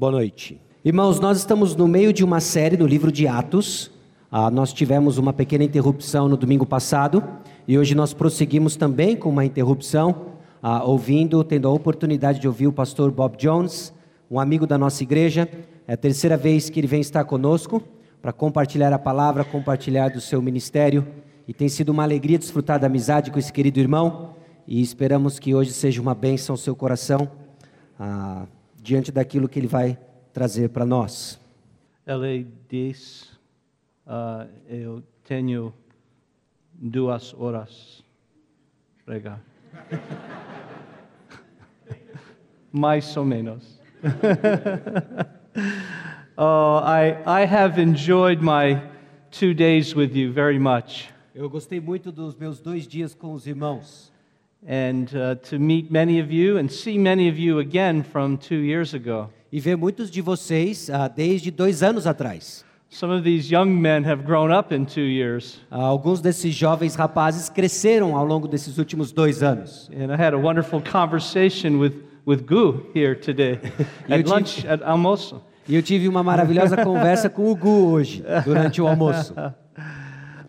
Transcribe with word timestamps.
Boa 0.00 0.12
noite. 0.12 0.58
Irmãos, 0.82 1.20
nós 1.20 1.36
estamos 1.36 1.76
no 1.76 1.86
meio 1.86 2.10
de 2.10 2.24
uma 2.24 2.40
série 2.40 2.74
no 2.74 2.86
livro 2.86 3.12
de 3.12 3.28
Atos. 3.28 3.90
Ah, 4.32 4.50
nós 4.50 4.72
tivemos 4.72 5.18
uma 5.18 5.30
pequena 5.30 5.62
interrupção 5.62 6.26
no 6.26 6.38
domingo 6.38 6.64
passado 6.64 7.22
e 7.68 7.78
hoje 7.78 7.94
nós 7.94 8.14
prosseguimos 8.14 8.76
também 8.76 9.14
com 9.14 9.28
uma 9.28 9.44
interrupção, 9.44 10.28
ah, 10.62 10.82
ouvindo, 10.84 11.44
tendo 11.44 11.68
a 11.68 11.70
oportunidade 11.70 12.40
de 12.40 12.48
ouvir 12.48 12.66
o 12.66 12.72
pastor 12.72 13.10
Bob 13.10 13.36
Jones, 13.36 13.92
um 14.30 14.40
amigo 14.40 14.66
da 14.66 14.78
nossa 14.78 15.02
igreja. 15.02 15.46
É 15.86 15.92
a 15.92 15.98
terceira 15.98 16.34
vez 16.34 16.70
que 16.70 16.80
ele 16.80 16.86
vem 16.86 17.02
estar 17.02 17.24
conosco 17.24 17.82
para 18.22 18.32
compartilhar 18.32 18.94
a 18.94 18.98
palavra, 18.98 19.44
compartilhar 19.44 20.08
do 20.08 20.20
seu 20.22 20.40
ministério. 20.40 21.06
E 21.46 21.52
tem 21.52 21.68
sido 21.68 21.90
uma 21.90 22.04
alegria 22.04 22.38
desfrutar 22.38 22.80
da 22.80 22.86
amizade 22.86 23.30
com 23.30 23.38
esse 23.38 23.52
querido 23.52 23.78
irmão. 23.78 24.30
E 24.66 24.80
esperamos 24.80 25.38
que 25.38 25.54
hoje 25.54 25.74
seja 25.74 26.00
uma 26.00 26.14
bênção 26.14 26.54
ao 26.54 26.56
seu 26.56 26.74
coração, 26.74 27.30
ah, 27.98 28.46
diante 28.80 29.12
daquilo 29.12 29.48
que 29.48 29.58
ele 29.58 29.66
vai 29.66 29.98
trazer 30.32 30.70
para 30.70 30.86
nós. 30.86 31.38
Ele 32.06 32.46
diz: 32.68 33.36
ah, 34.06 34.46
Eu 34.68 35.02
tenho 35.24 35.74
duas 36.72 37.34
horas 37.34 38.04
pregar. 39.04 39.42
Mais 42.72 43.16
ou 43.16 43.24
menos. 43.24 43.80
oh, 46.36 46.80
I, 46.82 47.16
I 47.26 47.44
have 47.44 47.80
enjoyed 47.80 48.40
my 48.40 48.80
two 49.30 49.52
days 49.52 49.94
with 49.94 50.14
you 50.14 50.32
very 50.32 50.58
much. 50.58 51.12
Eu 51.34 51.50
gostei 51.50 51.80
muito 51.80 52.10
dos 52.10 52.36
meus 52.36 52.60
dois 52.60 52.86
dias 52.86 53.14
com 53.14 53.32
os 53.32 53.46
irmãos. 53.46 54.09
And 54.66 55.08
uh, 55.14 55.34
to 55.48 55.58
meet 55.58 55.90
many 55.90 56.20
of 56.20 56.30
you 56.30 56.58
and 56.58 56.70
see 56.70 56.98
many 56.98 57.28
of 57.28 57.38
you 57.38 57.58
again 57.58 58.02
from 58.02 58.36
two 58.36 58.60
years 58.62 58.94
ago. 58.94 59.30
E 59.52 59.58
ver 59.60 59.76
muitos 59.76 60.10
de 60.10 60.20
vocês 60.22 60.88
ah, 60.90 61.08
desde 61.08 61.50
dois 61.50 61.82
anos 61.82 62.06
atrás. 62.06 62.64
Some 62.92 63.12
of 63.12 63.22
these 63.22 63.48
young 63.52 63.66
men 63.80 64.04
have 64.04 64.24
grown 64.24 64.50
up 64.52 64.72
in 64.74 64.84
two 64.84 65.02
years, 65.06 65.60
Ah, 65.70 65.84
alguns 65.84 66.20
desses 66.20 66.52
jovens 66.54 66.96
rapazes 66.96 67.48
cresceram 67.48 68.16
ao 68.16 68.24
longo 68.24 68.48
desses 68.48 68.78
últimos 68.78 69.12
dois 69.12 69.42
anos. 69.42 69.88
and 69.94 70.12
I 70.12 70.16
had 70.16 70.34
a 70.34 70.38
wonderful 70.38 70.80
conversation 70.82 71.78
with, 71.78 71.94
with 72.26 72.44
Gu 72.46 72.86
here 72.94 73.14
today 73.14 73.60
at 74.08 74.26
lunch 74.26 74.66
at 74.66 74.82
almoço. 74.82 75.40
E 75.68 75.74
eu 75.76 75.82
tive 75.82 76.08
uma 76.08 76.22
maravilhosa 76.22 76.76
conversa 76.82 77.28
com 77.30 77.50
o 77.50 77.54
Gu 77.54 77.92
hoje, 77.92 78.24
durante 78.44 78.80
o 78.82 78.88
almoço. 78.88 79.34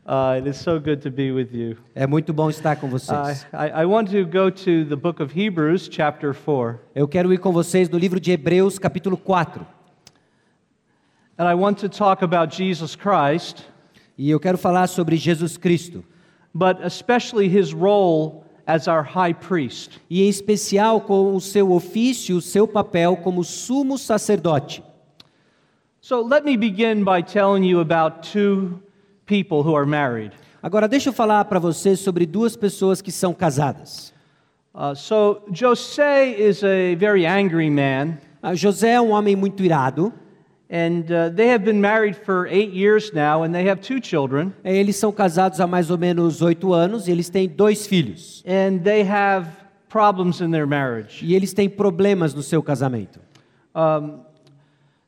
Uh, 0.06 0.36
it 0.40 0.48
is 0.50 0.58
so 0.58 0.80
good 0.80 1.00
to 1.02 1.12
be 1.12 1.32
with 1.32 1.54
you. 1.54 1.78
É 1.94 2.08
muito 2.08 2.34
bom 2.34 2.50
estar 2.50 2.76
com 2.76 2.90
vocês. 2.90 3.46
I, 3.54 3.84
I 3.84 3.86
want 3.86 4.10
to 4.10 4.26
go 4.26 4.50
to 4.50 4.84
the 4.86 4.96
book 4.96 5.22
of 5.22 5.32
Hebrews, 5.40 5.88
chapter 5.92 6.34
4, 6.34 6.80
Eu 6.96 7.08
quero 7.08 7.32
ir 7.32 7.38
com 7.38 7.52
vocês 7.52 7.88
no 7.88 8.00
livro 8.00 8.20
de 8.20 8.32
Hebreus, 8.32 8.80
capítulo 8.80 9.16
4. 9.16 9.66
and 11.38 11.48
I 11.48 11.54
want 11.54 11.78
to 11.80 11.90
talk 11.90 12.24
about 12.24 12.56
Jesus 12.56 12.96
Christ, 12.96 13.64
E 14.18 14.30
eu 14.30 14.40
quero 14.40 14.58
falar 14.58 14.88
sobre 14.88 15.16
Jesus 15.18 15.56
Cristo. 15.58 16.04
but 16.54 16.78
especially 16.84 17.48
his 17.48 17.72
role 17.74 18.44
as 18.68 18.88
our 18.88 19.04
high 19.04 19.34
priest. 19.34 20.00
E 20.10 20.24
em 20.24 20.30
especial 20.30 21.02
com 21.02 21.36
o 21.36 21.40
seu 21.40 21.72
ofício, 21.72 22.38
o 22.38 22.42
seu 22.42 22.68
papel 22.68 23.18
como 23.18 23.44
sumo 23.44 23.98
sacerdote. 24.00 24.84
So 26.02 26.22
let 26.28 26.44
me 26.44 26.58
begin 26.58 27.04
by 27.04 27.22
telling 27.22 27.64
you 27.64 27.80
about 27.80 28.28
two 28.32 28.80
people 29.32 29.62
who 29.64 29.74
are 29.78 29.86
married. 29.86 30.34
Agora, 30.62 30.88
deixa 30.90 31.08
eu 31.10 31.14
falar 31.14 31.46
para 31.46 31.58
vocês 31.60 32.00
sobre 32.02 32.26
duas 32.26 32.58
pessoas 32.58 33.02
que 33.02 33.12
são 33.12 33.34
casadas. 33.34 34.14
Uh, 34.76 34.94
so 34.96 35.42
Jose 35.54 36.02
is 36.38 36.64
a 36.64 36.96
very 36.98 37.26
angry 37.26 37.70
man, 37.70 38.18
Ah, 38.44 38.54
José 38.56 38.92
é 38.94 39.02
um 39.02 39.12
homem 39.12 39.36
muito 39.36 39.64
irado. 39.64 40.12
and 40.70 41.04
uh, 41.12 41.30
they 41.36 41.50
have 41.52 41.64
been 41.66 41.80
married 41.82 42.16
for 42.16 42.48
eight 42.48 42.72
years 42.74 43.12
now, 43.14 43.44
and 43.44 43.52
they 43.54 43.68
have 43.70 43.82
two 43.82 44.00
children, 44.02 44.54
Eh, 44.64 44.76
Eles 44.78 44.96
são 44.96 45.12
casados 45.12 45.60
há 45.60 45.68
mais 45.68 45.90
ou 45.92 45.98
menos 45.98 46.42
oito 46.42 46.74
anos 46.74 47.08
e 47.08 47.12
eles 47.12 47.30
têm 47.30 47.48
dois 47.48 47.86
filhos. 47.88 48.42
and 48.46 48.80
they 48.84 49.02
have 49.08 49.48
problems 49.90 50.40
in 50.42 50.52
their 50.52 50.66
marriage. 50.68 51.24
E 51.26 51.36
eles 51.36 51.54
têm 51.54 51.70
problemas 51.70 52.34
no 52.34 52.42
seu 52.42 52.62
casamento. 52.64 53.20
Um, 53.76 54.20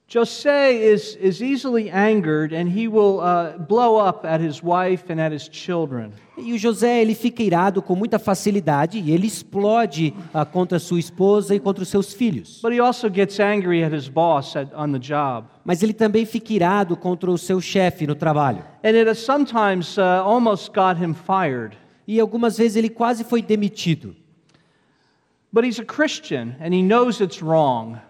Jose 0.08 0.76
is, 0.76 1.18
is 1.20 1.42
easily 1.42 1.90
angered, 1.90 2.54
and 2.54 2.70
he 2.70 2.88
will 2.88 3.20
uh, 3.20 3.58
blow 3.58 3.98
up 3.98 4.26
at 4.26 4.40
his 4.40 4.62
wife 4.62 5.10
and 5.10 5.20
at 5.20 5.32
his 5.32 5.50
children. 5.50 6.12
E 6.38 6.54
o 6.54 6.58
José 6.58 7.02
ele 7.02 7.16
fica 7.16 7.42
irado 7.44 7.82
com 7.82 7.96
muita 7.96 8.20
facilidade 8.20 9.00
e 9.00 9.12
ele 9.12 9.28
explode 9.28 10.14
ah, 10.34 10.44
contra 10.44 10.80
sua 10.80 11.00
esposa 11.00 11.56
e 11.56 11.60
contra 11.60 11.84
os 11.84 11.90
seus 11.90 12.14
filhos. 12.14 12.60
But 12.62 12.74
he 12.74 12.80
also 12.80 13.10
gets 13.10 13.40
angry 13.40 13.84
at 13.84 13.96
his 13.96 14.08
boss 14.08 14.56
at, 14.56 14.74
on 14.76 14.92
the 14.92 15.00
job. 15.00 15.48
Mas 15.64 15.82
ele 15.82 15.94
também 15.94 16.26
fica 16.26 16.54
irado 16.54 16.98
contra 16.98 17.32
o 17.32 17.38
seu 17.38 17.62
chefe 17.62 18.06
no 18.06 18.16
trabalho. 18.16 18.64
And 18.84 18.96
it 18.96 19.08
has 19.08 19.20
sometimes 19.20 19.98
uh, 19.98 20.24
almost 20.24 20.72
got 20.74 20.98
him 21.00 21.14
fired. 21.14 21.78
E 22.08 22.20
algumas 22.20 22.58
vezes 22.58 22.76
ele 22.76 22.90
quase 22.90 23.24
foi 23.24 23.42
demitido. 23.42 24.10
But 24.10 24.12
he's 24.12 24.12
a 24.12 24.12
Christian 24.12 24.12
and 24.12 24.12
he 24.12 24.12
knows 24.12 24.72
it's 25.14 25.32
wrong. 25.34 25.43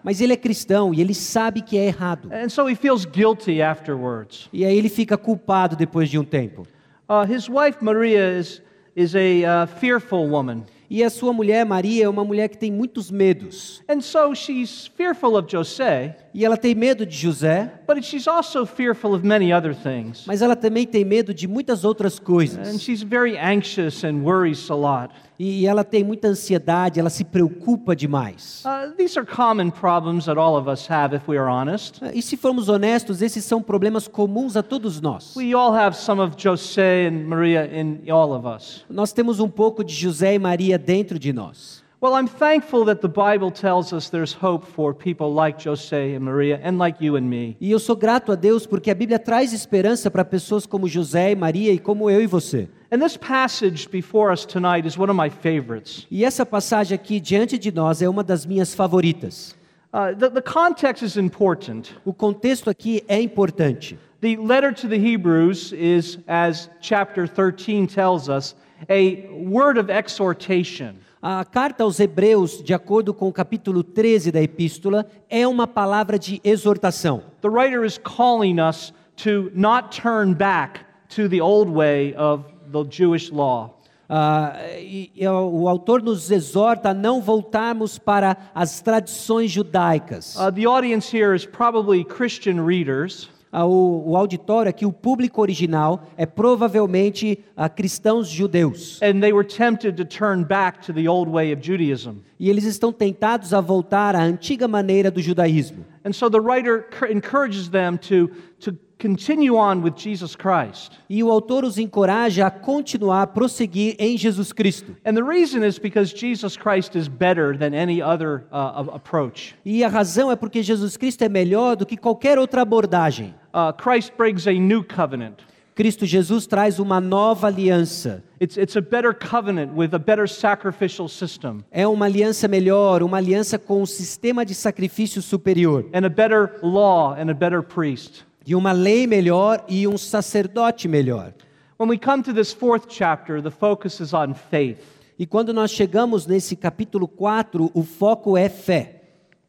Mas 0.02 0.20
ele 0.20 0.32
é 0.32 0.36
cristão 0.36 0.94
e 0.94 1.00
ele 1.00 1.12
sabe 1.12 1.60
que 1.60 1.76
é 1.76 1.86
errado. 1.86 2.30
And 2.32 2.48
so 2.48 2.68
he 2.68 2.74
feels 2.74 3.04
guilty 3.04 3.60
afterwards. 3.60 4.48
E 4.50 4.64
aí 4.64 4.76
ele 4.76 4.88
fica 4.88 5.18
culpado 5.18 5.76
depois 5.76 6.08
de 6.08 6.18
um 6.18 6.24
tempo. 6.24 6.66
Uh, 7.06 7.30
his 7.30 7.48
wife, 7.48 7.84
Maria, 7.84 8.38
is, 8.38 8.62
is 8.96 9.14
a 9.14 9.18
uh, 9.18 9.66
fearful 9.78 10.26
woman. 10.26 10.64
E 10.88 11.04
a 11.04 11.10
sua 11.10 11.32
mulher, 11.32 11.66
Maria, 11.66 12.04
é 12.04 12.08
uma 12.08 12.24
mulher 12.24 12.48
que 12.48 12.56
tem 12.56 12.72
muitos 12.72 13.10
medos. 13.10 13.82
And 13.88 14.00
so 14.00 14.34
she's 14.34 14.86
fearful 14.96 15.36
of 15.36 15.46
Jose, 15.50 16.14
E 16.34 16.44
ela 16.44 16.56
tem 16.56 16.74
medo 16.74 17.06
de 17.06 17.16
José, 17.16 17.70
but 17.86 18.02
she's 18.04 18.26
also 18.26 18.66
fearful 18.66 19.14
of 19.14 19.24
many 19.24 19.52
other 19.52 19.72
things. 19.72 20.24
mas 20.26 20.42
ela 20.42 20.56
também 20.56 20.84
tem 20.84 21.04
medo 21.04 21.32
de 21.32 21.46
muitas 21.46 21.84
outras 21.84 22.18
And 22.18 22.24
coisas. 22.24 22.82
she's 22.82 23.02
very 23.02 23.38
anxious 23.38 24.02
and 24.02 24.22
worries 24.24 24.68
a 24.68 24.74
lot. 24.74 25.14
E 25.38 25.64
ela 25.66 25.84
tem 25.84 26.02
muita 26.02 26.26
ansiedade, 26.28 26.98
ela 26.98 27.10
se 27.10 27.22
preocupa 27.22 27.94
demais. 27.94 28.64
Uh, 28.64 28.92
these 28.96 29.16
are 29.16 29.24
common 29.26 29.70
problems 29.70 30.24
that 30.24 30.36
all 30.38 30.56
of 30.56 30.68
us 30.68 30.88
have, 30.90 31.14
if 31.14 31.28
we 31.28 31.36
are 31.38 31.48
honest. 31.48 32.00
E 32.12 32.20
se 32.20 32.36
formos 32.36 32.68
honestos, 32.68 33.22
esses 33.22 33.44
são 33.44 33.62
problemas 33.62 34.08
comuns 34.08 34.56
a 34.56 34.62
todos 34.62 35.00
nós. 35.00 35.36
We 35.36 35.54
all 35.54 35.72
have 35.72 35.96
some 35.96 36.20
of 36.20 36.34
Jose 36.36 36.80
and 37.06 37.28
Maria 37.28 37.64
in 37.72 38.10
all 38.10 38.32
of 38.32 38.44
us. 38.44 38.84
Nós 38.90 39.12
temos 39.12 39.38
um 39.38 39.48
pouco 39.48 39.84
de 39.84 39.94
José 39.94 40.34
e 40.34 40.38
Maria 40.40 40.76
dentro 40.78 41.16
de 41.16 41.32
nós. 41.32 41.83
Well, 42.04 42.16
I'm 42.16 42.28
thankful 42.28 42.84
that 42.84 43.00
the 43.00 43.08
Bible 43.08 43.50
tells 43.50 43.94
us 43.94 44.10
there's 44.10 44.34
hope 44.34 44.66
for 44.66 44.92
people 44.92 45.32
like 45.32 45.58
Jose 45.64 46.14
and 46.14 46.22
Maria 46.22 46.60
and 46.62 46.78
like 46.78 47.00
you 47.00 47.16
and 47.16 47.26
me. 47.26 47.56
E 47.58 47.70
eu 47.70 47.78
sou 47.78 47.96
grato 47.96 48.30
a 48.30 48.34
Deus 48.34 48.66
porque 48.66 48.90
a 48.90 48.94
Bíblia 48.94 49.18
traz 49.18 49.54
esperança 49.54 50.10
para 50.10 50.22
pessoas 50.22 50.66
como 50.66 50.86
José 50.86 51.32
e 51.32 51.34
Maria 51.34 51.72
e 51.72 51.78
como 51.78 52.10
eu 52.10 52.20
e 52.20 52.26
você. 52.26 52.68
And 52.92 52.98
this 52.98 53.16
passage 53.16 53.88
before 53.88 54.30
us 54.30 54.44
tonight 54.44 54.86
is 54.86 54.98
one 54.98 55.10
of 55.10 55.18
my 55.18 55.30
favorites. 55.30 56.06
E 56.10 56.26
essa 56.26 56.44
passagem 56.44 56.94
aqui 56.94 57.18
diante 57.18 57.56
de 57.56 57.72
nós 57.72 58.02
é 58.02 58.06
uma 58.06 58.22
das 58.22 58.44
minhas 58.44 58.74
favoritas. 58.74 59.56
Uh, 59.90 60.14
the, 60.14 60.28
the 60.28 60.42
context 60.42 61.02
is 61.02 61.16
important. 61.16 61.94
O 62.04 62.12
contexto 62.12 62.68
aqui 62.68 63.02
é 63.08 63.18
importante. 63.18 63.98
The 64.20 64.36
letter 64.36 64.74
to 64.74 64.88
the 64.88 64.98
Hebrews 64.98 65.72
is, 65.72 66.18
as 66.28 66.68
chapter 66.82 67.26
13 67.26 67.86
tells 67.86 68.28
us, 68.28 68.54
a 68.90 69.26
word 69.48 69.80
of 69.80 69.90
exhortation. 69.90 70.96
A 71.26 71.42
carta 71.42 71.84
aos 71.84 71.98
Hebreus, 72.00 72.62
de 72.62 72.74
acordo 72.74 73.14
com 73.14 73.26
o 73.26 73.32
capítulo 73.32 73.82
13 73.82 74.30
da 74.30 74.42
epístola, 74.42 75.06
é 75.30 75.48
uma 75.48 75.66
palavra 75.66 76.18
de 76.18 76.38
exortação. 76.44 77.22
The 77.40 77.48
writer 77.48 77.82
is 77.82 77.96
calling 77.96 78.60
us 78.60 78.92
to 79.24 79.50
not 79.54 79.98
turn 79.98 80.34
back 80.34 80.80
to 81.16 81.26
the 81.26 81.40
old 81.40 81.72
way 81.72 82.14
of 82.18 82.44
the 82.70 82.84
Jewish 82.90 83.32
law. 83.32 83.80
Ah, 84.06 84.54
e, 84.78 85.10
e 85.16 85.26
o 85.26 85.62
o 85.62 85.66
autor 85.66 86.02
nos 86.02 86.30
exorta 86.30 86.90
a 86.90 86.94
não 86.94 87.22
voltarmos 87.22 87.98
para 87.98 88.36
as 88.54 88.82
tradições 88.82 89.50
judaicas. 89.50 90.36
Uh, 90.36 90.52
the 90.52 90.66
audience 90.66 91.10
here 91.10 91.34
is 91.34 91.46
probably 91.46 92.04
Christian 92.04 92.66
readers. 92.66 93.30
O, 93.62 94.16
auditório 94.16 94.68
aqui, 94.68 94.84
o 94.84 94.92
público 94.92 95.40
original, 95.40 96.08
é 96.16 96.26
provavelmente 96.26 97.38
ah, 97.56 97.68
cristãos 97.68 98.26
judeus. 98.28 99.00
And 99.00 99.20
they 99.20 99.32
were 99.32 99.46
tempted 99.46 99.96
to 99.96 100.04
turn 100.04 100.44
back 100.44 100.84
to 100.86 100.92
the 100.92 101.08
old 101.08 101.30
way 101.30 101.52
of 101.52 101.62
Judaism. 101.64 102.16
E 102.40 102.50
eles 102.50 102.64
estão 102.64 102.92
tentados 102.92 103.54
a 103.54 103.60
voltar 103.60 104.16
à 104.16 104.22
antiga 104.22 104.66
maneira 104.66 105.10
do 105.10 105.22
judaísmo. 105.22 105.84
And 106.04 106.12
so 106.12 106.28
the 106.28 106.40
writer 106.40 106.86
encourages 107.10 107.68
them 107.68 107.96
to, 107.96 108.30
to 108.60 108.72
continue 108.98 109.56
on 109.56 109.82
with 109.82 109.94
Jesus 109.96 110.34
Christ. 110.36 110.92
E 111.08 111.22
o 111.22 111.30
autor 111.30 111.64
os 111.64 111.78
encoraja 111.78 112.46
a 112.46 112.50
continuar, 112.50 113.22
a 113.22 113.26
prosseguir 113.26 113.96
em 113.98 114.16
Jesus 114.16 114.52
Cristo. 114.52 114.96
And 115.04 115.14
the 115.14 115.22
reason 115.22 115.64
is 115.64 115.78
because 115.78 116.14
Jesus 116.14 116.56
Christ 116.56 116.96
is 116.96 117.08
better 117.08 117.56
than 117.56 117.74
any 117.74 118.00
other 118.02 118.44
uh, 118.52 118.90
approach. 118.94 119.54
E 119.64 119.82
a 119.84 119.88
razão 119.88 120.30
é 120.30 120.36
porque 120.36 120.62
Jesus 120.62 120.96
Cristo 120.96 121.22
é 121.22 121.28
melhor 121.28 121.76
do 121.76 121.84
que 121.86 121.96
qualquer 121.96 122.38
outra 122.38 122.62
abordagem. 122.62 123.34
Uh, 123.52 123.72
Christ 123.72 124.12
brings 124.16 124.46
a 124.46 124.52
new 124.52 124.82
covenant. 124.84 125.34
Cristo 125.76 126.06
Jesus 126.06 126.46
traz 126.46 126.78
uma 126.78 127.00
nova 127.00 127.48
aliança. 127.48 128.22
It's, 128.40 128.56
it's 128.56 128.76
a 128.76 128.80
better 128.80 129.12
covenant 129.12 129.72
with 129.74 129.92
a 129.92 129.98
better 129.98 130.28
sacrificial 130.28 131.08
system 131.08 131.64
É 131.72 131.84
uma 131.84 132.04
aliança 132.04 132.46
melhor, 132.46 133.02
uma 133.02 133.16
aliança 133.16 133.58
com 133.58 133.82
um 133.82 133.86
sistema 133.86 134.44
de 134.46 134.54
sacrifício 134.54 135.20
superior. 135.20 135.84
and 135.92 136.06
a 136.06 136.08
better 136.08 136.60
law 136.62 137.14
and 137.14 137.28
a 137.28 137.34
better 137.34 137.60
priest. 137.60 138.24
E 138.46 138.54
uma 138.54 138.72
lei 138.72 139.06
melhor 139.06 139.64
e 139.68 139.86
um 139.88 139.96
sacerdote 139.96 140.86
melhor. 140.86 141.32
When 141.78 141.88
we 141.88 141.98
come 141.98 142.22
to 142.22 142.32
this 142.32 142.52
fourth 142.52 142.86
chapter, 142.88 143.42
the 143.42 143.50
focus 143.50 144.00
is 144.00 144.12
on 144.12 144.34
faith. 144.34 144.78
E 145.18 145.26
quando 145.26 145.52
nós 145.52 145.70
chegamos 145.70 146.26
nesse 146.26 146.56
capítulo 146.56 147.06
4, 147.06 147.70
o 147.72 147.82
foco 147.82 148.36
é 148.36 148.48
fé. 148.48 149.02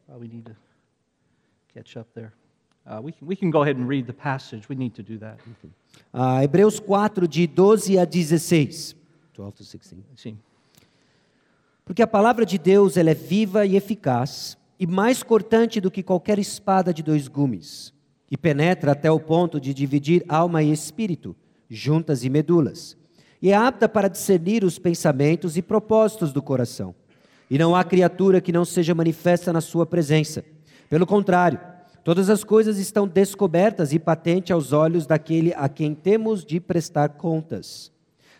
Uh, 0.08 0.18
we 0.18 0.28
need 0.28 0.44
to 0.44 0.56
catch 1.74 1.96
up 1.96 2.08
there. 2.14 2.32
Uh, 2.86 3.00
we, 3.02 3.12
can, 3.12 3.26
we 3.26 3.36
can 3.36 3.50
go 3.50 3.62
ahead 3.62 3.80
and 3.80 3.88
read 3.88 4.06
the 4.06 4.12
passage. 4.12 4.68
We 4.68 4.76
need 4.76 4.94
to 4.94 5.02
do 5.02 5.18
that. 5.18 5.38
Ah, 6.12 6.42
Hebreus 6.42 6.78
4, 6.78 7.26
de 7.26 7.46
12 7.46 7.98
a 7.98 8.04
16. 8.04 8.94
12 9.34 9.52
to 9.56 9.64
16. 9.64 10.02
Sim. 10.14 10.38
Porque 11.84 12.02
a 12.02 12.06
palavra 12.06 12.46
de 12.46 12.58
Deus 12.58 12.96
ela 12.96 13.10
é 13.10 13.14
viva 13.14 13.66
e 13.66 13.76
eficaz, 13.76 14.56
e 14.78 14.86
mais 14.86 15.22
cortante 15.22 15.80
do 15.80 15.90
que 15.90 16.02
qualquer 16.02 16.38
espada 16.38 16.92
de 16.92 17.02
dois 17.02 17.28
gumes, 17.28 17.92
e 18.30 18.36
penetra 18.36 18.92
até 18.92 19.10
o 19.10 19.20
ponto 19.20 19.60
de 19.60 19.72
dividir 19.72 20.24
alma 20.28 20.62
e 20.62 20.72
espírito, 20.72 21.34
juntas 21.68 22.24
e 22.24 22.30
medulas, 22.30 22.96
e 23.40 23.50
é 23.50 23.54
apta 23.54 23.88
para 23.88 24.08
discernir 24.08 24.64
os 24.64 24.78
pensamentos 24.78 25.56
e 25.56 25.62
propósitos 25.62 26.32
do 26.32 26.42
coração. 26.42 26.94
E 27.50 27.58
não 27.58 27.76
há 27.76 27.84
criatura 27.84 28.40
que 28.40 28.52
não 28.52 28.64
seja 28.64 28.94
manifesta 28.94 29.52
na 29.52 29.60
sua 29.60 29.86
presença. 29.86 30.44
Pelo 30.88 31.06
contrário, 31.06 31.60
todas 32.02 32.28
as 32.30 32.42
coisas 32.42 32.78
estão 32.78 33.06
descobertas 33.06 33.92
e 33.92 33.98
patentes 33.98 34.50
aos 34.50 34.72
olhos 34.72 35.06
daquele 35.06 35.52
a 35.54 35.68
quem 35.68 35.94
temos 35.94 36.44
de 36.44 36.58
prestar 36.58 37.10
contas. 37.10 37.92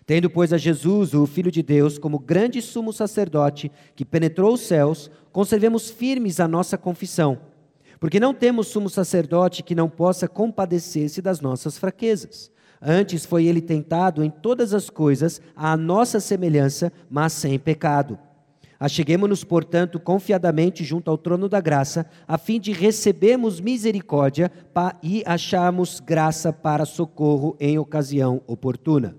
Tendo, 0.07 0.31
pois, 0.31 0.53
a 0.53 0.59
Jesus, 0.59 1.15
o 1.15 1.27
Filho 1.27 1.51
de 1.51 1.63
Deus, 1.63 1.99
como 1.99 2.19
grande 2.19 2.63
sumo 2.63 2.93
sacerdote 2.93 3.71
que 3.95 4.05
penetrou 4.05 4.55
os 4.55 4.61
céus, 4.61 5.11
conservemos 5.33 5.91
firmes 5.91 6.39
a 6.39 6.47
nossa 6.47 6.79
confissão. 6.79 7.39
Porque 7.99 8.21
não 8.21 8.35
temos 8.35 8.69
sumo 8.69 8.91
sacerdote 8.91 9.63
que 9.63 9.75
não 9.75 9.89
possa 9.89 10.29
compadecer-se 10.29 11.23
das 11.23 11.41
nossas 11.41 11.79
fraquezas. 11.79 12.51
Antes 12.81 13.25
foi 13.25 13.47
ele 13.47 13.63
tentado 13.63 14.23
em 14.23 14.31
todas 14.31 14.75
as 14.75 14.91
coisas 14.91 15.41
à 15.55 15.77
nossa 15.77 16.21
semelhança, 16.21 16.93
mas 17.09 17.33
sem 17.33 17.59
pecado. 17.59 18.19
Acheguemo-nos, 18.79 19.43
portanto, 19.43 19.99
confiadamente 19.99 20.85
junto 20.85 21.11
ao 21.11 21.17
trono 21.17 21.49
da 21.49 21.61
graça, 21.61 22.09
a 22.29 22.37
fim 22.37 22.61
de 22.61 22.73
recebermos 22.73 23.59
misericórdia 23.59 24.53
e 25.03 25.23
acharmos 25.25 25.99
graça 25.99 26.53
para 26.53 26.85
socorro 26.85 27.57
em 27.59 27.79
ocasião 27.79 28.43
oportuna. 28.47 29.17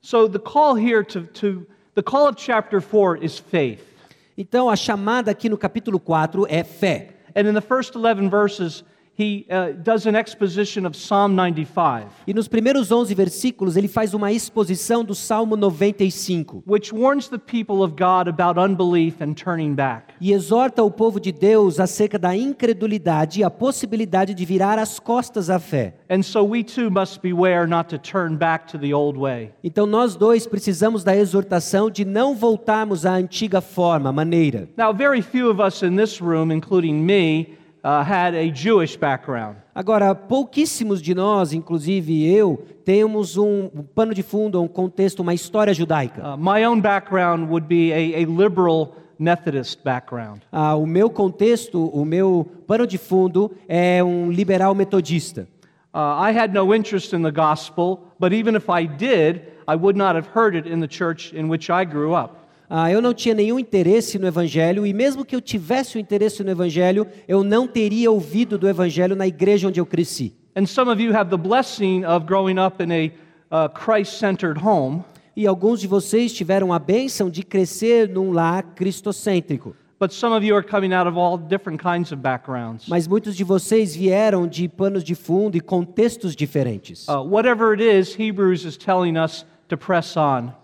So 0.00 0.28
the 0.28 0.38
call 0.38 0.76
here 0.76 1.04
to, 1.04 1.26
to 1.34 1.66
the 1.94 2.02
call 2.02 2.28
of 2.28 2.36
chapter 2.36 2.80
4 2.80 3.24
is 3.24 3.38
faith. 3.38 3.91
Então, 4.36 4.70
a 4.70 4.76
chamada 4.76 5.30
aqui 5.30 5.48
no 5.48 5.58
capítulo 5.58 6.00
4 6.00 6.46
é 6.48 6.64
fé. 6.64 7.16
And 7.34 7.48
in 7.48 7.54
the 7.54 7.60
first 7.60 7.96
11 7.96 8.28
verses, 8.28 8.84
he 9.18 9.46
uh, 9.50 9.72
does 9.82 10.06
an 10.06 10.14
exposition 10.16 10.86
of 10.86 10.96
Psalm 10.96 11.34
95, 11.34 12.06
E 12.26 12.32
nos 12.32 12.48
primeiros 12.48 12.90
11 12.90 13.14
versículos, 13.14 13.76
ele 13.76 13.88
faz 13.88 14.14
uma 14.14 14.32
exposição 14.32 15.04
do 15.04 15.14
Salmo 15.14 15.54
95 15.54 16.62
which 16.66 16.94
warns 16.94 17.28
the 17.28 17.38
people 17.38 17.82
of 17.82 17.94
God 17.94 18.26
about 18.28 18.58
unbelief 18.58 19.22
and 19.22 19.34
turning 19.34 19.74
back. 19.74 20.14
e 20.20 20.32
exorta 20.32 20.82
o 20.82 20.90
povo 20.90 21.20
de 21.20 21.30
Deus 21.30 21.78
acerca 21.78 22.18
da 22.18 22.34
incredulidade 22.34 23.40
e 23.40 23.44
a 23.44 23.50
possibilidade 23.50 24.34
de 24.34 24.44
virar 24.44 24.78
as 24.78 24.98
costas 24.98 25.50
à 25.50 25.58
fé. 25.58 25.94
And 26.08 26.22
so 26.22 26.42
we 26.42 26.62
too 26.64 26.90
must 26.90 27.20
beware 27.20 27.66
not 27.66 27.88
to 27.90 27.98
turn 27.98 28.36
back 28.36 28.66
to 28.72 28.78
the 28.78 28.94
old 28.94 29.18
way. 29.18 29.50
Então, 29.62 29.86
nós 29.86 30.16
dois 30.16 30.46
precisamos 30.46 31.04
da 31.04 31.14
exortação 31.16 31.90
de 31.90 32.04
não 32.04 32.34
voltarmos 32.34 33.04
à 33.06 33.12
antiga 33.14 33.60
forma, 33.60 34.12
maneira. 34.12 34.68
Now, 34.76 34.92
very 34.94 35.22
few 35.22 35.50
of 35.50 35.60
us 35.62 35.82
in 35.82 35.96
this 35.96 36.20
room, 36.20 36.50
including 36.52 36.94
me, 36.94 37.58
uh, 37.82 38.02
had 38.02 38.34
a 38.34 38.50
Jewish 38.50 38.96
background. 38.96 39.56
Agora, 39.74 40.14
pouquíssimos 40.14 41.00
de 41.00 41.14
nós, 41.14 41.52
inclusive 41.52 42.24
eu, 42.26 42.64
temos 42.84 43.36
um 43.36 43.68
pano 43.94 44.14
de 44.14 44.22
fundo, 44.22 44.62
um 44.62 44.68
contexto, 44.68 45.20
uma 45.20 45.34
história 45.34 45.72
judaica. 45.72 46.34
Uh, 46.34 46.36
my 46.36 46.64
own 46.64 46.80
background 46.80 47.48
would 47.48 47.66
be 47.66 47.92
a, 47.92 48.22
a 48.22 48.24
liberal 48.24 48.96
Methodist 49.18 49.84
background. 49.84 50.42
Ah, 50.50 50.74
o 50.74 50.84
meu 50.84 51.08
contexto, 51.08 51.86
o 51.86 52.04
meu 52.04 52.44
pano 52.66 52.86
de 52.86 52.98
fundo 52.98 53.52
é 53.68 54.02
um 54.02 54.32
liberal 54.32 54.74
metodista. 54.74 55.46
Uh, 55.94 56.18
I 56.18 56.32
had 56.32 56.52
no 56.52 56.74
interest 56.74 57.14
in 57.14 57.22
the 57.22 57.30
gospel, 57.30 58.00
but 58.18 58.32
even 58.32 58.56
if 58.56 58.68
I 58.68 58.86
did, 58.86 59.42
I 59.68 59.76
would 59.76 59.96
not 59.96 60.16
have 60.16 60.26
heard 60.34 60.56
it 60.56 60.66
in 60.66 60.80
the 60.80 60.88
church 60.88 61.32
in 61.34 61.48
which 61.48 61.70
I 61.70 61.84
grew 61.84 62.14
up. 62.14 62.41
Ah, 62.74 62.90
eu 62.90 63.02
não 63.02 63.12
tinha 63.12 63.34
nenhum 63.34 63.58
interesse 63.58 64.18
no 64.18 64.26
Evangelho, 64.26 64.86
e 64.86 64.94
mesmo 64.94 65.26
que 65.26 65.36
eu 65.36 65.42
tivesse 65.42 65.98
o 65.98 66.00
interesse 66.00 66.42
no 66.42 66.50
Evangelho, 66.50 67.06
eu 67.28 67.44
não 67.44 67.68
teria 67.68 68.10
ouvido 68.10 68.56
do 68.56 68.66
Evangelho 68.66 69.14
na 69.14 69.26
igreja 69.26 69.68
onde 69.68 69.78
eu 69.78 69.84
cresci. 69.84 70.32
And 70.56 70.64
some 70.64 70.90
of 70.90 70.98
you 71.02 71.14
have 71.14 71.28
the 71.28 71.36
blessing 71.36 72.02
of 72.06 72.24
growing 72.24 72.58
up 72.58 72.82
in 72.82 72.90
a 72.90 73.12
uh, 73.50 73.68
Christ 73.68 74.18
centered 74.18 74.58
home, 74.58 75.04
E 75.36 75.46
alguns 75.46 75.80
de 75.80 75.86
vocês 75.86 76.32
tiveram 76.32 76.72
a 76.72 76.78
bênção 76.78 77.28
de 77.28 77.42
crescer 77.42 78.08
num 78.08 78.32
lar 78.32 78.62
cristocêntrico. 78.74 79.76
but 80.00 80.10
some 80.10 80.34
of 80.34 80.42
you 80.42 80.56
are 80.56 80.66
coming 80.66 80.94
out 80.94 81.06
of 81.06 81.18
all 81.18 81.36
different 81.36 81.78
kinds 81.78 82.10
of 82.10 82.22
backgrounds. 82.22 82.88
Mas 82.88 83.06
muitos 83.06 83.36
de 83.36 83.44
vocês 83.44 83.94
vieram 83.94 84.46
de 84.46 84.66
panos 84.66 85.04
de 85.04 85.14
fundo 85.14 85.58
e 85.58 85.60
contextos 85.60 86.34
diferentes. 86.34 87.06
Uh, 87.06 87.22
whatever 87.22 87.72
it 87.72 87.82
is, 87.82 88.18
Hebrews 88.18 88.64
is 88.64 88.78
telling 88.78 89.18
us 89.18 89.44
to 89.68 89.76
press 89.76 90.16
on. 90.16 90.54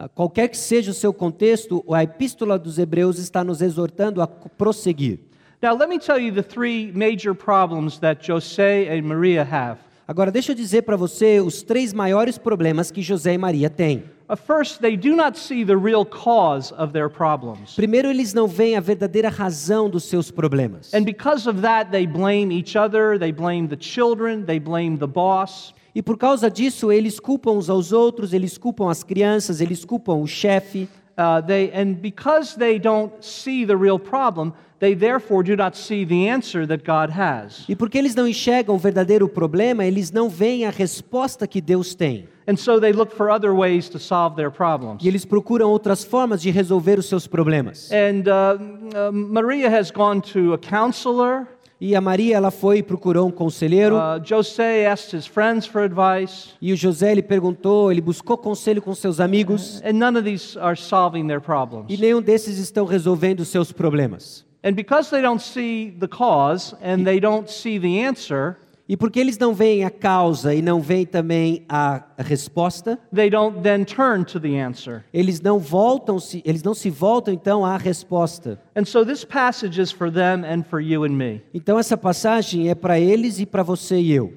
Ah, 0.00 0.08
Qualquer 0.08 0.48
que 0.48 0.56
seja 0.56 0.92
o 0.92 0.94
seu 0.94 1.12
contexto, 1.12 1.84
a 1.92 2.04
Epístola 2.04 2.56
dos 2.56 2.78
Hebreus 2.78 3.18
está 3.18 3.42
nos 3.42 3.60
exortando 3.60 4.22
a 4.22 4.28
prosseguir. 4.28 5.18
Now, 5.60 5.76
let 5.76 5.88
me 5.88 5.98
tell 5.98 6.20
you 6.20 6.32
the 6.32 6.42
three 6.42 6.92
major 6.94 7.34
problems 7.34 7.98
that 7.98 8.24
Jose 8.24 8.88
and 8.88 9.02
Maria 9.02 9.42
have. 9.42 9.80
Agora, 10.06 10.30
deixa 10.30 10.52
eu 10.52 10.56
dizer 10.56 10.82
para 10.82 10.96
você 10.96 11.40
os 11.40 11.62
três 11.62 11.92
maiores 11.92 12.38
problemas 12.38 12.92
que 12.92 13.02
José 13.02 13.34
e 13.34 13.38
Maria 13.38 13.68
têm. 13.68 14.04
Uh, 14.30 14.36
first, 14.36 14.80
they 14.80 14.96
do 14.96 15.16
not 15.16 15.36
see 15.36 15.64
the 15.64 15.76
real 15.76 16.04
cause 16.06 16.72
of 16.74 16.92
their 16.92 17.10
problems. 17.10 17.74
Primeiro, 17.74 18.08
eles 18.08 18.32
não 18.32 18.46
veem 18.46 18.76
a 18.76 18.80
verdadeira 18.80 19.28
razão 19.28 19.90
dos 19.90 20.04
seus 20.04 20.30
problemas. 20.30 20.94
And 20.94 21.02
because 21.02 21.48
of 21.48 21.60
that, 21.62 21.90
they 21.90 22.06
blame 22.06 22.52
each 22.52 22.78
other, 22.78 23.18
they 23.18 23.32
blame 23.32 23.66
the 23.66 23.76
children, 23.76 24.44
they 24.44 24.60
blame 24.60 24.96
the 24.96 25.08
boss. 25.08 25.74
E 25.98 26.02
por 26.02 26.16
causa 26.16 26.48
disso, 26.48 26.92
eles 26.92 27.18
culpam 27.18 27.54
uns 27.54 27.68
aos 27.68 27.92
outros, 27.92 28.32
eles 28.32 28.56
culpam 28.56 28.88
as 28.88 29.02
crianças, 29.02 29.60
eles 29.60 29.84
culpam 29.84 30.14
o 30.14 30.28
chefe. 30.28 30.88
Uh, 31.18 31.44
they, 31.44 31.72
and 31.74 31.94
because 31.94 32.56
they 32.56 32.78
don't 32.78 33.12
see 33.20 33.66
the 33.66 33.74
real 33.74 33.98
problem, 33.98 34.52
they 34.78 34.94
therefore 34.94 35.42
do 35.42 35.56
not 35.56 35.76
see 35.76 36.06
the 36.06 36.30
answer 36.30 36.68
that 36.68 36.84
God 36.84 37.10
has. 37.10 37.64
E 37.68 37.74
porque 37.74 37.98
eles 37.98 38.14
não 38.14 38.28
enxergam 38.28 38.76
o 38.76 38.78
verdadeiro 38.78 39.28
problema, 39.28 39.84
eles 39.84 40.12
não 40.12 40.28
veem 40.28 40.66
a 40.66 40.70
resposta 40.70 41.48
que 41.48 41.60
Deus 41.60 41.96
tem. 41.96 42.28
And 42.46 42.54
so 42.54 42.78
they 42.80 42.92
look 42.92 43.12
for 43.12 43.28
other 43.28 43.52
ways 43.52 43.88
to 43.88 43.98
solve 43.98 44.36
their 44.36 44.52
problems. 44.52 45.02
E 45.02 45.08
eles 45.08 45.24
procuram 45.24 45.68
outras 45.68 46.04
formas 46.04 46.40
de 46.40 46.52
resolver 46.52 47.00
os 47.00 47.06
seus 47.06 47.26
problemas. 47.26 47.90
And 47.90 48.22
uh, 48.28 48.54
uh, 48.96 49.12
Maria 49.12 49.68
has 49.68 49.90
gone 49.90 50.20
to 50.32 50.52
a 50.54 50.58
counselor. 50.58 51.48
E 51.80 51.94
a 51.94 52.00
Maria, 52.00 52.36
ela 52.36 52.50
foi 52.50 52.78
e 52.78 52.82
procurou 52.82 53.28
um 53.28 53.30
conselheiro. 53.30 53.96
Uh, 53.96 54.20
Jose 54.28 54.60
asked 54.84 55.16
his 55.16 55.26
friends 55.26 55.64
for 55.64 55.82
advice. 55.82 56.48
E 56.60 56.72
o 56.72 56.76
José, 56.76 57.12
ele 57.12 57.22
perguntou, 57.22 57.92
ele 57.92 58.00
buscou 58.00 58.36
conselho 58.36 58.82
com 58.82 58.92
seus 58.94 59.20
amigos. 59.20 59.80
And 59.84 59.92
none 59.92 60.18
of 60.18 60.24
these 60.24 60.58
are 60.58 60.76
solving 60.76 61.28
their 61.28 61.40
problems. 61.40 61.86
E 61.88 61.96
nenhum 61.96 62.20
desses 62.20 62.58
estão 62.58 62.84
resolvendo 62.84 63.44
seus 63.44 63.70
problemas. 63.70 64.44
And 64.64 64.72
because 64.72 65.08
they 65.10 65.22
don't 65.22 65.40
see 65.40 65.94
the 66.00 66.08
cause 66.08 66.74
and 66.82 67.04
they 67.04 67.20
don't 67.20 67.48
see 67.48 67.78
the 67.78 68.04
answer, 68.04 68.56
E 68.88 68.96
porque 68.96 69.20
eles 69.20 69.36
não 69.36 69.52
veem 69.52 69.84
a 69.84 69.90
causa 69.90 70.54
e 70.54 70.62
não 70.62 70.80
veem 70.80 71.04
também 71.04 71.62
a 71.68 72.02
resposta, 72.16 72.98
they 73.14 73.28
don't 73.28 73.60
then 73.60 73.84
turn 73.84 74.24
to 74.24 74.40
the 74.40 74.58
answer. 74.58 75.04
eles 75.12 75.42
não 75.42 75.58
voltam, 75.58 76.18
se 76.18 76.42
eles 76.42 76.62
não 76.62 76.72
se 76.72 76.88
voltam 76.88 77.34
então 77.34 77.66
à 77.66 77.76
resposta. 77.76 78.58
And 78.74 78.86
so 78.86 79.04
this 79.04 79.24
passage 79.24 79.78
is 79.78 79.92
for 79.92 80.10
them 80.10 80.42
and 80.42 80.62
for 80.62 80.80
you 80.80 81.04
and 81.04 81.10
me. 81.10 81.42
Então 81.52 81.78
essa 81.78 81.98
passagem 81.98 82.70
é 82.70 82.74
para 82.74 82.98
eles 82.98 83.38
e 83.38 83.44
para 83.44 83.62
você 83.62 84.00
e 84.00 84.12
eu. 84.12 84.32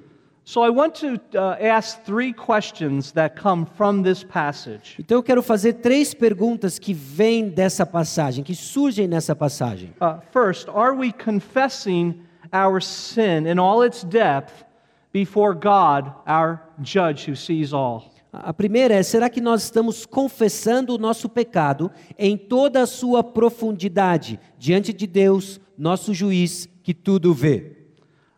Então 5.00 5.18
eu 5.18 5.24
quero 5.24 5.44
fazer 5.44 5.74
três 5.74 6.14
perguntas 6.14 6.78
que 6.80 6.94
vêm 6.94 7.48
dessa 7.48 7.86
passagem, 7.86 8.44
que 8.44 8.56
surgem 8.56 9.08
nessa 9.08 9.34
passagem. 9.34 9.94
Uh, 10.02 10.20
first, 10.34 10.68
are 10.70 10.94
we 10.94 11.14
confessing 11.14 12.20
our 12.54 12.82
sin 12.82 13.46
in 13.48 13.60
all 13.60 13.84
its 13.84 14.04
depth 14.04 14.66
before 15.12 15.54
God, 15.54 16.14
our 16.28 16.62
judge 16.82 17.26
who 17.26 17.36
sees 17.36 17.74
all? 17.74 18.12
A 18.34 18.54
primeira 18.54 18.94
é: 18.94 19.04
será 19.04 19.30
que 19.30 19.42
nós 19.42 19.64
estamos 19.64 20.06
confessando 20.06 20.96
o 20.96 20.98
nosso 20.98 21.28
pecado 21.28 21.92
em 22.18 22.38
toda 22.38 22.82
a 22.82 22.88
sua 22.88 23.24
profundidade 23.24 24.40
diante 24.58 24.94
de 24.94 25.06
Deus, 25.06 25.60
nosso 25.78 26.14
juiz 26.14 26.68
que 26.82 26.94
tudo 26.94 27.34
vê? 27.34 27.78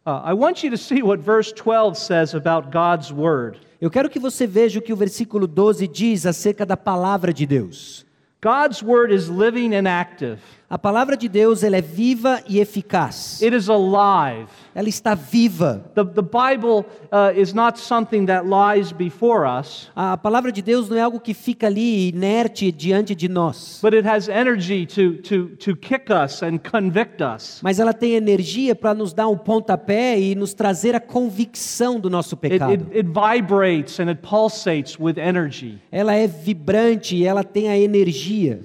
I 0.05 0.33
want 0.33 0.63
you 0.63 0.71
to 0.71 0.77
see 0.77 1.01
what 1.01 1.23
verse 1.23 1.53
12 1.53 1.97
says 1.97 2.33
about 2.33 2.69
God's 2.71 3.11
word. 3.11 3.59
Eu 3.79 3.89
quero 3.89 4.09
que 4.09 4.19
você 4.19 4.45
veja 4.45 4.79
o 4.79 4.81
que 4.81 4.91
o 4.91 4.97
versículo 4.97 5.47
12 5.47 5.87
diz 5.87 6.25
acerca 6.25 6.65
da 6.65 6.75
palavra 6.75 7.31
de 7.31 7.45
Deus. 7.45 8.05
God's 8.41 8.81
word 8.81 9.13
is 9.13 9.29
living 9.29 9.73
and 9.73 9.87
active. 9.87 10.39
A 10.73 10.79
palavra 10.79 11.15
de 11.15 11.29
Deus 11.29 11.61
ela 11.61 11.77
é 11.77 11.81
viva 11.81 12.41
e 12.49 12.59
eficaz. 12.59 13.39
It 13.43 13.55
is 13.55 13.69
alive. 13.69 14.47
Ela 14.73 14.89
está 14.89 15.13
viva. 15.13 15.85
The, 15.93 16.03
the 16.03 16.23
Bible 16.23 16.83
uh, 17.11 17.39
is 17.39 17.53
not 17.53 17.79
something 17.79 18.25
that 18.25 18.47
lies 18.47 18.91
before 18.91 19.45
us, 19.45 19.91
A 19.95 20.17
palavra 20.17 20.51
de 20.51 20.63
Deus 20.63 20.89
não 20.89 20.97
é 20.97 21.01
algo 21.01 21.19
que 21.19 21.35
fica 21.35 21.67
ali 21.67 22.09
inerte 22.09 22.71
diante 22.71 23.13
de 23.13 23.29
nós, 23.29 23.81
but 23.83 23.93
it 23.93 24.07
has 24.07 24.27
energy 24.27 24.87
to, 24.87 25.21
to, 25.21 25.55
to 25.57 25.75
kick 25.75 26.11
us 26.11 26.41
and 26.41 26.57
convict 26.57 27.21
us. 27.21 27.59
mas 27.61 27.79
ela 27.79 27.93
tem 27.93 28.15
energia 28.15 28.73
para 28.73 28.95
nos 28.95 29.13
dar 29.13 29.27
um 29.27 29.37
pontapé 29.37 30.19
e 30.19 30.33
nos 30.33 30.55
trazer 30.55 30.95
a 30.95 30.99
convicção 30.99 31.99
do 31.99 32.09
nosso 32.09 32.33
It, 32.33 32.49
pecado. 32.49 32.71
it, 32.71 32.97
it 32.97 33.09
vibrates 33.09 33.99
and 33.99 34.09
it 34.09 34.23
pulsates 34.27 34.99
with 34.99 35.19
energy 35.19 35.77
Ela 35.91 36.15
é 36.15 36.25
vibrante 36.25 37.15
e 37.15 37.27
ela 37.27 37.43
tem 37.43 37.69
a 37.69 37.77
energia, 37.77 38.59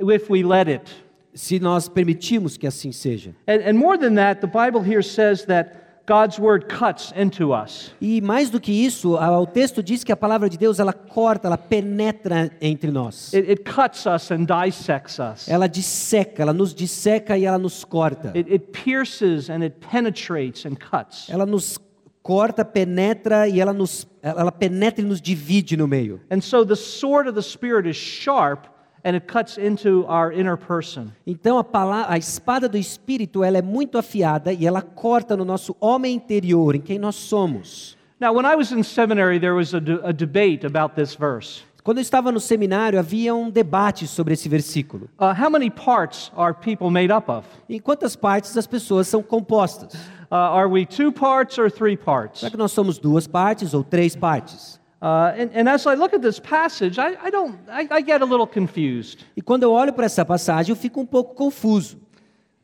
if 0.00 0.30
we 0.30 0.42
let 0.42 0.66
it. 0.66 0.90
Se 1.34 1.58
nós 1.58 1.88
permitirmos 1.88 2.56
que 2.56 2.66
assim 2.66 2.92
seja. 2.92 3.34
And, 3.46 3.68
and 3.68 3.74
more 3.74 3.98
than 3.98 4.14
that, 4.16 4.40
the 4.40 4.46
Bible 4.46 4.82
here 4.82 5.02
says 5.02 5.44
that 5.46 5.82
God's 6.06 6.38
word 6.38 6.66
cuts 6.66 7.12
into 7.16 7.52
us. 7.52 7.92
E 8.00 8.20
mais 8.20 8.50
do 8.50 8.60
que 8.60 8.72
isso, 8.72 9.14
o 9.14 9.46
texto 9.46 9.82
diz 9.82 10.02
que 10.02 10.10
a 10.10 10.16
palavra 10.16 10.48
de 10.50 10.58
Deus 10.58 10.80
ela 10.80 10.92
corta, 10.92 11.46
ela 11.46 11.56
penetra 11.56 12.50
entre 12.60 12.90
nós. 12.90 13.32
It, 13.32 13.50
it 13.50 13.62
cuts 13.62 14.04
us 14.06 14.30
and 14.30 14.44
dissects 14.44 15.18
us. 15.18 15.48
Ela 15.48 15.68
disseca, 15.68 16.42
ela 16.42 16.52
nos 16.52 16.74
disseca 16.74 17.38
e 17.38 17.44
ela 17.44 17.58
nos 17.58 17.84
corta. 17.84 18.32
It, 18.36 18.52
it 18.52 18.72
pierces 18.72 19.48
and 19.48 19.62
it 19.62 19.76
penetrates 19.78 20.66
and 20.66 20.74
cuts. 20.74 21.30
Ela 21.30 21.46
nos 21.46 21.78
corta, 22.22 22.64
penetra 22.64 23.48
e 23.48 23.60
ela 23.60 23.72
nos 23.72 24.06
ela 24.22 24.52
penetra 24.52 25.04
e 25.04 25.08
nos 25.08 25.20
divide 25.20 25.76
no 25.76 25.86
meio. 25.86 26.20
And 26.30 26.40
so 26.40 26.64
the 26.64 26.76
sword 26.76 27.28
of 27.28 27.34
the 27.34 27.42
Spirit 27.42 27.88
is 27.88 27.96
sharp 27.96 28.71
and 29.04 29.14
it 29.14 29.26
cuts 29.26 29.58
into 29.58 30.04
our 30.08 30.32
inner 30.32 30.56
person. 30.56 31.12
Então 31.26 31.58
a 31.58 31.64
palavra, 31.64 32.12
a 32.12 32.18
espada 32.18 32.68
do 32.68 32.76
espírito, 32.76 33.42
ela 33.42 33.58
é 33.58 33.62
muito 33.62 33.98
afiada 33.98 34.52
e 34.52 34.66
ela 34.66 34.82
corta 34.82 35.36
no 35.36 35.44
nosso 35.44 35.76
homem 35.80 36.14
interior, 36.14 36.74
em 36.74 36.80
quem 36.80 36.98
nós 36.98 37.16
somos. 37.16 37.96
Now, 38.20 38.32
when 38.32 38.46
I 38.46 38.54
was 38.54 38.70
in 38.70 38.84
seminary, 38.84 39.40
there 39.40 39.54
was 39.54 39.74
a, 39.74 39.78
a 40.04 40.12
debate 40.12 40.64
about 40.64 40.94
this 40.94 41.14
verse. 41.14 41.64
Quando 41.82 41.98
eu 41.98 42.02
estava 42.02 42.30
no 42.30 42.38
seminário, 42.38 42.96
havia 42.96 43.34
um 43.34 43.50
debate 43.50 44.06
sobre 44.06 44.34
esse 44.34 44.48
versículo. 44.48 45.10
Uh, 45.18 45.34
how 45.36 45.50
many 45.50 45.68
parts 45.68 46.30
are 46.36 46.54
people 46.54 46.88
made 46.88 47.12
up 47.12 47.28
of? 47.28 47.44
Em 47.68 47.80
quantas 47.80 48.14
partes 48.14 48.56
as 48.56 48.68
pessoas 48.68 49.08
são 49.08 49.20
compostas? 49.20 49.92
Uh, 50.30 50.36
are 50.36 50.68
we 50.68 50.86
two 50.86 51.10
parts 51.10 51.58
or 51.58 51.68
three 51.68 51.96
parts? 51.96 52.38
Será 52.38 52.50
que 52.52 52.56
nós 52.56 52.70
somos 52.70 53.00
duas 53.00 53.26
partes 53.26 53.74
ou 53.74 53.82
três 53.82 54.14
partes? 54.14 54.80
Uh, 55.02 55.34
and, 55.36 55.50
and 55.52 55.68
as 55.68 55.84
I 55.84 55.94
look 55.94 56.14
at 56.14 56.22
this 56.22 56.38
passage, 56.38 56.96
I, 56.96 57.16
I 57.20 57.28
don't, 57.28 57.58
I, 57.68 57.88
I 57.90 58.00
get 58.02 58.22
a 58.22 58.24
little 58.24 58.46
confused 58.46 59.24
E 59.36 59.42
quando 59.42 59.64
eu 59.64 59.72
olho 59.72 59.92
para 59.92 60.06
essa 60.06 60.24
passagem, 60.24 60.70
eu 60.70 60.76
fico 60.76 61.00
um 61.00 61.06
pouco 61.06 61.34
confuso, 61.34 61.98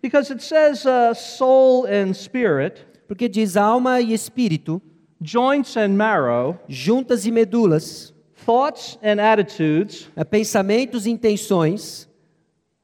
because 0.00 0.32
it 0.32 0.40
says 0.40 0.84
uh, 0.84 1.12
soul 1.14 1.84
and 1.86 2.14
spirit, 2.14 2.86
porque 3.08 3.28
diz 3.28 3.56
alma 3.56 4.00
e 4.00 4.14
espírito, 4.14 4.80
joints 5.20 5.76
and 5.76 5.96
marrow, 5.96 6.56
juntas 6.68 7.26
e 7.26 7.32
medulas, 7.32 8.14
thoughts 8.46 8.96
and 9.02 9.20
attitudes 9.20 10.08
eh, 10.14 10.22
pensamentos 10.22 11.06
e 11.06 11.10
intenções 11.10 12.06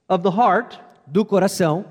of 0.08 0.22
the 0.28 0.36
heart. 0.36 0.80
do 1.06 1.24
coração, 1.24 1.84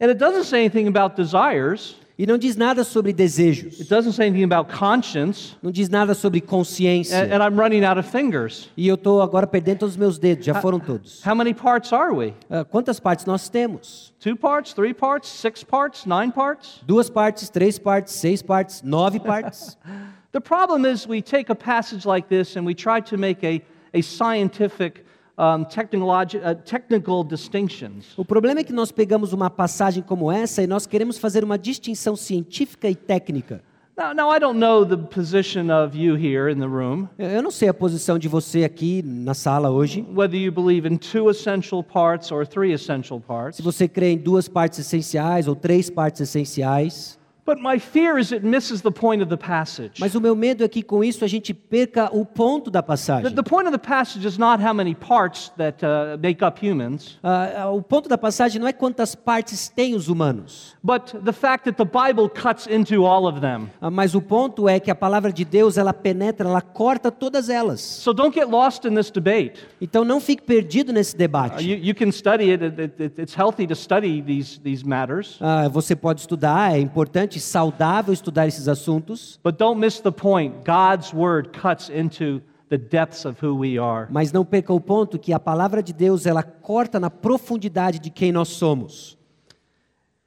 And 0.00 0.10
it 0.10 0.18
doesn't 0.18 0.44
say 0.44 0.60
anything 0.60 0.88
about 0.88 1.16
desires. 1.16 1.96
E 2.16 2.26
não 2.26 2.38
diz 2.38 2.56
nada 2.56 2.84
sobre 2.84 3.12
desejos, 3.12 3.80
It 3.80 3.88
doesn't 3.88 4.12
say 4.12 4.28
anything 4.28 4.44
about 4.44 4.72
conscience. 4.72 5.56
não 5.62 5.72
diz 5.72 5.88
nada 5.88 6.14
sobre 6.14 6.40
consciência. 6.40 7.18
And, 7.18 7.34
and 7.34 7.42
I'm 7.42 7.60
running 7.60 7.84
out 7.84 7.98
of 7.98 8.08
fingers. 8.08 8.70
E 8.76 8.86
eu 8.86 8.94
estou 8.94 9.20
agora 9.20 9.46
perdendo 9.46 9.78
todos 9.80 9.94
os 9.94 9.98
meus 9.98 10.18
dedos, 10.18 10.44
já 10.44 10.60
foram 10.60 10.78
todos. 10.78 11.24
How 11.26 11.34
many 11.34 11.52
parts 11.52 11.92
are 11.92 12.12
we? 12.14 12.34
Ah, 12.48 12.64
quantas 12.64 13.00
partes 13.00 13.26
nós 13.26 13.48
temos? 13.48 14.12
Two 14.20 14.36
parts, 14.36 14.72
three 14.72 14.94
parts, 14.94 15.28
six 15.28 15.64
parts, 15.64 16.06
nine 16.06 16.30
parts? 16.30 16.80
Duas 16.86 17.10
partes, 17.10 17.48
três 17.50 17.78
partes, 17.78 18.14
seis 18.14 18.42
partes, 18.42 18.82
nove 18.82 19.18
partes. 19.20 19.76
The 20.34 20.40
problem 20.40 20.84
is 20.84 21.06
we 21.06 21.22
take 21.22 21.48
a 21.48 21.54
passage 21.54 22.04
like 22.04 22.28
this 22.28 22.56
and 22.56 22.66
we 22.66 22.74
try 22.74 23.00
to 23.02 23.16
make 23.16 23.44
a, 23.44 23.62
a 23.96 24.02
scientific, 24.02 25.03
um, 25.38 25.62
uh, 25.62 26.54
technical 26.64 27.24
distinctions. 27.24 28.16
O 28.16 28.24
problema 28.24 28.60
é 28.60 28.64
que 28.64 28.72
nós 28.72 28.92
pegamos 28.92 29.32
uma 29.32 29.50
passagem 29.50 30.02
como 30.02 30.30
essa 30.30 30.62
e 30.62 30.66
nós 30.66 30.86
queremos 30.86 31.18
fazer 31.18 31.42
uma 31.44 31.58
distinção 31.58 32.16
científica 32.16 32.88
e 32.88 32.94
técnica. 32.94 33.62
Now, 33.96 34.12
now, 34.12 34.34
I 34.34 34.40
don't 34.40 34.58
know 34.58 34.84
the 34.84 34.96
position 34.96 35.70
of 35.70 35.96
you 35.96 36.16
here 36.16 36.50
in 36.50 36.58
the 36.58 36.66
room, 36.66 37.06
Eu 37.16 37.28
eu 37.28 37.42
não 37.42 37.52
sei 37.52 37.68
a 37.68 37.74
posição 37.74 38.18
de 38.18 38.26
você 38.26 38.64
aqui 38.64 39.04
na 39.04 39.34
sala 39.34 39.70
hoje. 39.70 40.04
whether 40.12 40.36
you 40.36 40.50
believe 40.50 40.84
in 40.84 40.96
two 40.96 41.30
essential 41.30 41.80
parts 41.80 42.32
or 42.32 42.44
three 42.44 42.72
essential 42.72 43.20
parts. 43.20 43.56
Se 43.56 43.62
você 43.62 43.86
crê 43.86 44.10
em 44.10 44.18
duas 44.18 44.48
partes 44.48 44.80
essenciais 44.80 45.46
ou 45.46 45.54
três 45.54 45.90
partes 45.90 46.22
essenciais. 46.22 47.16
But 47.46 47.60
my 47.60 47.78
fear 47.78 48.18
is 48.18 48.32
it 48.32 48.42
misses 48.42 48.80
the 48.80 48.90
point 48.90 49.22
of 49.22 49.28
the 49.28 49.36
passage. 49.36 50.00
Mas 50.00 50.14
o 50.14 50.20
meu 50.20 50.34
medo 50.34 50.64
é 50.64 50.68
que 50.68 50.82
com 50.82 51.04
isso 51.04 51.24
a 51.24 51.28
gente 51.28 51.52
perca 51.52 52.08
o 52.10 52.24
ponto 52.24 52.70
da 52.70 52.80
The, 52.80 52.86
passagem. 52.86 53.34
the 53.34 53.42
point 53.42 53.66
of 53.68 53.72
the 53.72 53.86
passage 53.86 54.26
is 54.26 54.38
not 54.38 54.62
how 54.64 54.72
many 54.72 54.94
parts 54.94 55.50
that 55.58 55.84
uh, 55.84 56.16
make 56.22 56.42
up 56.42 56.58
humans, 56.66 57.18
Ah, 57.22 57.64
ah, 57.64 57.70
o 57.70 57.82
ponto 57.82 58.08
da 58.08 58.16
passagem 58.16 58.58
não 58.58 58.66
é 58.66 58.72
quantas 58.72 59.14
partes 59.14 59.68
têm 59.68 59.94
os 59.94 60.08
humanos, 60.08 60.74
but 60.82 61.12
the 61.22 61.32
fact 61.32 61.64
that 61.70 61.76
the 61.76 61.84
Bible 61.84 62.30
cuts 62.30 62.66
into 62.66 63.04
all 63.04 63.26
of 63.26 63.40
them. 63.40 63.68
Ah, 63.78 63.90
mas 63.90 64.14
o 64.14 64.22
ponto 64.22 64.66
é 64.66 64.80
que 64.80 64.90
a 64.90 64.94
palavra 64.94 65.30
de 65.30 65.44
Deus 65.44 65.76
ela 65.76 65.92
penetra, 65.92 66.48
ela 66.48 66.62
corta 66.62 67.10
todas 67.10 67.50
elas. 67.50 67.80
So 67.82 68.14
don't 68.14 68.34
get 68.34 68.48
lost 68.48 68.86
in 68.86 68.94
this 68.94 69.10
debate. 69.10 69.60
Então 69.82 70.02
não 70.02 70.18
fique 70.18 70.42
perdido 70.42 70.94
nesse 70.94 71.14
Uh, 71.14 71.18
debate. 71.18 71.62
you, 71.62 71.76
you 71.76 71.94
can 71.94 72.10
study 72.10 72.50
it. 72.50 72.64
It, 72.64 72.80
it, 72.82 73.02
it- 73.02 73.20
It's 73.22 73.34
healthy 73.34 73.66
to 73.66 73.74
study 73.74 74.22
these, 74.22 74.58
these 74.62 74.82
matters, 74.82 75.36
Ah, 75.42 75.68
você 75.68 75.94
pode 75.94 76.20
estudar, 76.22 76.74
é 76.74 76.78
importante, 76.80 77.33
saudável 77.40 78.12
estudar 78.12 78.46
esses 78.46 78.68
assuntos, 78.68 79.38
but 79.42 79.56
don't 79.56 79.78
miss 79.78 80.00
the 80.00 80.12
point. 80.12 80.64
God's 80.64 81.12
word 81.12 81.50
cuts 81.52 81.88
into 81.88 82.42
the 82.68 82.78
depths 82.78 83.24
of 83.24 83.44
who 83.44 83.56
we 83.56 83.78
are. 83.78 84.08
mas 84.10 84.32
não 84.32 84.44
perca 84.44 84.72
o 84.72 84.80
ponto 84.80 85.18
que 85.18 85.32
a 85.32 85.38
palavra 85.38 85.82
de 85.82 85.92
Deus 85.92 86.26
ela 86.26 86.42
corta 86.42 86.98
na 86.98 87.10
profundidade 87.10 87.98
de 87.98 88.10
quem 88.10 88.32
nós 88.32 88.48
somos. 88.48 89.16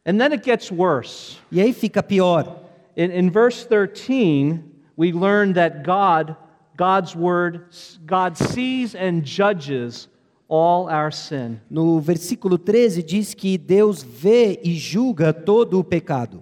And 0.06 0.18
then 0.18 0.32
it 0.32 0.44
gets 0.44 0.72
worse. 0.72 1.38
E 1.52 1.60
aí 1.60 1.74
fica 1.74 2.02
pior. 2.02 2.64
In, 2.96 3.12
in 3.12 3.30
verse 3.30 3.66
13, 3.66 4.64
we 4.98 5.12
learn 5.12 5.54
that 5.54 5.84
God, 5.84 6.36
God's 6.78 7.14
word, 7.14 7.66
God 8.06 8.38
sees 8.38 8.96
and 8.96 9.24
judges 9.24 10.08
all 10.48 10.88
our 10.90 11.12
sin. 11.12 11.60
No 11.70 12.00
versículo 12.00 12.58
13 12.58 13.04
diz 13.04 13.34
que 13.34 13.58
Deus 13.58 14.02
vê 14.02 14.60
e 14.64 14.76
julga 14.76 15.34
todo 15.34 15.78
o 15.80 15.84
pecado. 15.84 16.42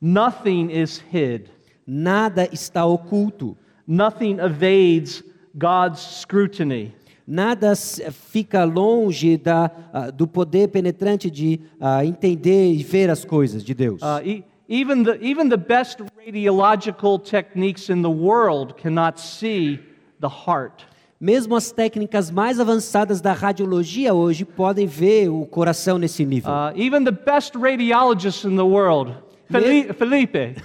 Nothing 0.00 0.70
is 0.70 1.02
hid. 1.10 1.50
Nada 1.86 2.48
está 2.52 2.84
oculto. 2.86 3.56
Nothing 3.86 4.38
evades 4.38 5.22
God's 5.56 6.00
scrutiny. 6.00 6.92
Nada 7.26 7.68
s- 7.72 8.00
fica 8.10 8.64
longe 8.64 9.36
da, 9.36 9.70
ah, 9.92 10.10
do 10.10 10.26
poder 10.26 10.68
penetrante 10.68 11.30
de 11.30 11.60
ah, 11.80 12.04
entender 12.04 12.72
e 12.72 12.82
ver 12.82 13.10
as 13.10 13.24
coisas 13.24 13.62
de 13.64 13.74
Deus. 13.74 14.00
Uh, 14.02 14.20
e- 14.24 14.44
even, 14.68 15.02
the, 15.02 15.18
even 15.22 15.48
the 15.48 15.56
best 15.56 15.98
radiological 16.16 17.18
techniques 17.18 17.88
in 17.90 18.02
the 18.02 18.10
world 18.10 18.74
cannot 18.76 19.18
see 19.20 19.78
the 20.20 20.28
heart. 20.28 20.86
Mesmo 21.20 21.56
as 21.56 21.72
técnicas 21.72 22.30
mais 22.30 22.60
avançadas 22.60 23.20
da 23.20 23.32
radiologia 23.32 24.14
hoje 24.14 24.44
podem 24.44 24.86
ver 24.86 25.28
o 25.28 25.44
coração 25.44 25.98
nesse 25.98 26.24
nível. 26.24 26.50
Uh, 26.52 26.72
even 26.78 27.02
the 27.04 27.10
best 27.10 27.56
radiologists 27.56 28.44
in 28.44 28.54
the 28.56 28.62
world, 28.64 29.12
Feli- 29.50 29.92
Felipe, 29.94 30.56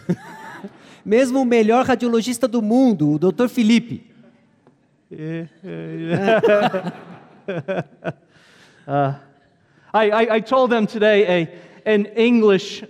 Mesmo 1.06 1.42
o 1.42 1.46
melhor 1.46 1.86
radiologista 1.86 2.48
do 2.48 2.62
mundo, 2.62 3.12
o 3.12 3.20
Dr. 3.20 3.48
Felipe, 3.50 4.10
I, 9.94 10.10
I, 10.10 10.36
I 10.38 10.42
told 10.42 10.72
them 10.72 10.86
today 10.88 11.26
a, 11.86 11.92
an 11.94 12.06
English 12.16 12.84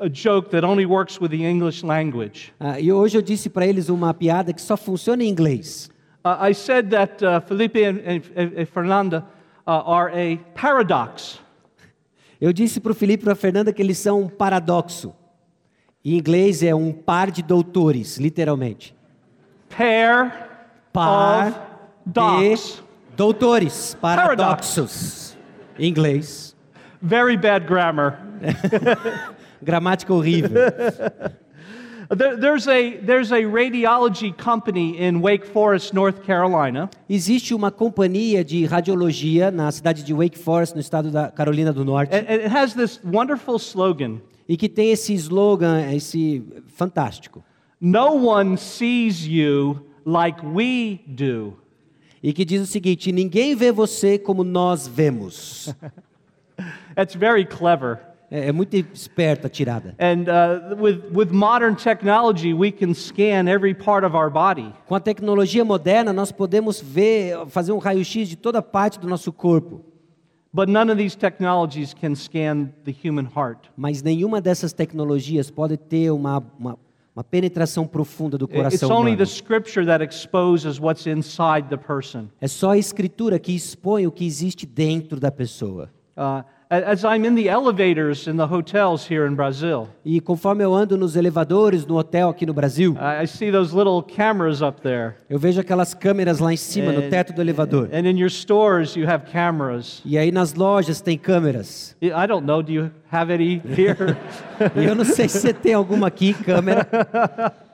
a 0.00 0.08
joke 0.08 0.50
that 0.50 0.64
only 0.64 0.86
works 0.86 1.20
with 1.20 1.30
the 1.30 1.44
English 1.44 1.84
language. 1.84 2.52
ah, 2.58 2.80
e 2.80 2.90
hoje 2.90 3.16
eu 3.16 3.22
disse 3.22 3.48
para 3.48 3.66
eles 3.66 3.88
uma 3.88 4.12
piada 4.14 4.52
que 4.52 4.60
só 4.62 4.76
funciona 4.76 5.22
em 5.22 5.28
inglês. 5.28 5.88
Uh, 6.24 6.48
I 6.50 6.52
said 6.54 6.90
that 6.90 7.24
uh, 7.24 7.40
Felipe 7.40 7.84
and, 7.84 8.00
and, 8.04 8.22
and 8.60 8.66
Fernanda 8.66 9.24
uh, 9.66 9.70
are 9.86 10.10
a 10.12 10.36
paradox. 10.58 11.38
Eu 12.40 12.52
disse 12.52 12.80
para 12.80 12.92
o 12.92 12.94
Felipe 12.94 13.22
e 13.22 13.24
para 13.24 13.32
a 13.34 13.36
Fernanda 13.36 13.72
que 13.72 13.80
eles 13.82 13.98
são 13.98 14.22
um 14.22 14.28
paradoxo. 14.28 15.14
Em 16.04 16.16
inglês 16.16 16.62
é 16.62 16.74
um 16.74 16.92
par 16.92 17.30
de 17.30 17.42
doutores, 17.42 18.18
literalmente. 18.18 18.94
Pair 19.68 20.32
Par 20.92 21.48
of 21.48 21.58
docs. 22.06 22.82
de 23.10 23.16
doutores, 23.16 23.96
paradoxos. 24.00 25.36
Em 25.78 25.88
inglês. 25.88 26.56
Very 27.02 27.36
bad 27.36 27.66
grammar. 27.66 28.18
Gramática 29.62 30.12
horrível. 30.14 30.50
There- 32.16 32.38
there's, 32.38 32.66
a, 32.66 32.96
there's 33.04 33.32
a 33.32 33.42
radiology 33.44 34.32
company 34.34 34.96
in 34.98 35.20
Wake 35.20 35.44
Forest, 35.44 35.92
North 35.92 36.22
Carolina, 36.24 36.88
Existe 37.06 37.52
uma 37.54 37.70
companhia 37.70 38.42
de 38.42 38.64
radiologia 38.64 39.50
na 39.50 39.70
cidade 39.70 40.02
de 40.02 40.14
Wake 40.14 40.38
Forest, 40.38 40.74
no 40.74 40.80
estado 40.80 41.10
da 41.10 41.30
Carolina 41.30 41.70
do 41.70 41.84
Norte, 41.84 42.14
it 42.14 42.46
has 42.50 42.72
this 42.72 42.98
wonderful 43.04 43.58
slogan 43.58 44.22
e 44.48 44.56
que 44.56 44.68
tem 44.68 44.90
esse 44.90 45.12
slogan, 45.14 45.92
esse 45.92 46.42
fantástico, 46.68 47.44
No 47.80 48.26
one 48.28 48.56
sees 48.56 49.24
you 49.26 49.86
like 50.04 50.44
we 50.44 51.00
do. 51.06 51.56
e 52.22 52.32
que 52.32 52.44
diz 52.44 52.62
o 52.62 52.66
seguinte: 52.66 53.12
ninguém 53.12 53.54
vê 53.54 53.70
você 53.70 54.18
como 54.18 54.42
nós 54.42 54.88
vemos. 54.88 55.72
That's 56.96 57.14
very 57.14 57.44
clever. 57.44 58.00
É, 58.30 58.48
é 58.48 58.52
muito 58.52 58.74
esperta 58.76 59.46
a 59.46 59.50
tirada. 59.50 59.94
And 59.98 60.24
uh, 60.28 60.76
with, 60.82 61.00
with 61.14 61.30
modern 61.32 61.76
technology, 61.76 62.52
we 62.52 62.70
can 62.72 62.92
scan 62.92 63.48
every 63.48 63.74
part 63.74 64.04
of 64.04 64.14
our 64.16 64.28
body. 64.30 64.72
Com 64.86 64.94
a 64.94 65.00
tecnologia 65.00 65.64
moderna, 65.64 66.12
nós 66.12 66.32
podemos 66.32 66.80
ver, 66.80 67.46
fazer 67.46 67.72
um 67.72 67.78
raio-x 67.78 68.28
de 68.28 68.36
toda 68.36 68.60
parte 68.60 68.98
do 68.98 69.06
nosso 69.08 69.32
corpo. 69.32 69.80
But 70.52 70.68
none 70.68 70.90
of 70.90 70.96
these 70.96 71.14
technologies 71.16 71.94
can 71.94 72.14
scan 72.14 72.72
the 72.84 72.92
human 72.92 73.26
heart. 73.26 73.68
Mas 73.76 74.02
nenhuma 74.02 74.40
dessas 74.40 74.72
tecnologias 74.72 75.50
pode 75.50 75.76
ter 75.76 76.10
uma, 76.10 76.42
uma, 76.58 76.78
uma 77.14 77.22
penetração 77.22 77.86
profunda 77.86 78.38
do 78.38 78.46
It's 78.46 78.54
coração 78.56 78.90
only 78.90 79.12
humano. 79.12 79.16
the 79.18 79.26
scripture 79.26 79.84
that 79.84 80.02
exposes 80.02 80.80
what's 80.80 81.06
inside 81.06 81.68
the 81.68 81.76
person. 81.76 82.28
É 82.40 82.48
só 82.48 82.70
a 82.70 82.78
escritura 82.78 83.38
que 83.38 83.52
expõe 83.52 84.06
o 84.06 84.12
que 84.12 84.24
existe 84.24 84.64
dentro 84.64 85.20
da 85.20 85.30
pessoa. 85.30 85.90
Uh, 86.16 86.42
as 86.70 87.02
I'm 87.04 87.24
in 87.24 87.34
the 87.34 87.48
elevators 87.48 88.26
in 88.26 88.36
the 88.36 88.46
hotels 88.46 89.06
here 89.08 89.26
in 89.26 89.34
Brazil, 89.34 89.88
E 90.04 90.20
conforme 90.20 90.62
eu 90.62 90.74
ando 90.74 90.96
nos 90.98 91.16
elevadores 91.16 91.86
no 91.86 91.96
hotel 91.96 92.28
aqui 92.28 92.44
no 92.44 92.52
Brasil, 92.52 92.94
I 93.00 93.26
see 93.26 93.50
those 93.50 93.74
little 93.74 94.02
cameras 94.02 94.60
up 94.60 94.80
there. 94.82 95.14
eu 95.30 95.38
vejo 95.38 95.60
aquelas 95.60 95.94
câmeras 95.94 96.38
lá 96.40 96.52
em 96.52 96.56
cima, 96.56 96.92
no 96.92 97.00
And- 97.00 97.08
teto 97.10 97.32
do 97.32 97.40
elevador. 97.40 97.88
And 97.92 98.06
in 98.08 98.18
your 98.18 98.30
stores, 98.30 98.94
you 98.96 99.08
have 99.08 99.30
cameras. 99.32 100.02
E 100.04 100.18
aí 100.18 100.30
nas 100.30 100.54
lojas 100.54 101.00
tem 101.00 101.16
câmeras. 101.16 101.96
I 102.02 102.26
don't 102.26 102.46
know, 102.46 102.62
do 102.62 102.70
you 102.72 102.90
have 103.10 103.32
any 103.32 103.62
here? 103.64 104.16
Eu 104.76 104.94
não 104.94 105.04
sei 105.04 105.28
se 105.28 105.38
você 105.40 105.52
tem 105.54 105.72
alguma 105.74 106.08
aqui, 106.08 106.34
câmera. 106.34 106.86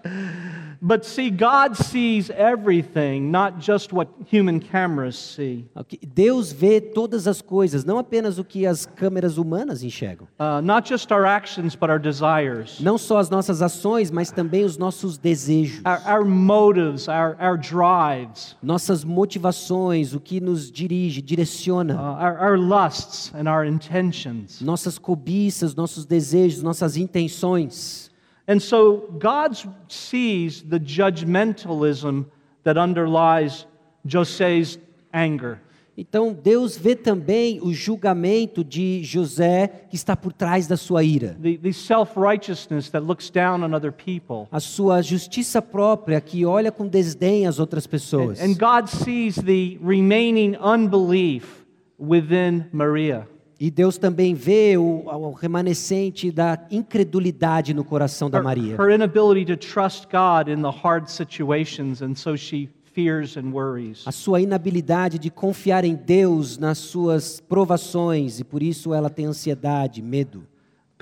but 0.85 1.07
see, 1.07 1.31
God 1.31 1.77
sees 1.77 2.29
everything, 2.29 3.31
not 3.31 3.59
just 3.59 3.91
what 3.91 4.09
human 4.31 4.61
cameras 4.61 5.17
see. 5.17 5.67
Ok, 5.75 5.99
Deus 6.07 6.53
vê 6.53 6.79
todas 6.79 7.27
as 7.27 7.41
coisas, 7.41 7.87
não 7.87 7.97
apenas 7.97 8.39
o 8.39 8.45
que 8.45 8.67
as 8.67 8.85
câmeras 8.85 9.39
humanas 9.39 9.83
enxergam. 9.83 10.29
Uh, 10.39 10.61
not 10.61 10.87
just 10.87 11.11
our 11.11 11.25
actions, 11.25 11.75
but 11.75 11.89
our 11.89 11.99
desires, 11.99 12.79
Não 12.81 12.99
só 12.99 13.17
as 13.19 13.31
nossas 13.31 13.63
ações, 13.63 14.11
mas 14.11 14.31
também 14.31 14.63
os 14.63 14.77
nossos 14.77 15.17
desejos, 15.17 15.81
our, 15.87 16.03
our 16.07 16.25
motives, 16.25 17.09
our, 17.09 17.35
our 17.41 17.57
drives, 17.57 18.55
nossas 18.63 19.05
motivações, 19.05 20.13
o 20.13 20.21
que 20.21 20.39
nos 20.39 20.71
dirige, 20.71 21.21
uh, 21.21 21.23
direciona, 21.23 21.99
our, 21.99 22.39
our 22.39 22.59
lusts, 22.59 23.33
and 23.35 23.51
our 23.51 23.67
intentions. 23.67 24.61
nossas 24.61 24.99
cobiças, 24.99 25.75
nossos 25.75 26.05
desejos, 26.05 26.63
nossas 26.63 26.99
intenções. 26.99 28.04
And 28.47 28.59
so 28.61 29.09
God 29.19 29.57
sees 29.89 30.63
the 30.63 30.79
judgmentalism 30.79 32.27
that 32.65 32.79
underlies 32.79 33.67
Jose's 34.07 34.79
anger. 35.13 35.59
Então 35.97 36.33
Deus 36.35 36.77
vê 36.77 36.97
também 36.97 37.61
o 37.63 37.73
julgamento 37.73 38.65
de 38.65 39.01
José 39.05 39.69
que 39.89 39.95
está 39.95 40.17
por 40.17 40.33
trás 40.33 40.67
da 40.67 40.77
sua 40.77 41.05
ira, 41.05 41.37
The, 41.41 41.57
the 41.57 41.73
self 41.73 42.19
righteousness 42.19 42.91
that 42.91 43.07
looks 43.07 43.31
down 43.31 43.63
on 43.63 43.73
other 43.75 43.93
people. 43.93 44.49
a 44.51 44.59
sua 44.59 45.01
justiça 45.03 45.63
própria 45.63 46.21
que 46.21 46.45
olha 46.45 46.73
com 46.73 46.89
desdém 46.89 47.47
as 47.47 47.61
outras 47.61 47.87
pessoas. 47.87 48.41
And 48.41 48.55
God 48.55 48.89
sees 48.89 49.37
the 49.37 49.79
remaining 49.81 50.57
unbelief 50.57 51.65
within 51.97 52.65
Maria. 52.73 53.29
E 53.59 53.71
Deus 53.71 53.97
também 53.97 54.35
vê 54.35 54.77
o, 54.77 55.05
o 55.07 55.33
remanescente 55.33 56.31
da 56.31 56.59
incredulidade 56.71 57.73
no 57.73 57.85
coração 57.85 58.29
da 58.29 58.43
Maria. 58.43 58.77
her 58.77 58.91
inability 58.91 59.45
to 59.45 59.57
trust 59.57 60.09
God 60.11 60.49
in 60.49 60.63
the 60.63 60.71
hard 60.71 61.09
situations, 61.09 62.03
and 62.03 62.15
so 62.17 62.37
she 62.37 62.69
fears 62.93 63.37
and 63.37 63.51
worries. 63.53 64.03
A 64.07 64.13
sua 64.13 64.41
inabilidade 64.41 65.19
de 65.19 65.31
confiar 65.31 65.85
em 65.85 65.95
Deus 65.95 66.59
nas 66.59 66.79
suas 66.79 67.41
provações 67.41 68.41
e 68.41 68.45
por 68.45 68.63
isso 68.63 68.95
ela 68.95 69.11
tem 69.11 69.27
ansiedade, 69.27 70.01
medo. 70.01 70.47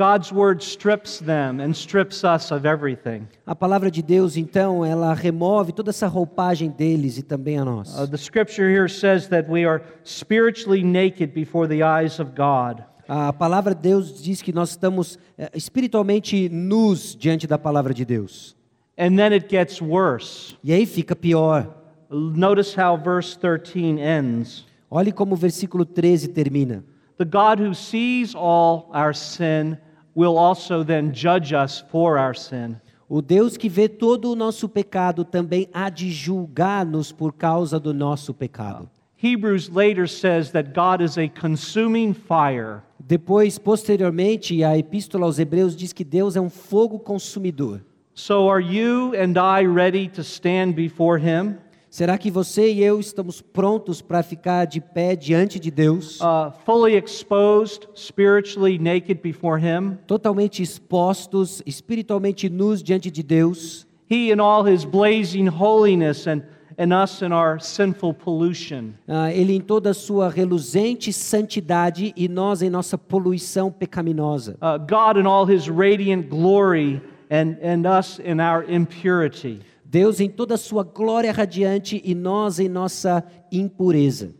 God's 0.02 0.32
word 0.32 0.64
strips 0.64 1.20
them 1.20 1.60
and 1.60 1.72
strips 1.76 2.24
us 2.24 2.50
of 2.50 2.66
everything. 2.66 3.28
A 3.46 3.54
palavra 3.54 3.88
de 3.88 4.02
Deus, 4.02 4.36
então, 4.36 4.84
ela 4.84 5.14
remove 5.14 5.70
toda 5.70 5.90
essa 5.90 6.08
roupagem 6.08 6.70
deles 6.70 7.18
e 7.18 7.22
também 7.22 7.56
a 7.56 7.64
nós. 7.64 7.96
Uh, 7.96 8.08
the 8.08 8.18
scripture 8.18 8.68
here 8.68 8.88
says 8.88 9.28
that 9.28 9.48
we 9.48 9.64
are 9.64 9.80
spiritually 10.02 10.82
naked 10.82 11.32
before 11.32 11.68
the 11.68 11.84
eyes 11.84 12.18
of 12.18 12.32
God. 12.34 12.82
A 13.06 13.32
palavra 13.32 13.76
de 13.76 13.82
Deus 13.82 14.20
diz 14.20 14.42
que 14.42 14.52
nós 14.52 14.70
estamos 14.70 15.20
eh, 15.38 15.48
espiritualmente 15.54 16.48
nus 16.48 17.14
diante 17.14 17.46
da 17.46 17.56
palavra 17.56 17.94
de 17.94 18.04
Deus. 18.04 18.56
And 18.98 19.16
then 19.16 19.32
it 19.32 19.46
gets 19.48 19.80
worse. 19.80 20.56
E 20.64 20.72
aí 20.72 20.84
fica 20.84 21.14
pior. 21.14 21.72
Notice 22.10 22.74
how 22.76 22.96
verse 22.96 23.38
13 23.38 24.00
ends. 24.00 24.66
Olhe 24.90 25.12
como 25.12 25.34
o 25.34 25.36
versículo 25.36 25.84
13 25.84 26.26
termina. 26.26 26.84
The 27.18 27.24
God 27.24 27.60
who 27.60 27.72
sees 27.72 28.34
all 28.34 28.90
our 28.92 29.14
sin 29.14 29.78
will 30.14 30.36
also 30.36 30.82
then 30.84 31.12
judge 31.12 31.52
us 31.52 31.84
for 31.90 32.18
our 32.18 32.34
sin. 32.34 32.76
O 33.08 33.20
Deus 33.20 33.56
que 33.56 33.68
vê 33.68 33.88
todo 33.88 34.32
o 34.32 34.36
nosso 34.36 34.68
pecado 34.68 35.24
também 35.24 35.68
há 35.72 35.90
de 35.90 36.10
julgar-nos 36.10 37.12
por 37.12 37.32
causa 37.32 37.78
do 37.78 37.92
nosso 37.92 38.32
pecado. 38.32 38.88
Hebrews 39.22 39.68
later 39.68 40.08
says 40.08 40.50
that 40.50 40.72
God 40.74 41.00
is 41.00 41.16
a 41.16 41.28
consuming 41.28 42.14
fire. 42.14 42.82
Depois, 42.98 43.58
posteriormente, 43.58 44.64
a 44.64 44.76
epístola 44.78 45.26
aos 45.26 45.38
Hebreus 45.38 45.76
diz 45.76 45.92
que 45.92 46.04
Deus 46.04 46.36
é 46.36 46.40
um 46.40 46.50
fogo 46.50 46.98
consumidor. 46.98 47.82
So 48.14 48.48
are 48.48 48.60
you 48.60 49.14
and 49.14 49.38
I 49.38 49.64
ready 49.66 50.08
to 50.08 50.22
stand 50.22 50.74
before 50.74 51.18
him? 51.18 51.58
Será 51.92 52.16
que 52.16 52.30
você 52.30 52.72
e 52.72 52.82
eu 52.82 52.98
estamos 52.98 53.42
prontos 53.42 54.00
para 54.00 54.22
ficar 54.22 54.64
de 54.64 54.80
pé 54.80 55.14
diante 55.14 55.60
de 55.60 55.70
Deus, 55.70 56.18
Uh, 56.22 56.50
fully 56.64 56.96
exposed, 56.96 57.86
spiritually 57.94 58.78
naked 58.78 59.20
before 59.22 59.60
him? 59.60 59.98
totalmente 60.06 60.62
expostos, 60.62 61.62
espiritualmente 61.66 62.48
nus 62.48 62.82
diante 62.82 63.10
de 63.10 63.22
Deus? 63.22 63.86
He 64.10 64.32
in 64.32 64.40
all 64.40 64.66
his 64.66 64.86
blazing 64.86 65.46
holiness 65.46 66.26
and, 66.26 66.44
and 66.78 66.94
us 66.94 67.20
in 67.20 67.30
our 67.30 67.60
sinful 67.60 68.14
pollution. 68.14 68.94
Ah, 69.06 69.30
ele 69.30 69.54
em 69.54 69.60
toda 69.60 69.90
a 69.90 69.94
sua 69.94 70.30
reluzente 70.30 71.12
santidade 71.12 72.14
e 72.16 72.26
nós 72.26 72.62
em 72.62 72.70
nossa 72.70 72.96
poluição 72.96 73.70
pecaminosa. 73.70 74.56
Uh, 74.62 74.78
God 74.78 75.20
in 75.20 75.26
all 75.26 75.44
his 75.44 75.68
radiant 75.68 76.30
glory 76.30 77.02
and, 77.30 77.58
and 77.62 77.86
us 77.86 78.18
in 78.18 78.40
our 78.40 78.64
impurity. 78.66 79.60
Deus 79.92 80.20
em 80.20 80.30
toda 80.30 80.54
a 80.54 80.58
sua 80.58 80.82
glória 80.82 81.30
radiante 81.30 82.00
e 82.02 82.14
nós 82.14 82.58
em 82.58 82.66
nossa 82.66 83.22
impureza. 83.52 84.30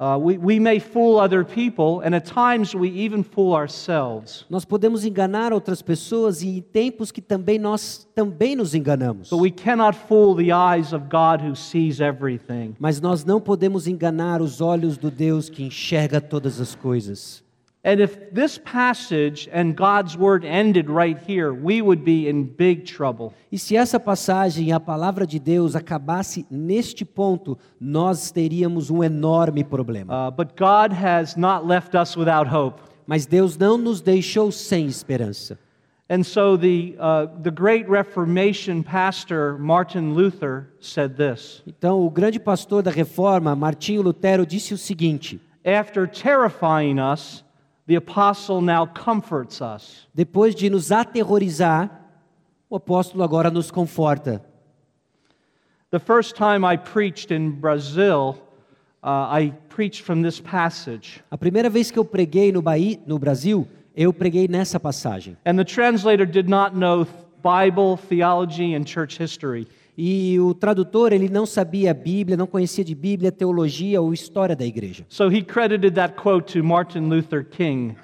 Uh, 0.00 0.18
we, 0.18 0.36
we 0.38 0.60
may 0.60 0.80
fool 0.80 1.20
other 1.20 1.44
people, 1.44 2.00
and 2.04 2.16
at 2.16 2.24
times 2.24 2.74
we 2.74 2.88
even 2.88 3.22
fool 3.22 3.52
ourselves. 3.52 4.44
Nós 4.50 4.64
podemos 4.64 5.04
enganar 5.04 5.52
outras 5.52 5.80
pessoas 5.82 6.42
e 6.42 6.48
em 6.48 6.60
tempos 6.60 7.12
que 7.12 7.20
também 7.20 7.60
nós 7.60 8.08
também 8.12 8.56
nos 8.56 8.74
enganamos. 8.74 9.30
But 9.30 9.40
we 9.40 9.52
cannot 9.52 9.96
fool 9.96 10.34
the 10.34 10.50
eyes 10.52 10.92
of 10.92 11.06
God 11.08 11.42
who 11.44 11.54
sees 11.54 12.00
everything. 12.00 12.74
Mas 12.80 13.00
nós 13.00 13.24
não 13.24 13.40
podemos 13.40 13.86
enganar 13.86 14.42
os 14.42 14.60
olhos 14.60 14.98
do 14.98 15.12
Deus 15.12 15.48
que 15.48 15.62
enxerga 15.62 16.20
todas 16.20 16.60
as 16.60 16.74
coisas. 16.74 17.44
And 17.84 18.00
if 18.00 18.32
this 18.32 18.58
passage 18.58 19.48
and 19.52 19.76
God's 19.76 20.16
word 20.16 20.44
ended 20.44 20.90
right 20.90 21.16
here, 21.16 21.52
we 21.54 21.80
would 21.80 22.04
be 22.04 22.28
in 22.28 22.44
big 22.44 22.84
trouble. 22.84 23.32
E 23.52 23.58
se 23.58 23.76
essa 23.76 24.00
passagem, 24.00 24.72
a 24.72 24.80
palavra 24.80 25.26
de 25.26 25.38
Deus, 25.38 25.76
acabasse 25.76 26.44
neste 26.50 27.04
ponto, 27.04 27.56
nós 27.80 28.32
teríamos 28.32 28.90
um 28.90 29.02
enorme 29.02 29.62
problema. 29.62 30.28
Uh, 30.28 30.30
but 30.30 30.56
God 30.56 30.92
has 30.92 31.36
not 31.36 31.64
left 31.66 31.96
us 31.96 32.16
without 32.16 32.48
hope. 32.52 32.82
Mas 33.06 33.26
Deus 33.26 33.56
não 33.56 33.78
nos 33.78 34.00
deixou 34.00 34.50
sem 34.50 34.86
esperança. 34.86 35.56
And 36.10 36.24
so 36.24 36.56
the, 36.56 36.96
uh, 36.98 37.26
the 37.42 37.50
great 37.50 37.88
Reformation 37.88 38.82
pastor 38.82 39.56
Martin 39.58 40.14
Luther 40.14 40.68
said 40.80 41.16
this 41.16 41.62
Então, 41.66 42.00
o 42.00 42.10
grande 42.10 42.40
pastor 42.40 42.82
da 42.82 42.90
reforma, 42.90 43.54
Martinho 43.54 44.02
Lutero, 44.02 44.44
disse 44.44 44.74
o 44.74 44.78
seguinte: 44.78 45.40
After 45.64 46.08
terrifying 46.08 46.98
us, 46.98 47.44
the 47.88 47.96
apostle 47.96 48.60
now 48.60 48.86
comforts 48.86 49.60
us. 49.60 50.06
depois 50.14 50.54
de 50.54 50.70
nos 50.70 50.92
aterrorizar, 50.92 51.90
o 52.70 52.76
apóstolo 52.76 53.24
agora 53.24 53.50
nos 53.50 53.70
conforta. 53.72 54.40
The 55.90 55.98
first 55.98 56.36
time 56.36 56.64
I 56.64 56.76
preached 56.76 57.30
in 57.32 57.50
Brazil, 57.50 58.36
uh, 59.02 59.26
I 59.30 59.54
preached 59.70 60.02
from 60.02 60.22
this 60.22 60.38
passage. 60.38 61.20
A 61.30 61.38
primeira 61.38 61.70
vez 61.70 61.90
que 61.90 61.98
eu 61.98 62.04
preguei 62.04 62.52
no, 62.52 62.60
Bahia, 62.62 63.00
no 63.06 63.18
Brasil, 63.18 63.66
Eu 64.00 64.12
preguei 64.12 64.46
nessa 64.46 64.78
passagem. 64.78 65.36
And 65.44 65.56
the 65.56 65.64
translator 65.64 66.24
did 66.24 66.48
not 66.48 66.76
know 66.76 67.04
Bible, 67.42 67.96
theology, 67.96 68.76
and 68.76 68.84
church 68.84 69.18
history. 69.18 69.66
E 70.00 70.38
o 70.38 70.54
tradutor, 70.54 71.12
ele 71.12 71.28
não 71.28 71.44
sabia 71.44 71.90
a 71.90 71.94
Bíblia, 71.94 72.36
não 72.36 72.46
conhecia 72.46 72.84
de 72.84 72.94
Bíblia, 72.94 73.32
teologia 73.32 74.00
ou 74.00 74.12
história 74.12 74.54
da 74.54 74.64
igreja. 74.64 75.04
So 75.08 75.28
he 75.28 75.42
credited 75.42 75.96
that 75.96 76.14
quote 76.14 76.52
to 76.52 76.64
Martin 76.64 77.08
Luther 77.08 77.44
King. 77.44 77.96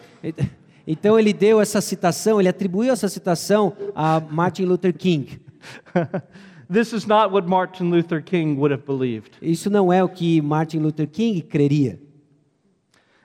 Então 0.84 1.16
ele 1.16 1.32
deu 1.32 1.60
essa 1.60 1.80
citação, 1.80 2.40
ele 2.40 2.48
atribuiu 2.48 2.92
essa 2.92 3.08
citação 3.08 3.76
a 3.94 4.18
Martin 4.18 4.64
Luther 4.64 4.92
King. 4.92 5.40
This 6.68 6.92
is 6.92 7.06
not 7.06 7.32
what 7.32 7.48
Martin 7.48 7.90
Luther 7.90 8.20
King 8.20 8.56
would 8.56 8.74
have 8.74 8.84
believed. 8.84 9.30
Isso 9.40 9.70
não 9.70 9.92
é 9.92 10.02
o 10.02 10.08
que 10.08 10.42
Martin 10.42 10.78
Luther 10.78 11.06
King 11.06 11.42
creria. 11.42 12.00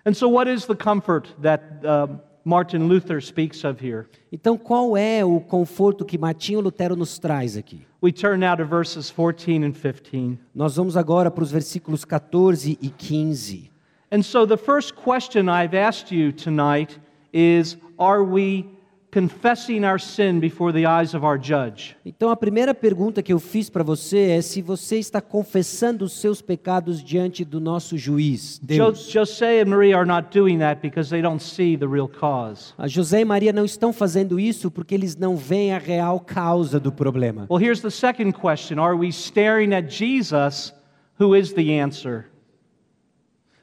And 0.05 0.13
so, 0.13 0.29
what 0.29 0.47
is 0.47 0.67
the 0.67 0.75
comfort 0.75 1.27
that 1.41 1.63
uh, 1.83 2.19
Martin 2.43 2.87
Luther 2.87 3.21
speaks 3.21 3.63
of 3.63 3.85
here? 3.85 4.05
Então 4.31 4.57
qual 4.57 4.95
é 4.95 5.23
o 5.23 5.39
conforto 5.39 6.05
que 6.05 6.17
Martinho 6.17 6.61
Lutero 6.61 6.95
nos 6.95 7.19
traz 7.19 7.57
aqui? 7.57 7.85
We 8.01 8.11
turn 8.11 8.39
now 8.39 8.55
to 8.55 8.65
verses 8.65 9.09
14 9.11 9.63
and 9.63 9.73
15. 9.73 10.39
Nós 10.55 10.75
vamos 10.75 10.95
agora 10.95 11.29
para 11.29 11.43
os 11.43 11.51
versículos 11.51 12.05
14 12.05 12.77
e 12.81 12.89
15. 12.89 13.71
And 14.11 14.23
so, 14.23 14.47
the 14.47 14.57
first 14.57 14.95
question 14.95 15.49
I've 15.49 15.75
asked 15.75 16.11
you 16.11 16.31
tonight 16.31 16.99
is 17.31 17.77
Are 17.97 18.23
we 18.23 18.65
confessing 19.11 19.83
our 19.83 19.99
sin 19.99 20.39
before 20.39 20.71
the 20.71 20.85
eyes 20.85 21.13
of 21.13 21.25
our 21.25 21.37
judge? 21.37 21.95
Então 22.05 22.29
a 22.29 22.35
primeira 22.35 22.73
pergunta 22.73 23.21
que 23.21 23.33
eu 23.33 23.39
fiz 23.39 23.69
para 23.69 23.83
você 23.83 24.31
é 24.31 24.41
se 24.41 24.61
você 24.61 24.97
está 24.97 25.19
confessando 25.19 26.05
os 26.05 26.13
seus 26.13 26.41
pecados 26.41 27.03
diante 27.03 27.43
do 27.43 27.59
nosso 27.59 27.97
juiz, 27.97 28.59
Deus. 28.61 29.11
Jose 29.11 29.43
and 29.43 29.65
Marie 29.65 29.93
are 29.93 30.07
not 30.07 30.29
doing 30.37 30.59
that 30.59 30.81
because 30.81 31.09
they 31.09 31.21
don't 31.21 31.43
see 31.43 31.77
the 31.77 31.87
real 31.87 32.07
cause. 32.07 32.73
A 32.77 32.87
José 32.87 33.21
e 33.21 33.25
Maria 33.25 33.51
não 33.51 33.65
estão 33.65 33.91
fazendo 33.91 34.39
isso 34.39 34.69
porque 34.69 34.93
eles 34.93 35.15
não 35.15 35.35
veem 35.35 35.73
a 35.73 35.77
real 35.77 36.19
causa 36.19 36.79
do 36.79 36.91
problema. 36.91 37.47
Well, 37.49 37.61
here's 37.61 37.81
the 37.81 37.89
second 37.89 38.33
question 38.33 38.79
Are 38.79 38.95
we 38.95 39.09
staring 39.09 39.73
at 39.73 39.89
Jesus, 39.89 40.73
who 41.19 41.35
is 41.35 41.53
the 41.53 41.79
answer? 41.79 42.28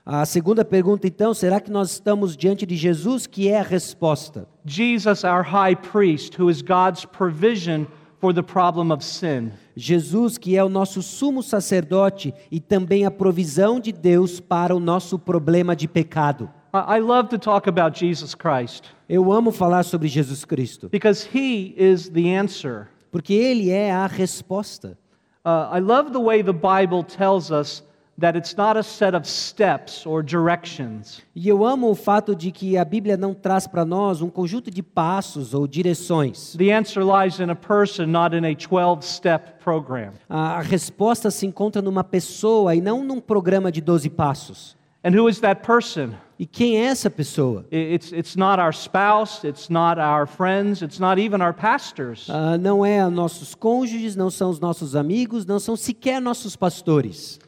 A 0.09 0.25
segunda 0.25 0.65
pergunta 0.65 1.05
então, 1.09 1.35
será 1.35 1.61
que 1.61 1.69
nós 1.69 1.91
estamos 1.91 2.37
diante 2.37 2.65
de 2.65 2.77
Jesus 2.77 3.27
que 3.27 3.49
é 3.49 3.59
a 3.59 3.63
resposta? 3.63 4.47
Jesus, 4.65 5.25
our 5.25 5.43
high 5.43 5.75
priest, 5.75 6.41
who 6.41 6.49
is 6.49 6.63
God's 6.63 7.05
provision 7.05 7.87
for 8.21 8.33
the 8.33 8.41
problem 8.43 8.93
of 8.93 9.05
sin. 9.05 9.51
Jesus 9.75 10.39
que 10.39 10.57
é 10.57 10.63
o 10.63 10.69
nosso 10.69 11.03
sumo 11.03 11.43
sacerdote 11.43 12.33
e 12.53 12.61
também 12.61 13.05
a 13.05 13.11
provisão 13.11 13.81
de 13.81 13.91
Deus 13.91 14.39
para 14.39 14.77
o 14.77 14.79
nosso 14.79 15.19
problema 15.19 15.75
de 15.75 15.89
pecado. 15.89 16.49
I 16.73 17.01
love 17.01 17.29
to 17.31 17.39
talk 17.39 17.69
about 17.69 17.99
Jesus 17.99 18.33
Christ 18.35 18.85
Eu 19.09 19.33
amo 19.33 19.51
falar 19.51 19.83
sobre 19.83 20.07
Jesus 20.07 20.45
Cristo, 20.45 20.89
because 20.89 21.27
he 21.35 21.75
is 21.77 22.09
the 22.11 22.37
answer. 22.37 22.87
porque 23.11 23.35
ele 23.35 23.71
é 23.71 23.91
a 23.91 24.07
resposta. 24.07 24.97
Uh, 25.45 25.77
I 25.77 25.81
love 25.81 26.13
the 26.13 26.21
way 26.21 26.45
the 26.45 26.53
Bible 26.53 27.03
tells 27.03 27.51
us 27.51 27.83
that 28.19 28.37
it's 28.37 28.57
not 28.57 28.79
a 28.79 28.83
set 28.83 29.15
of 29.15 29.29
steps 29.29 30.07
or 30.07 30.23
directions. 30.23 31.23
E 31.35 31.49
eu 31.49 31.65
amo 31.65 31.91
o 31.91 31.95
fato 31.95 32.35
de 32.35 32.51
que 32.51 32.77
a 32.77 32.85
Bíblia 32.85 33.17
não 33.17 33.35
traz 33.35 33.67
para 33.67 33.85
nós 33.85 34.23
um 34.23 34.31
conjunto 34.31 34.71
de 34.71 34.83
passos 34.83 35.53
ou 35.53 35.67
direções. 35.67 36.57
The 36.57 36.73
answer 36.73 37.05
lies 37.05 37.39
in 37.41 37.51
a 37.51 37.57
person, 37.57 38.07
not 38.07 38.35
in 38.35 38.45
a 38.45 38.55
12 38.55 39.05
step 39.05 39.63
program. 39.63 40.13
A 40.29 40.61
resposta 40.61 41.31
se 41.31 41.47
encontra 41.47 41.83
numa 41.83 42.03
pessoa 42.03 42.75
e 42.75 42.81
não 42.81 43.05
num 43.05 43.21
programa 43.21 43.71
de 43.71 43.81
12 43.81 44.09
passos. 44.11 44.77
And 45.05 45.11
who 45.11 45.29
is 45.29 45.39
that 45.41 45.65
person? 45.65 46.15
E 46.39 46.45
quem 46.45 46.77
é 46.77 46.87
essa 46.87 47.09
pessoa? 47.09 47.65
It's, 47.71 48.13
it's 48.13 48.37
not 48.37 48.61
our 48.61 48.73
spouse, 48.73 49.47
it's 49.47 49.71
not 49.71 49.99
our 49.99 50.27
friends, 50.27 50.83
it's 50.83 50.99
not 50.99 51.19
even 51.21 51.41
our 51.41 51.55
pastors. 51.55 52.29
Ah, 52.29 52.59
não 52.59 52.85
é 52.85 53.09
nossos 53.09 53.55
cônjuges, 53.55 54.17
não 54.17 54.31
são 54.31 54.51
os 54.51 54.61
nossos 54.61 54.95
amigos, 54.95 55.47
não 55.47 55.59
são 55.59 55.77
sequer 55.77 56.21
nossos 56.21 56.57
pastores. 56.57 57.39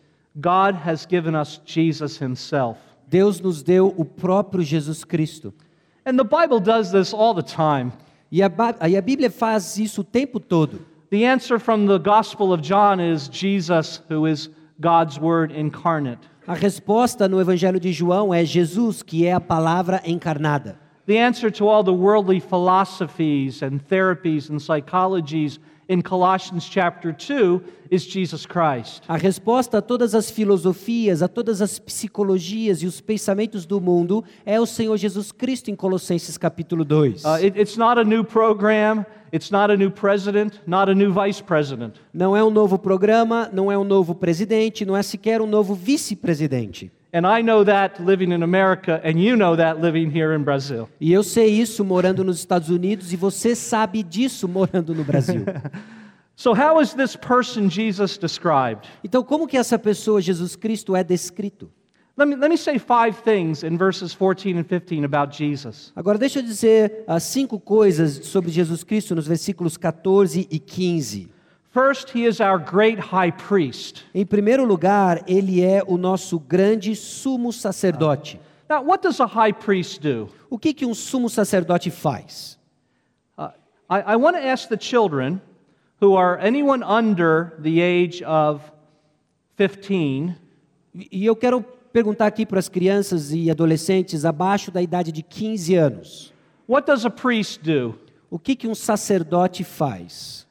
God 0.41 0.77
has 0.77 1.07
given 1.07 1.35
us 1.35 1.61
Jesus 1.65 2.19
himself. 2.19 2.79
Deus 3.09 3.41
nos 3.41 3.63
deu 3.63 3.95
o 3.97 4.05
próprio 4.05 4.63
Jesus 4.63 5.05
Cristo. 5.05 5.53
And 6.05 6.19
the 6.19 6.25
Bible 6.25 6.61
does 6.61 6.93
this 6.93 7.13
all 7.13 7.35
the 7.35 7.43
time. 7.43 7.93
E 8.31 8.43
a, 8.43 8.51
e 8.89 8.97
a 8.97 9.03
Bíblia 9.03 9.31
faz 9.31 9.79
isso 9.79 10.03
o 10.03 10.05
tempo 10.05 10.39
todo. 10.39 10.81
The 11.11 11.25
answer 11.25 11.59
from 11.59 11.87
the 11.87 11.99
Gospel 11.99 12.53
of 12.53 12.63
John 12.63 13.01
is 13.01 13.29
Jesus, 13.29 14.03
who 14.11 14.27
is 14.27 14.51
God's 14.79 15.19
Word 15.19 15.53
incarnate. 15.53 16.29
A 16.47 16.55
resposta 16.55 17.29
no 17.29 17.41
Evangelho 17.41 17.81
de 17.81 17.93
João 17.93 18.33
é 18.33 18.45
Jesus, 18.45 19.03
que 19.03 19.27
é 19.27 19.33
a 19.33 19.41
palavra 19.41 20.03
encarnada. 20.05 20.79
The 21.07 21.19
answer 21.19 21.51
to 21.53 21.67
all 21.67 21.83
the 21.83 21.93
worldly 21.93 22.41
philosophies 22.41 23.63
and 23.63 23.81
therapies 23.89 24.51
and 24.51 24.59
psychologies 24.61 25.59
in 25.89 26.03
Colossians 26.03 26.65
chapter 26.65 27.13
2 27.15 27.63
is 27.91 28.03
Jesus 28.05 28.45
Christ. 28.45 29.03
A 29.09 29.17
resposta 29.17 29.79
a 29.79 29.83
todas 29.83 30.15
as 30.15 30.31
filosofias, 30.31 31.23
a 31.23 31.29
todas 31.29 31.63
as 31.63 31.79
psicologias 31.79 32.83
e 32.83 32.87
os 32.87 33.01
pensamentos 33.01 33.65
do 33.65 33.81
mundo 33.81 34.23
é 34.45 34.61
o 34.61 34.67
Senhor 34.67 34.97
Jesus 34.99 35.33
Cristo 35.33 35.71
em 35.71 35.75
Colossenses 35.77 36.37
capítulo 36.37 36.85
2. 36.85 37.25
Uh, 37.25 37.29
it- 37.43 37.59
it's 37.59 37.77
not 37.77 37.99
a 37.99 38.05
new 38.05 38.23
program, 38.23 39.07
it's 39.33 39.51
not 39.51 39.73
a 39.73 39.77
new 39.77 39.91
president, 39.91 40.61
not 40.67 40.91
a 40.91 40.95
new 40.95 41.11
vice 41.13 41.43
president. 41.43 41.95
Não 42.13 42.37
é 42.37 42.45
um 42.45 42.51
novo 42.51 42.79
programa, 42.79 43.49
não 43.53 43.73
é 43.73 43.79
um 43.79 43.85
novo 43.85 44.15
presidente, 44.15 44.85
não 44.85 44.95
é 44.97 45.03
sequer 45.03 45.41
um 45.41 45.47
novo 45.47 45.75
vice-presidente. 45.75 46.93
And 47.13 47.27
I 47.27 47.41
know 47.43 47.65
that 47.65 48.03
living 48.05 48.33
in 48.33 48.43
America, 48.43 49.01
and 49.03 49.19
you 49.19 49.35
know 49.35 49.57
that 49.57 49.81
living 49.81 50.11
here 50.11 50.35
in 50.35 50.45
Brazil. 50.45 50.89
E 51.01 51.13
eu 51.13 51.23
sei 51.23 51.49
isso 51.49 51.83
morando 51.85 52.23
nos 52.23 52.39
Estados 52.39 52.69
Unidos 52.69 53.13
e 53.13 53.17
você 53.17 53.55
sabe 53.55 54.03
disso 54.03 54.47
morando 54.47 54.95
no 54.95 55.05
Brasil. 55.05 55.45
So, 56.39 56.55
how 56.55 56.81
is 56.81 56.95
this 56.95 57.17
person 57.17 57.69
Jesus 57.69 58.17
described? 58.17 58.89
Então, 59.03 59.25
como 59.25 59.45
que 59.45 59.57
essa 59.57 59.77
pessoa, 59.77 60.21
Jesus 60.21 60.55
Cristo, 60.55 60.95
é 60.95 61.03
descrito? 61.03 61.69
Let 62.17 62.29
me, 62.29 62.37
let 62.37 62.49
me 62.49 62.57
say 62.57 62.79
five 62.79 63.23
things 63.25 63.65
in 63.65 63.77
verses 63.77 64.15
14 64.15 64.57
and 64.57 64.63
15 64.63 65.05
about 65.05 65.37
Jesus. 65.37 65.93
Agora, 65.97 66.17
deixa 66.17 66.39
eu 66.39 66.45
dizer 66.45 67.03
as 67.09 67.25
cinco 67.25 67.59
coisas 67.59 68.25
sobre 68.27 68.53
Jesus 68.53 68.85
Cristo 68.85 69.17
nos 69.17 69.27
versículos 69.27 69.77
14 69.77 70.47
e 70.49 70.59
15. 70.61 71.29
First, 71.71 72.17
he 72.17 72.25
is 72.25 72.41
our 72.41 72.59
great 72.59 72.99
high 72.99 73.31
priest. 73.31 74.05
Em 74.15 74.25
primeiro 74.25 74.65
lugar, 74.65 75.23
ele 75.27 75.63
é 75.63 75.83
o 75.87 75.99
nosso 75.99 76.39
grande 76.39 76.97
sumo 76.97 77.53
sacerdote. 77.53 78.41
Now, 78.69 78.83
what 78.83 79.03
does 79.03 79.21
a 79.21 79.27
high 79.27 79.53
priest 79.53 80.01
do? 80.01 80.29
O 80.51 80.59
que, 80.59 80.73
que 80.73 80.87
um 80.87 80.95
sumo 80.95 81.29
sacerdote 81.29 81.91
faz? 81.91 82.59
Uh, 83.37 83.51
I, 83.91 84.15
I 84.15 84.17
want 84.17 84.37
to 84.37 84.43
ask 84.43 84.69
the 84.69 84.79
children 84.79 85.41
who 86.01 86.17
are 86.17 86.39
anyone 86.41 86.83
under 86.83 87.55
the 87.63 87.81
age 87.83 88.23
of 88.25 88.63
15 89.57 90.35
E 90.95 91.09
e 91.13 91.27
eu 91.27 91.37
quero 91.37 91.63
perguntar 91.93 92.27
aqui 92.27 92.47
para 92.47 92.59
as 92.59 92.69
crianças 92.69 93.33
e 93.33 93.51
adolescentes 93.51 94.25
abaixo 94.25 94.71
da 94.71 94.81
idade 94.81 95.13
de 95.13 95.23
15 95.23 95.75
anos: 95.75 96.33
what 96.67 96.87
does 96.87 97.05
a 97.05 97.11
priest 97.11 97.61
do? 97.63 97.95
o 98.31 98.39
que, 98.39 98.57
que 98.57 98.69
um 98.69 98.75
sacerdote 98.75 99.65
faz? 99.65 100.48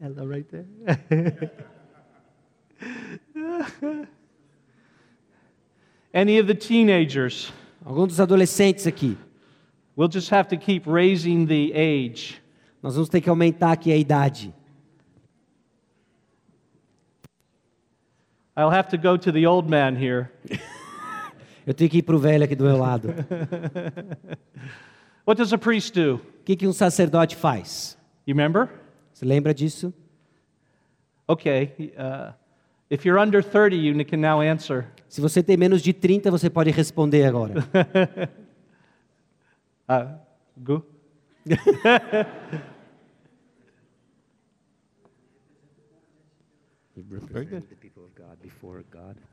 Hello, 0.00 0.24
right 0.24 0.46
there. 0.52 0.64
Any 6.14 6.38
of 6.38 6.46
the 6.46 6.54
teenagers? 6.54 7.50
Alguns 7.84 8.10
dos 8.10 8.20
adolescentes 8.20 8.86
aqui. 8.86 9.16
We'll 9.96 10.06
just 10.06 10.30
have 10.30 10.46
to 10.48 10.56
keep 10.56 10.86
raising 10.86 11.46
the 11.46 11.72
age. 11.72 12.40
Nós 12.80 12.94
vamos 12.94 13.08
ter 13.08 13.20
que 13.20 13.28
aumentar 13.28 13.72
aqui 13.72 13.90
a 13.92 13.96
idade. 13.96 14.54
I'll 18.56 18.70
have 18.70 18.88
to 18.90 18.96
go 18.96 19.16
to 19.16 19.32
the 19.32 19.46
old 19.46 19.68
man 19.68 19.96
here. 19.96 20.30
Eu 21.66 21.74
tenho 21.74 21.90
que 21.90 21.98
ir 21.98 22.02
para 22.02 22.14
o 22.14 22.20
velho 22.20 22.44
aqui 22.44 22.54
do 22.54 22.62
meu 22.64 22.76
lado. 22.78 23.12
What 25.26 25.38
does 25.38 25.52
a 25.52 25.58
priest 25.58 25.92
do? 25.92 26.20
O 26.40 26.44
que, 26.44 26.54
que 26.54 26.68
um 26.68 26.72
sacerdote 26.72 27.34
faz? 27.34 27.98
You 28.24 28.34
remember? 28.34 28.70
Você 29.18 29.24
lembra 29.24 29.52
disso? 29.52 29.92
Okay. 31.26 31.92
Uh, 31.98 32.32
if 32.88 33.04
you're 33.04 33.20
under 33.20 33.42
30, 33.42 33.74
you 33.74 34.04
can 34.04 34.18
now 34.18 34.40
answer. 34.40 34.86
Se 35.08 35.20
você 35.20 35.42
tem 35.42 35.56
menos 35.56 35.82
de 35.82 35.92
30, 35.92 36.30
você 36.30 36.48
pode 36.48 36.70
responder 36.70 37.24
agora. 37.24 37.54
Uh, 39.88 40.18
go. 40.62 40.86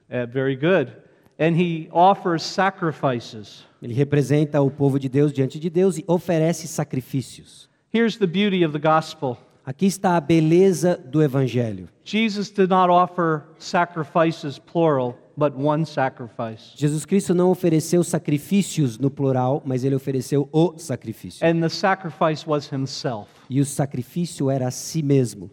Uh, 0.08 0.26
very 0.32 0.56
good. 0.56 0.95
And 1.39 1.56
he 1.56 1.89
offers 1.91 2.43
sacrifices. 2.43 3.65
Ele 3.82 3.93
representa 3.93 4.62
o 4.62 4.71
povo 4.71 5.00
de 5.00 5.10
Deus 5.10 5.34
diante 5.34 5.60
de 5.60 5.69
Deus 5.69 5.98
e 5.98 6.06
oferece 6.08 6.67
sacrifícios. 6.67 7.67
Here's 7.91 8.17
the 8.17 8.28
beauty 8.28 8.63
of 8.63 8.71
the 8.71 8.80
gospel 8.80 9.38
Aqui 9.65 9.88
está 9.88 10.15
a 10.15 10.21
beleza 10.21 10.95
do 10.95 11.23
evangelho. 11.23 11.89
Jesus 12.04 12.51
did 12.51 12.69
not 12.69 12.91
offer 12.91 13.45
sacrifices, 13.58 14.60
plural, 14.60 15.17
but 15.36 15.56
one 15.56 15.84
sacrifice. 15.88 16.73
Jesus 16.75 17.04
Cristo 17.04 17.34
não 17.34 17.49
ofereceu 17.49 18.04
sacrifícios 18.04 18.99
no 18.99 19.10
plural, 19.10 19.63
mas 19.65 19.84
ele 19.84 19.95
ofereceu 19.95 20.47
o 20.51 20.78
sacrifício. 20.78 21.43
And 21.43 21.62
the 21.62 21.69
sacrifice 21.69 22.47
was 22.47 22.71
himself. 22.71 23.28
E 23.49 23.60
o 23.60 23.65
sacrifício 23.65 24.51
era 24.51 24.67
a 24.67 24.71
si 24.71 25.01
mesmo. 25.01 25.49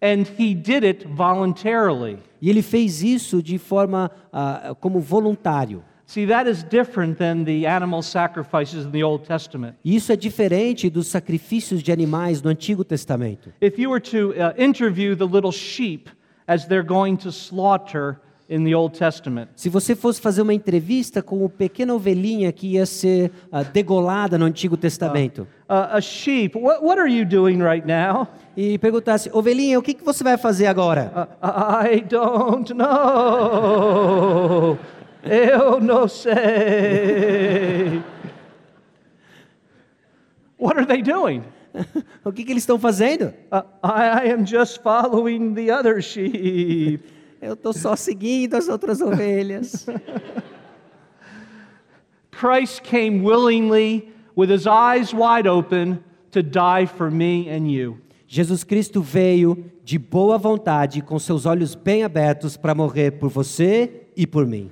And 0.00 0.24
he 0.38 0.54
did 0.54 0.82
it 0.82 1.06
voluntarily. 1.06 2.18
E 2.40 2.48
ele 2.48 2.62
fez 2.62 3.02
isso 3.02 3.42
de 3.42 3.58
forma 3.58 4.10
ah, 4.32 4.74
como 4.80 5.00
voluntário. 5.00 5.84
See, 6.06 6.26
that 6.26 6.48
is 6.48 6.62
different 6.64 7.18
than 7.18 7.44
the 7.44 7.66
animal 7.66 8.02
sacrifices 8.02 8.84
in 8.84 8.92
the 8.92 9.02
Old 9.02 9.24
Testament. 9.24 9.76
Isso 9.84 10.12
é 10.12 10.16
diferente 10.16 10.90
dos 10.90 11.06
sacrifícios 11.06 11.82
de 11.82 11.90
animais 11.90 12.42
no 12.42 12.50
Antigo 12.50 12.84
Testamento. 12.84 13.50
If 13.60 13.78
you 13.78 13.90
were 13.90 14.00
to 14.10 14.32
uh, 14.32 14.52
interview 14.58 15.16
the 15.16 15.24
little 15.24 15.52
sheep 15.52 16.10
as 16.46 16.66
they're 16.66 16.86
going 16.86 17.16
to 17.18 17.30
slaughter 17.30 18.18
in 18.48 18.64
the 18.64 18.74
Old 18.74 18.98
Testament, 18.98 19.48
Se 19.54 19.70
você 19.70 19.94
fosse 19.94 20.20
fazer 20.20 20.42
uma 20.42 20.52
entrevista 20.52 21.22
com 21.22 21.42
o 21.44 21.48
pequena 21.48 21.94
ovelhinha 21.94 22.52
que 22.52 22.72
ia 22.72 22.84
ser 22.84 23.30
ah, 23.50 23.62
degolada 23.62 24.36
no 24.36 24.44
Antigo 24.44 24.76
Testamento 24.76 25.46
uh, 25.70 25.96
a 25.96 26.00
sheep, 26.02 26.58
what, 26.58 26.84
what 26.84 27.00
are 27.00 27.10
you 27.10 27.24
doing 27.24 27.62
right 27.62 27.86
now? 27.86 28.28
e 28.54 28.76
perguntasse, 28.76 29.30
ovelhinha, 29.32 29.78
o 29.78 29.82
que, 29.82 29.94
que 29.94 30.04
você 30.04 30.22
vai 30.22 30.36
fazer 30.36 30.66
agora? 30.66 31.30
Uh, 31.40 31.86
I 31.86 32.00
don't 32.02 32.74
know. 32.74 34.76
Eu 35.22 35.80
não 35.80 36.08
sei. 36.08 36.34
What 40.58 40.78
are 40.78 40.86
they 40.86 41.02
doing? 41.02 41.42
o 42.24 42.32
que, 42.32 42.44
que 42.44 42.52
eles 42.52 42.62
estão 42.62 42.78
fazendo? 42.78 43.32
Uh, 43.50 43.62
I, 43.82 44.26
I 44.26 44.32
am 44.32 44.46
just 44.46 44.82
following 44.82 45.54
the 45.54 45.70
other 45.70 46.02
sheep. 46.02 47.02
Eu 47.40 47.54
estou 47.54 47.72
só 47.72 47.96
seguindo 47.96 48.54
as 48.54 48.68
outras 48.68 49.00
ovelhas. 49.00 49.86
Christ 52.30 52.82
came 52.82 53.22
willingly, 53.22 54.12
with 54.36 54.50
his 54.50 54.66
eyes 54.66 55.12
wide 55.12 55.48
open, 55.48 56.02
to 56.30 56.42
die 56.42 56.86
for 56.86 57.10
me 57.10 57.48
and 57.48 57.70
you. 57.70 57.98
Jesus 58.26 58.64
Cristo 58.64 59.02
veio 59.02 59.70
de 59.84 59.98
boa 59.98 60.38
vontade, 60.38 61.02
com 61.02 61.18
seus 61.18 61.44
olhos 61.44 61.74
bem 61.74 62.02
abertos, 62.02 62.56
para 62.56 62.74
morrer 62.74 63.12
por 63.12 63.28
você 63.28 64.06
e 64.16 64.26
por 64.26 64.46
mim. 64.46 64.70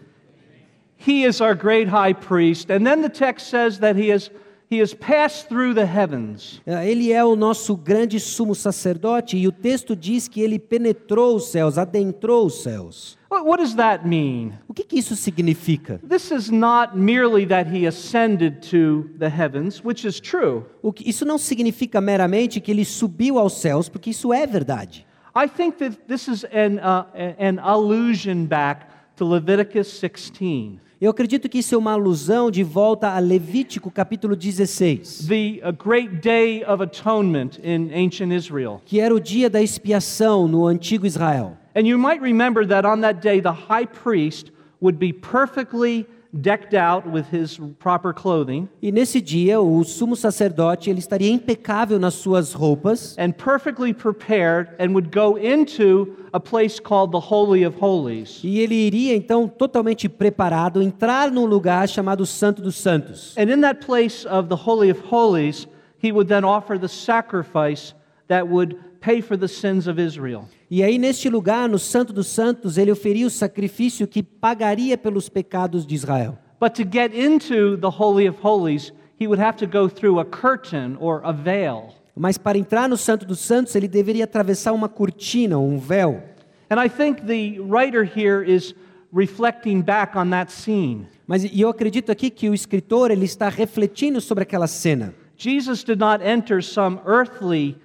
He 1.04 1.24
is 1.24 1.40
our 1.40 1.54
great 1.54 1.88
high 1.88 2.12
priest. 2.12 2.70
And 2.70 2.86
then 2.86 3.00
the 3.00 3.08
text 3.08 3.48
says 3.48 3.78
that 3.78 3.96
he 3.96 4.10
has, 4.10 4.30
he 4.68 4.80
has 4.80 4.92
passed 4.92 5.48
through 5.48 5.74
the 5.74 5.86
heavens. 5.86 6.60
Ah, 6.66 6.84
Ele 6.84 7.10
é 7.10 7.24
o 7.24 7.34
nosso 7.34 7.74
grande 7.74 8.20
sumo 8.20 8.54
sacerdote 8.54 9.38
e 9.38 9.48
o 9.48 9.52
texto 9.52 9.96
diz 9.96 10.28
que 10.28 10.42
ele 10.42 10.58
penetrou 10.58 11.36
os 11.36 11.48
céus, 11.48 11.78
adentrou 11.78 12.44
os 12.44 12.62
céus. 12.62 13.18
What 13.30 13.62
does 13.62 13.74
that 13.76 14.06
mean? 14.06 14.52
O 14.68 14.74
que, 14.74 14.84
que 14.84 14.98
isso 14.98 15.16
significa? 15.16 16.00
This 16.06 16.30
is 16.30 16.50
not 16.50 16.98
merely 16.98 17.46
that 17.46 17.70
he 17.70 17.86
ascended 17.86 18.60
to 18.70 19.08
the 19.18 19.28
heavens, 19.28 19.82
which 19.82 20.06
is 20.06 20.20
true. 20.20 20.66
O 20.82 20.92
que, 20.92 21.08
isso 21.08 21.24
não 21.24 21.38
significa 21.38 22.00
meramente 22.00 22.60
que 22.60 22.70
ele 22.70 22.84
subiu 22.84 23.38
aos 23.38 23.54
céus, 23.54 23.88
porque 23.88 24.10
isso 24.10 24.32
é 24.32 24.46
verdade. 24.46 25.06
I 25.34 25.48
think 25.48 25.78
that 25.78 25.96
this 26.08 26.28
is 26.28 26.44
an, 26.52 26.78
uh, 26.80 27.06
an 27.38 27.58
allusion 27.62 28.44
back 28.46 28.84
to 29.16 29.24
Leviticus 29.24 29.86
16. 30.00 30.80
Eu 31.00 31.10
acredito 31.12 31.48
que 31.48 31.60
isso 31.60 31.74
é 31.74 31.78
uma 31.78 31.92
alusão 31.92 32.50
de 32.50 32.62
volta 32.62 33.08
a 33.08 33.18
Levítico 33.18 33.90
capítulo 33.90 34.36
16, 34.36 35.26
The 35.26 35.72
great 35.72 36.16
day 36.20 36.62
of 36.66 36.82
atonement 36.82 37.58
in 37.64 37.90
ancient 37.94 38.34
Israel. 38.34 38.82
que 38.84 39.00
era 39.00 39.14
o 39.14 39.18
dia 39.18 39.48
da 39.48 39.62
expiação 39.62 40.46
no 40.46 40.66
antigo 40.66 41.06
Israel. 41.06 41.56
And 41.74 41.86
you 41.86 41.98
might 41.98 42.20
remember 42.20 42.66
that 42.66 42.86
on 42.86 43.00
that 43.00 43.20
day, 43.22 43.40
the 43.40 43.48
high 43.48 43.86
priest 43.86 44.52
would 44.82 44.98
be 44.98 45.10
perfectly 45.10 46.06
decked 46.32 46.74
out 46.74 47.08
with 47.10 47.26
his 47.32 47.58
proper 47.78 48.12
clothing 48.12 48.68
E 48.80 48.92
nesse 48.92 49.20
dia, 49.20 49.60
o 49.60 49.82
sumo 49.84 50.14
sacerdote 50.14 50.88
ele 50.88 51.00
estaria 51.00 51.30
impecável 51.30 51.98
nas 51.98 52.14
suas 52.14 52.52
roupas 52.52 53.16
and 53.18 53.32
perfectly 53.32 53.92
prepared 53.92 54.68
and 54.78 54.92
would 54.92 55.10
go 55.10 55.36
into 55.36 56.16
a 56.32 56.38
place 56.38 56.78
called 56.78 57.10
the 57.10 57.18
Holy 57.18 57.64
of 57.64 57.76
Holies. 57.80 58.40
e 58.44 58.60
ele 58.60 58.74
iria 58.74 59.16
então 59.16 59.48
totalmente 59.48 60.08
preparado 60.08 60.80
entrar 60.80 61.30
num 61.30 61.44
lugar 61.44 61.88
chamado 61.88 62.24
Santo 62.24 62.62
dos 62.62 62.76
Santos. 62.76 63.34
And 63.36 63.50
in 63.50 63.60
that 63.62 63.84
place 63.84 64.24
of 64.26 64.48
the 64.48 64.56
Holy 64.56 64.90
of 64.90 65.00
Holies, 65.10 65.66
he 65.98 66.12
would 66.12 66.28
then 66.28 66.44
offer 66.44 66.78
the 66.78 66.88
sacrifice 66.88 67.94
that 68.28 68.46
would 68.48 68.78
pay 69.00 69.20
for 69.20 69.36
the 69.36 69.48
sins 69.48 69.86
of 69.86 70.00
Israel. 70.00 70.48
E 70.70 70.82
aí 70.82 70.98
neste 70.98 71.28
lugar, 71.28 71.68
no 71.68 71.78
Santo 71.78 72.12
dos 72.12 72.28
Santos, 72.28 72.78
ele 72.78 72.92
oferia 72.92 73.26
o 73.26 73.30
sacrifício 73.30 74.06
que 74.06 74.22
pagaria 74.22 74.96
pelos 74.96 75.28
pecados 75.28 75.86
de 75.86 75.94
Israel. 75.94 76.38
But 76.60 76.74
to 76.74 76.82
get 76.84 77.14
into 77.14 77.76
the 77.78 77.88
Holy 77.88 78.28
of 78.28 78.38
Holies, 78.42 78.92
he 79.18 79.26
would 79.26 79.42
have 79.42 79.56
to 79.58 79.66
go 79.66 79.88
through 79.88 80.20
a 80.20 80.24
curtain 80.24 80.96
or 81.00 81.22
a 81.24 81.32
veil. 81.32 81.94
Mas 82.14 82.36
para 82.36 82.58
entrar 82.58 82.88
no 82.88 82.96
Santo 82.96 83.24
dos 83.24 83.40
Santos, 83.40 83.74
ele 83.74 83.88
deveria 83.88 84.24
atravessar 84.24 84.72
uma 84.74 84.88
cortina, 84.88 85.58
um 85.58 85.78
véu. 85.78 86.22
And 86.68 86.78
I 86.78 86.88
think 86.88 87.22
the 87.26 87.58
writer 87.60 88.04
here 88.04 88.44
is 88.44 88.74
reflecting 89.12 89.80
back 89.82 90.16
on 90.16 90.30
that 90.30 90.52
scene. 90.52 91.06
Mas 91.26 91.44
e 91.44 91.60
eu 91.60 91.68
acredito 91.68 92.12
aqui 92.12 92.30
que 92.30 92.48
o 92.48 92.54
escritor 92.54 93.10
ele 93.10 93.24
está 93.24 93.48
refletindo 93.48 94.20
sobre 94.20 94.42
aquela 94.42 94.66
cena. 94.66 95.14
Jesus 95.36 95.82
did 95.82 95.98
not 95.98 96.22
enter 96.22 96.62
some 96.62 97.00
earthly 97.06 97.76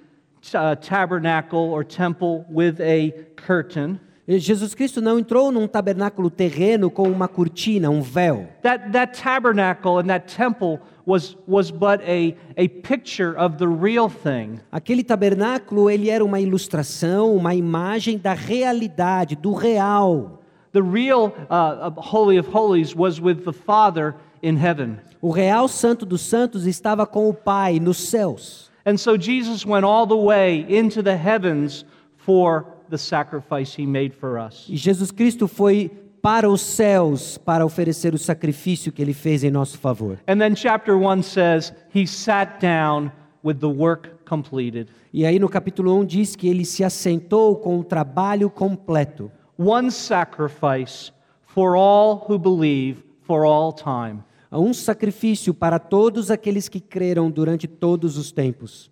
tabernacle 0.82 1.60
or 1.60 1.84
temple 1.84 2.46
with 2.50 2.80
a 2.82 3.12
curtain. 3.36 4.00
Jesus 4.28 4.74
Cristo 4.74 5.02
não 5.02 5.20
entrou 5.20 5.52
num 5.52 5.68
tabernáculo 5.68 6.32
terreno 6.32 6.90
com 6.90 7.08
uma 7.08 7.28
cortina, 7.28 7.92
um 7.92 8.02
véu. 8.02 8.48
That, 8.64 8.92
that 8.92 9.22
tabernacle 9.22 10.00
and 10.00 10.08
that 10.08 10.36
temple 10.36 10.80
was, 11.06 11.38
was 11.48 11.70
but 11.70 12.02
a, 12.02 12.36
a 12.58 12.68
picture 12.68 13.38
of 13.38 13.58
the 13.58 13.68
real 13.68 14.10
thing. 14.10 14.60
Aquele 14.72 15.04
tabernáculo 15.04 15.92
ele 15.92 16.10
era 16.10 16.26
uma 16.26 16.40
ilustração, 16.40 17.36
uma 17.36 17.54
imagem 17.54 18.18
da 18.18 18.34
realidade, 18.34 19.36
do 19.36 19.54
real. 19.54 20.42
The 20.72 20.82
real 20.82 21.32
uh, 21.50 21.94
Holy 21.96 22.40
of 22.40 22.50
Holies 22.52 22.96
was 22.96 23.22
with 23.22 23.46
the 23.46 23.54
Father 23.54 24.16
in 24.42 24.58
heaven. 24.58 24.98
O 25.22 25.30
real 25.30 25.68
Santo 25.68 26.06
dos 26.06 26.22
Santos 26.22 26.66
estava 26.66 27.06
com 27.06 27.30
o 27.30 27.34
Pai 27.34 27.80
nos 27.80 27.98
céus. 27.98 28.65
And 28.86 28.98
so 28.98 29.18
Jesus 29.18 29.66
went 29.66 29.84
all 29.84 30.06
the 30.06 30.16
way 30.16 30.66
into 30.70 31.02
the 31.02 31.18
heavens 31.18 31.86
for 32.18 32.68
the 32.90 32.98
sacrifice 32.98 33.74
he 33.74 33.86
made 33.86 34.14
for 34.14 34.38
us. 34.38 34.68
E 34.70 34.78
Jesus 34.78 35.12
Cristo 35.12 35.48
foi 35.48 35.90
para 36.22 36.50
os 36.50 36.62
céus 36.62 37.38
para 37.38 37.66
oferecer 37.66 38.14
o 38.14 38.18
sacrifício 38.18 38.92
que 38.92 39.02
ele 39.02 39.14
fez 39.14 39.44
em 39.44 39.52
nosso 39.52 39.78
favor. 39.78 40.20
And 40.28 40.40
then 40.40 40.56
chapter 40.56 40.98
1 40.98 41.24
says 41.24 41.74
he 41.94 42.06
sat 42.08 42.60
down 42.60 43.12
with 43.44 43.60
the 43.60 43.68
work 43.68 44.10
completed. 44.26 44.90
E 45.14 45.26
aí 45.26 45.40
no 45.40 45.48
capítulo 45.48 45.96
1 46.00 46.06
diz 46.06 46.36
que 46.36 46.48
ele 46.48 46.66
se 46.66 46.84
assentou 46.84 47.58
com 47.58 47.80
o 47.80 47.84
trabalho 47.84 48.50
completo. 48.50 49.32
One 49.58 49.92
sacrifice 49.92 51.12
for 51.42 51.76
all 51.76 52.26
who 52.28 52.38
believe 52.38 53.04
for 53.22 53.46
all 53.46 53.72
time. 53.72 54.24
Há 54.56 54.58
um 54.58 54.74
sacrifício 54.74 55.54
para 55.54 55.78
todos 55.78 56.32
aqueles 56.32 56.70
que 56.70 56.80
creram 56.80 57.30
durante 57.30 57.68
todos 57.68 58.18
os 58.18 58.32
tempos. 58.32 58.90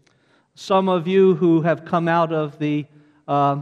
Some 0.54 0.90
of 0.90 1.10
you 1.10 1.38
who 1.42 1.66
have 1.66 1.84
come 1.90 2.12
out 2.12 2.34
of 2.34 2.58
the, 2.58 2.86
uh, 3.26 3.62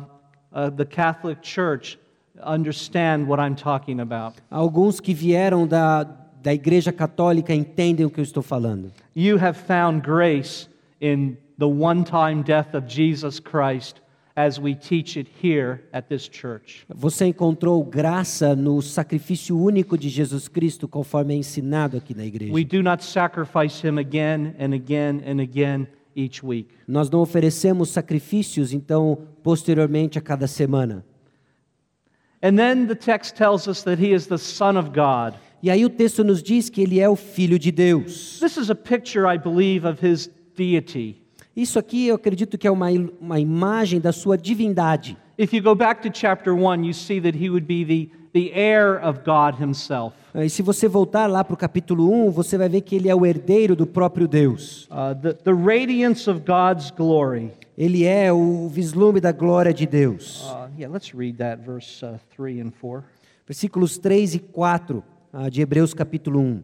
uh, 0.52 0.72
the 0.76 0.84
Catholic 0.84 1.44
Church 1.44 2.00
understand 2.44 3.28
what 3.28 3.40
I'm 3.40 3.54
talking 3.54 4.00
about. 4.00 4.42
Alguns 4.50 5.00
que 5.00 5.14
vieram 5.14 5.68
da, 5.68 6.02
da 6.42 6.52
Igreja 6.52 6.92
Católica 6.92 7.54
entendem 7.54 8.04
o 8.04 8.10
que 8.10 8.20
eu 8.20 8.24
estou 8.24 8.42
falando. 8.42 8.92
You 9.16 9.38
have 9.38 9.54
found 9.54 10.02
grace 10.02 10.68
in 11.00 11.38
the 11.60 11.68
one 11.68 12.04
time 12.04 12.42
death 12.42 12.74
of 12.74 12.88
Jesus 12.88 13.40
Christ 13.40 14.02
as 14.46 14.60
we 14.60 14.76
teach 14.76 15.18
it 15.18 15.30
here 15.42 15.84
at 15.94 16.08
this 16.08 16.30
church. 16.30 16.86
Você 16.90 17.26
encontrou 17.26 17.84
graça 17.84 18.56
no 18.56 18.82
sacrifício 18.82 19.58
único 19.58 19.98
de 19.98 20.10
Jesus 20.10 20.48
Cristo, 20.48 20.88
conforme 20.88 21.34
é 21.34 21.38
ensinado 21.38 21.98
aqui 21.98 22.16
na 22.16 22.26
igreja. 22.26 22.54
We 22.54 22.64
do 22.64 22.82
not 22.82 23.04
sacrifice 23.04 23.86
him 23.86 23.98
again 23.98 24.56
and 24.60 24.74
again 24.74 25.22
and 25.26 25.42
again 25.42 25.88
each 26.16 26.46
week. 26.46 26.70
Nós 26.88 27.10
não 27.10 27.22
oferecemos 27.22 27.90
sacrifícios, 27.90 28.74
então, 28.74 29.18
posteriormente 29.44 30.18
a 30.18 30.22
cada 30.22 30.48
semana. 30.48 31.06
And 32.44 32.56
then 32.56 32.88
the 32.88 32.96
text 32.96 33.36
tells 33.36 33.68
us 33.68 33.84
that 33.84 34.02
he 34.02 34.14
is 34.14 34.28
the 34.28 34.38
Son 34.38 34.78
of 34.78 34.90
God. 34.90 35.36
E 35.64 35.70
aí 35.70 35.86
o 35.86 35.90
texto 35.90 36.24
nos 36.24 36.42
diz 36.42 36.70
que 36.70 36.82
ele 36.82 37.00
é 37.00 37.08
o 37.08 37.16
Filho 37.16 37.60
de 37.60 37.72
Deus. 37.72 38.40
This 38.40 38.58
is 38.58 38.72
a 38.72 38.76
picture, 38.76 39.32
I 39.32 39.38
believe, 39.38 39.88
of 39.88 40.04
his 40.04 40.28
deity. 40.56 41.21
Isso 41.56 41.78
aqui 41.78 42.08
eu 42.08 42.16
acredito 42.16 42.58
que 42.58 42.68
é 42.68 42.72
uma, 42.72 42.88
uma 43.20 43.40
imagem 43.40 44.00
da 44.00 44.12
sua 44.12 44.38
divindade. 44.38 45.18
If 45.38 45.54
you 45.54 45.62
go 45.62 45.76
back 45.76 46.02
to 46.10 46.18
chapter 46.18 46.54
1, 46.54 46.86
you 46.86 46.94
see 46.94 47.20
that 47.20 47.38
he 47.38 47.50
would 47.50 47.66
be 47.66 47.84
the, 47.84 48.10
the 48.34 48.58
heir 48.58 49.04
of 49.04 49.22
God 49.26 49.62
himself. 49.62 50.16
E 50.34 50.50
se 50.50 50.62
você 50.62 50.88
voltar 50.88 51.28
lá 51.28 51.44
para 51.44 51.54
o 51.54 51.58
capítulo 51.58 52.10
1, 52.28 52.32
você 52.32 52.58
vai 52.58 52.70
ver 52.70 52.82
que 52.82 52.96
ele 52.96 53.10
é 53.10 53.16
o 53.16 53.26
herdeiro 53.26 53.76
do 53.76 53.86
próprio 53.86 54.28
Deus. 54.28 54.88
Uh, 54.90 55.14
the, 55.22 55.34
the 55.34 55.52
radiance 55.52 56.30
of 56.30 56.42
God's 56.46 56.90
glory. 56.90 57.52
Ele 57.78 58.06
é 58.06 58.32
o 58.32 58.70
vislumbre 58.70 59.20
da 59.20 59.34
glória 59.34 59.74
de 59.74 59.86
Deus. 59.86 60.44
Uh, 60.44 60.70
yeah, 60.78 60.88
let's 60.88 61.14
read 61.14 61.38
that, 61.38 61.62
verse 61.62 62.06
uh, 62.06 62.18
3 62.38 62.62
and 62.62 62.72
4. 62.80 63.04
Versículos 63.46 63.98
3 63.98 64.36
e 64.36 64.40
4 64.40 65.04
ah, 65.34 65.50
de 65.50 65.62
Hebreus 65.62 65.94
capítulo 65.94 66.40
1. 66.40 66.64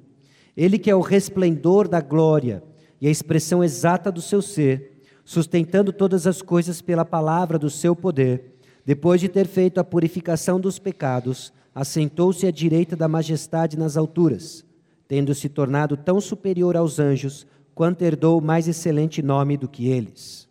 Ele 0.56 0.78
que 0.78 0.89
é 0.89 0.95
o 0.95 1.02
resplendor 1.02 1.88
da 1.88 2.00
glória 2.00 2.63
e 2.99 3.07
a 3.07 3.12
expressão 3.12 3.63
exata 3.63 4.12
do 4.12 4.21
seu 4.21 4.41
ser, 4.41 5.01
sustentando 5.23 5.91
todas 5.91 6.25
as 6.25 6.41
coisas 6.41 6.81
pela 6.81 7.03
palavra 7.03 7.60
do 7.60 7.69
seu 7.69 7.95
poder, 7.95 8.55
depois 8.86 9.19
de 9.19 9.27
ter 9.27 9.45
feito 9.45 9.79
a 9.79 9.83
purificação 9.83 10.60
dos 10.60 10.79
pecados, 10.79 11.51
assentou-se 11.75 12.47
à 12.47 12.51
direita 12.51 12.95
da 12.95 13.07
majestade 13.07 13.77
nas 13.77 13.97
alturas, 13.97 14.65
tendo 15.07 15.36
se 15.36 15.49
tornado 15.49 15.97
tão 15.97 16.19
superior 16.21 16.75
aos 16.75 16.97
anjos, 16.97 17.45
quanto 17.75 18.01
herdou 18.01 18.41
mais 18.41 18.67
excelente 18.67 19.21
nome 19.21 19.57
do 19.57 19.67
que 19.67 19.88
eles. 19.88 20.47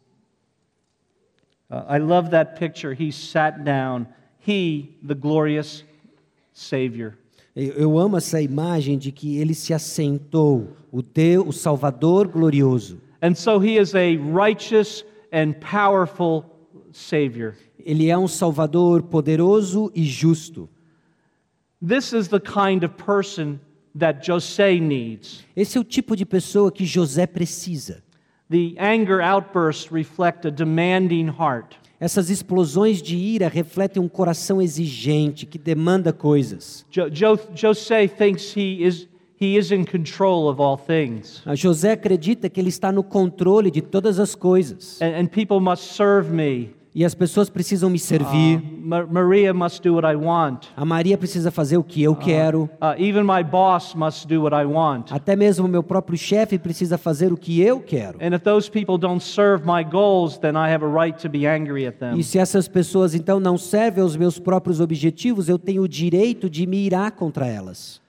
Uh, 1.68 1.82
I 1.88 1.98
love 1.98 2.30
that 2.30 2.56
picture. 2.58 2.94
He 2.94 3.10
sat 3.10 3.64
down, 3.64 4.06
he, 4.46 4.96
the 5.04 5.14
glorious 5.14 5.84
Savior. 6.52 7.14
Eu 7.56 7.72
eu 7.72 7.98
amo 7.98 8.18
essa 8.18 8.40
imagem 8.40 8.98
de 8.98 9.10
que 9.10 9.38
ele 9.38 9.54
se 9.54 9.74
assentou, 9.74 10.76
o 10.96 11.02
Deus, 11.02 11.46
o 11.48 11.52
Salvador 11.52 12.26
glorioso. 12.26 12.98
And 13.20 13.34
so 13.34 13.58
he 13.62 13.76
is 13.78 13.94
a 13.94 14.16
righteous 14.16 15.04
and 15.32 15.52
powerful 15.60 16.44
Savior. 16.92 17.54
Ele 17.84 18.08
é 18.08 18.16
um 18.16 18.26
Salvador 18.26 19.02
poderoso 19.02 19.92
e 19.94 20.04
justo. 20.04 20.68
This 21.86 22.12
is 22.12 22.28
the 22.28 22.40
kind 22.40 22.82
of 22.82 22.94
person 22.96 23.58
that 23.98 24.26
needs. 24.80 25.44
Esse 25.54 25.76
é 25.76 25.80
o 25.80 25.84
tipo 25.84 26.16
de 26.16 26.24
pessoa 26.24 26.72
que 26.72 26.86
José 26.86 27.26
precisa. 27.26 28.02
The 28.48 28.74
anger 28.78 29.20
outbursts 29.20 29.90
reflect 29.92 30.46
a 30.46 30.50
demanding 30.50 31.26
heart. 31.28 31.76
Essas 32.00 32.30
explosões 32.30 33.02
de 33.02 33.16
ira 33.16 33.48
refletem 33.48 34.02
um 34.02 34.08
coração 34.08 34.60
exigente 34.62 35.46
que 35.46 35.58
demanda 35.58 36.12
coisas. 36.12 36.84
Jo- 36.90 37.08
Jo- 37.10 37.38
Jose 37.54 38.08
thinks 38.08 38.54
he 38.56 38.82
is, 38.84 39.08
he 39.40 39.56
is 39.56 39.70
in 39.70 39.84
control 39.84 40.48
of 40.48 40.60
all 40.60 40.76
things. 40.78 41.42
A 41.46 41.54
José 41.54 41.92
acredita 41.92 42.48
que 42.48 42.60
ele 42.60 42.68
está 42.70 42.90
no 42.90 43.02
controle 43.02 43.70
de 43.70 43.82
todas 43.82 44.18
as 44.18 44.34
coisas. 44.34 45.00
And, 45.00 45.20
and 45.22 45.26
people 45.28 45.60
must 45.60 45.94
serve 45.94 46.30
me. 46.32 46.74
E 46.98 47.04
as 47.04 47.14
pessoas 47.14 47.50
precisam 47.50 47.90
me 47.90 47.98
servir. 47.98 48.58
Ma- 48.82 49.04
Maria 49.04 49.52
must 49.52 49.82
do 49.82 49.92
what 49.92 50.10
I 50.10 50.16
want. 50.16 50.68
A 50.74 50.82
Maria 50.82 51.18
precisa 51.18 51.50
fazer 51.50 51.76
o 51.76 51.84
que 51.84 52.02
eu 52.02 52.16
quero. 52.16 52.70
Uh, 52.80 52.98
even 52.98 53.22
my 53.22 53.42
boss 53.44 53.94
must 53.94 54.26
do 54.26 54.40
what 54.40 54.56
I 54.56 54.64
want. 54.64 55.12
Até 55.12 55.36
mesmo 55.36 55.66
o 55.66 55.68
meu 55.68 55.82
próprio 55.82 56.16
chefe 56.16 56.58
precisa 56.58 56.96
fazer 56.96 57.30
o 57.34 57.36
que 57.36 57.60
eu 57.60 57.80
quero. 57.80 58.16
And 58.18 58.34
if 58.34 58.42
those 58.42 58.70
people 58.70 58.96
don't 58.96 59.22
serve 59.22 59.66
my 59.66 59.84
goals, 59.84 60.38
then 60.38 60.52
I 60.56 60.72
have 60.72 60.82
a 60.82 60.88
right 60.88 61.20
to 61.20 61.28
be 61.28 61.46
angry 61.46 61.86
at 61.86 61.98
them. 61.98 62.18
E 62.18 62.24
se 62.24 62.38
essas 62.38 62.66
pessoas 62.66 63.14
então 63.14 63.38
não 63.38 63.58
servem 63.58 64.02
aos 64.02 64.16
meus 64.16 64.38
próprios 64.38 64.80
objetivos, 64.80 65.50
eu 65.50 65.58
tenho 65.58 65.82
o 65.82 65.88
direito 65.88 66.48
de 66.48 66.66
me 66.66 66.78
irar 66.78 67.12
contra 67.12 67.46
elas. 67.46 68.00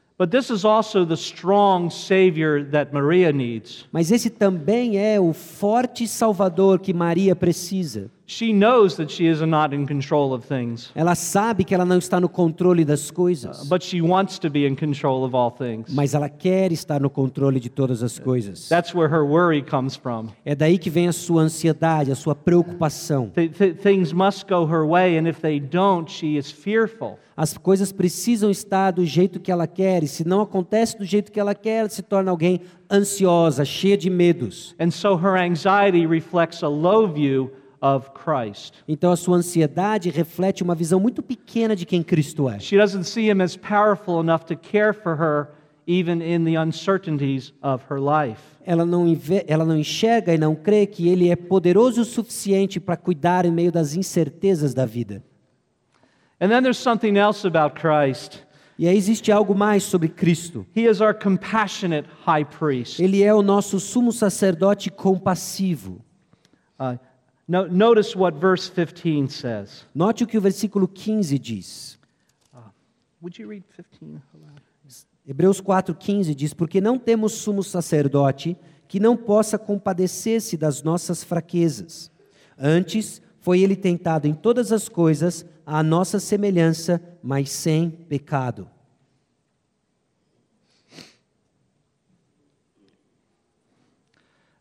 Mas 3.92 4.12
esse 4.12 4.32
também 4.32 4.98
é 4.98 5.20
o 5.20 5.32
forte 5.32 6.08
Salvador 6.08 6.80
que 6.80 6.92
Maria 6.92 7.36
precisa. 7.36 8.10
She 8.30 8.52
knows 8.52 8.98
that 8.98 9.10
she 9.10 9.26
is 9.26 9.40
not 9.40 9.74
in 9.74 9.86
control 9.88 10.34
of 10.34 10.46
things, 10.46 10.92
Ela 10.94 11.16
sabe 11.16 11.64
que 11.64 11.74
ela 11.74 11.86
não 11.86 11.98
está 11.98 12.20
no 12.20 12.28
controle 12.28 12.84
das 12.84 13.10
coisas, 13.10 13.64
but 13.70 13.82
she 13.82 14.02
wants 14.02 14.38
to 14.40 14.50
be 14.50 14.68
in 14.68 14.76
control 14.76 15.24
of 15.24 15.34
all 15.34 15.50
things. 15.50 15.94
mas 15.94 16.14
ela 16.14 16.28
quer 16.28 16.74
estar 16.74 17.00
no 17.00 17.10
controle 17.10 17.58
de 17.58 17.70
todas 17.70 18.04
as 18.04 18.20
coisas. 18.20 18.68
That's 18.68 18.94
where 18.94 19.10
her 19.10 19.24
worry 19.26 19.62
comes 19.64 19.96
from. 19.96 20.28
É 20.44 20.54
daí 20.54 20.78
que 20.78 20.90
vem 20.90 21.08
a 21.08 21.14
sua 21.14 21.44
ansiedade, 21.44 22.12
a 22.12 22.16
sua 22.16 22.36
preocupação. 22.36 23.32
Th- 23.34 23.50
th- 23.58 23.78
things 23.82 24.12
must 24.12 24.46
go 24.46 24.66
her 24.66 24.86
way, 24.86 25.18
and 25.18 25.26
if 25.30 25.40
they 25.40 25.58
don't, 25.58 26.12
she 26.12 26.36
is 26.38 26.52
fearful. 26.52 27.18
As 27.38 27.58
coisas 27.58 27.94
precisam 27.94 28.52
estar 28.52 28.92
do 28.92 29.06
jeito 29.06 29.40
que 29.40 29.50
ela 29.52 29.68
quer, 29.68 30.04
e 30.04 30.08
se 30.08 30.28
não 30.28 30.42
acontece 30.42 30.98
do 30.98 31.06
jeito 31.06 31.32
que 31.32 31.40
ela 31.40 31.56
quer, 31.56 31.80
ela 31.80 31.90
se 31.90 32.02
torna 32.02 32.30
alguém 32.30 32.60
ansiosa, 32.92 33.64
cheia 33.64 33.96
de 33.98 34.10
medos. 34.10 34.76
And 34.80 34.92
so 34.92 35.16
her 35.16 35.38
anxiety 35.38 36.06
reflects 36.06 36.62
a 36.62 36.68
low 36.68 37.08
view 37.08 37.52
of 37.82 38.10
Christ. 38.12 38.74
Então 38.88 39.12
a 39.12 39.16
sua 39.16 39.38
ansiedade 39.38 40.10
reflete 40.10 40.64
uma 40.64 40.76
visão 40.76 41.00
muito 41.00 41.22
pequena 41.22 41.76
de 41.76 41.86
quem 41.86 42.04
Cristo 42.04 42.50
é. 42.50 42.60
She 42.60 42.78
doesn't 42.78 43.06
see 43.06 43.30
him 43.30 43.42
as 43.42 43.56
powerful 43.56 44.22
enough 44.22 44.46
to 44.46 44.56
care 44.56 44.94
for 44.94 45.16
her, 45.16 45.50
even 45.88 46.22
in 46.22 46.44
the 46.44 46.60
uncertainties 46.60 47.54
of 47.62 47.86
her 47.90 48.00
life. 48.00 48.42
Ela 48.66 48.86
não, 48.86 49.06
ela 49.48 49.64
não 49.64 49.78
enxerga 49.78 50.34
e 50.34 50.38
não 50.38 50.54
crê 50.54 50.86
que 50.86 51.08
ele 51.08 51.30
é 51.30 51.36
poderoso 51.36 52.02
o 52.02 52.06
suficiente 52.06 52.80
para 52.80 52.98
cuidar 52.98 53.46
em 53.46 53.52
meio 53.52 53.72
das 53.72 53.96
incertezas 53.96 54.74
da 54.74 54.86
vida. 54.86 55.24
And 56.40 56.50
then 56.50 56.62
there's 56.62 56.78
something 56.78 57.18
else 57.18 57.48
about 57.48 57.80
Christ. 57.80 58.46
E 58.78 58.88
aí 58.88 58.96
existe 58.96 59.32
algo 59.32 59.56
mais 59.56 59.84
sobre 59.84 60.08
Cristo. 60.08 60.66
He 60.76 60.88
is 60.88 61.02
our 61.02 61.14
compassionate 61.14 62.08
high 62.26 62.46
priest. 62.46 63.02
Ele 63.02 63.24
é 63.24 63.34
o 63.34 63.42
nosso 63.42 63.80
sumo 63.80 64.12
sacerdote 64.12 64.92
compassivo. 64.92 66.06
Uh, 66.80 67.00
no, 67.48 67.68
notice 67.68 68.16
what 68.16 68.38
verse 68.38 68.70
15 68.70 69.30
says. 69.30 69.86
Note 69.96 70.24
o 70.24 70.28
que 70.28 70.38
o 70.38 70.42
versículo 70.42 70.88
15 70.88 71.40
diz. 71.40 71.98
Would 73.22 73.42
you 73.42 73.50
read 73.50 73.64
15 74.00 74.22
aloud? 74.34 74.62
Hebreus 75.28 75.60
4,15 75.60 76.34
diz: 76.34 76.54
Porque 76.54 76.80
não 76.80 76.98
temos 76.98 77.34
sumo 77.34 77.62
sacerdote 77.62 78.56
que 78.88 79.00
não 79.00 79.18
possa 79.18 79.58
compadecer-se 79.58 80.56
das 80.56 80.82
nossas 80.82 81.24
fraquezas. 81.24 82.10
Antes, 82.58 83.22
foi 83.40 83.62
ele 83.62 83.76
tentado 83.76 84.28
em 84.28 84.34
todas 84.34 84.72
as 84.72 84.88
coisas, 84.88 85.46
à 85.66 85.84
nossa 85.84 86.20
semelhança, 86.20 87.02
mas 87.22 87.50
sem 87.50 87.90
pecado. 87.90 88.70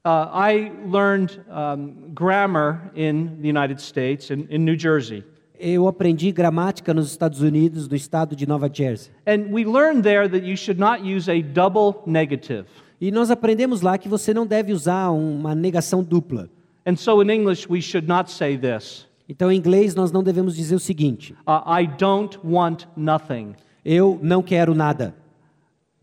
Uh, 0.06 0.30
I 0.32 0.70
learned 0.86 1.42
um, 1.50 2.12
grammar 2.14 2.92
in 2.94 3.40
the 3.42 3.48
United 3.48 3.80
States, 3.80 4.30
in, 4.30 4.46
in 4.48 4.64
New 4.64 4.78
Jersey. 4.78 5.24
Eu 5.58 5.88
aprendi 5.88 6.30
gramática 6.30 6.94
nos 6.94 7.10
Estados 7.10 7.40
Unidos, 7.42 7.88
do 7.88 7.96
estado 7.96 8.36
de 8.36 8.46
Nova 8.46 8.70
Jersey. 8.72 9.10
And 9.26 9.50
we 9.50 9.64
learned 9.64 10.04
there 10.04 10.28
that 10.28 10.46
you 10.46 10.56
should 10.56 10.78
not 10.78 11.02
use 11.02 11.28
a 11.28 11.42
double 11.42 12.04
negative. 12.06 12.66
E 13.00 13.10
nós 13.10 13.32
aprendemos 13.32 13.80
lá 13.80 13.98
que 13.98 14.08
você 14.08 14.32
não 14.32 14.46
deve 14.46 14.72
usar 14.72 15.10
uma 15.10 15.56
negação 15.56 16.04
dupla. 16.04 16.48
And 16.86 16.94
so 16.94 17.20
in 17.20 17.28
English, 17.28 17.66
we 17.68 17.80
should 17.80 18.06
not 18.06 18.30
say 18.30 18.56
this 18.56 19.08
Então, 19.28 19.50
em 19.50 19.56
inglês, 19.56 19.96
nós 19.96 20.12
não 20.12 20.22
devemos 20.22 20.54
dizer 20.54 20.76
o 20.76 20.78
seguinte: 20.78 21.34
uh, 21.48 21.80
I 21.80 21.84
don't 21.98 22.38
want 22.44 22.84
nothing. 22.96 23.56
eu 23.84 24.20
não 24.22 24.40
quero 24.40 24.72
nada. 24.72 25.16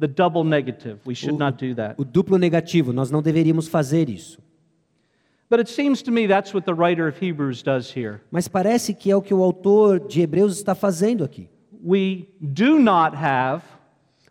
The 0.03 0.07
double 0.09 0.43
negative. 0.43 0.99
We 1.05 1.15
should 1.15 1.39
not 1.39 1.57
do 1.57 1.73
that. 1.75 1.95
O 1.97 2.03
duplo 2.03 2.37
negativo, 2.37 2.91
nós 2.91 3.09
não 3.09 3.21
deveríamos 3.21 3.69
fazer 3.69 4.09
isso. 4.09 4.37
But 5.49 5.61
it 5.61 5.69
seems 5.69 6.01
to 6.01 6.11
me 6.11 6.27
that's 6.27 6.53
what 6.53 6.65
the 6.65 6.73
writer 6.73 7.07
of 7.07 7.17
Hebrews 7.25 7.63
does 7.63 7.89
here. 7.95 8.19
Mas 8.29 8.49
parece 8.49 8.93
que 8.93 9.09
é 9.09 9.15
o 9.15 9.21
que 9.21 9.33
o 9.33 9.41
autor 9.41 10.01
de 10.01 10.19
Hebreus 10.19 10.57
está 10.57 10.75
fazendo 10.75 11.23
aqui. 11.23 11.47
We 11.81 12.27
do 12.41 12.79
not 12.79 13.15
have 13.15 13.63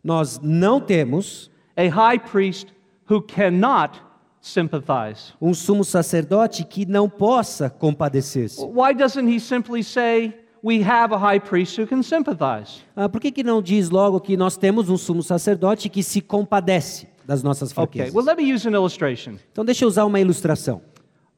Nós 0.04 0.38
não 0.42 0.78
temos 0.78 1.50
a 1.74 1.88
high 1.88 2.18
priest 2.18 2.66
who 3.10 3.22
cannot 3.22 3.98
sympathize. 4.42 5.32
um 5.40 5.54
sumo 5.54 5.84
sacerdote 5.84 6.64
que 6.64 6.84
não 6.84 7.08
possa 7.08 7.70
compadecer-se. 7.70 8.62
Why 8.62 8.92
doesn't 8.92 9.26
he 9.26 9.40
simply 9.40 9.82
say, 9.82 10.34
We 10.64 10.80
have 10.84 11.12
a 11.12 11.18
high 11.18 11.40
priest 11.40 11.76
who 11.80 11.86
can 11.86 12.02
sympathize? 12.02 12.82
Ah, 12.96 13.08
por 13.08 13.20
que, 13.20 13.32
que 13.32 13.42
não 13.42 13.60
diz 13.60 13.90
logo 13.90 14.20
que 14.20 14.36
nós 14.36 14.56
temos 14.56 14.88
um 14.88 14.96
sumo 14.96 15.22
sacerdote 15.22 15.88
que 15.88 16.02
se 16.04 16.20
compadece 16.20 17.08
das 17.26 17.42
nossas 17.42 17.72
Okay, 17.72 18.02
fraquezas? 18.02 18.14
well, 18.14 18.24
let 18.24 18.36
me 18.36 18.44
use 18.52 18.66
an 18.68 18.72
illustration. 18.72 19.38
Então, 19.50 19.64
deixa 19.64 19.84
eu 19.84 19.88
usar 19.88 20.04
uma 20.04 20.20
ilustração. 20.20 20.80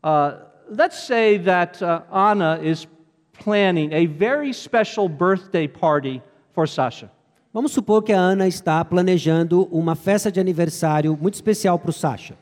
Uh, 0.02 0.36
let's 0.70 0.98
say 1.06 1.38
that 1.38 1.82
uh, 1.82 2.02
Anna 2.12 2.58
is 2.62 2.86
planning 3.42 3.92
a 3.94 4.04
very 4.06 4.52
special 4.52 5.08
birthday 5.08 5.66
party 5.66 6.22
for 6.52 6.68
Sasha. 6.68 7.10
Vamos 7.52 7.72
supor 7.72 8.02
que 8.02 8.12
a 8.12 8.18
Ana 8.18 8.46
está 8.46 8.84
planejando 8.84 9.64
uma 9.70 9.94
festa 9.94 10.30
de 10.30 10.38
aniversário 10.40 11.16
muito 11.18 11.34
especial 11.34 11.78
para 11.78 11.90
o 11.90 11.92
Sasha. 11.92 12.34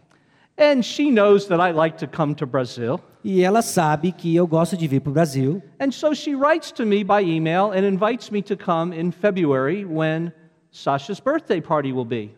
And 0.58 0.82
she 0.82 1.10
knows 1.10 1.46
that 1.48 1.60
I 1.60 1.72
like 1.72 1.98
to 1.98 2.06
come 2.06 2.34
to 2.36 2.46
Brazil. 2.46 3.00
E 3.24 3.42
ela 3.42 3.62
sabe 3.62 4.12
que 4.12 4.34
eu 4.34 4.46
gosto 4.46 4.76
de 4.76 4.86
vir 4.86 5.00
para 5.00 5.10
o 5.10 5.12
Brasil. 5.12 5.62
And 5.80 5.90
so 5.90 6.14
she 6.14 6.34
writes 6.34 6.72
to 6.72 6.84
me 6.84 7.04
by 7.04 7.22
email 7.22 7.72
and 7.72 7.84
invites 7.86 8.30
me 8.30 8.42
to 8.42 8.56
come 8.56 8.92
in 8.92 9.12
February 9.12 9.84
when 9.84 10.32
Sasha's 10.70 11.20
birthday 11.20 11.60
party 11.60 11.92
will 11.92 12.04
be. 12.04 12.34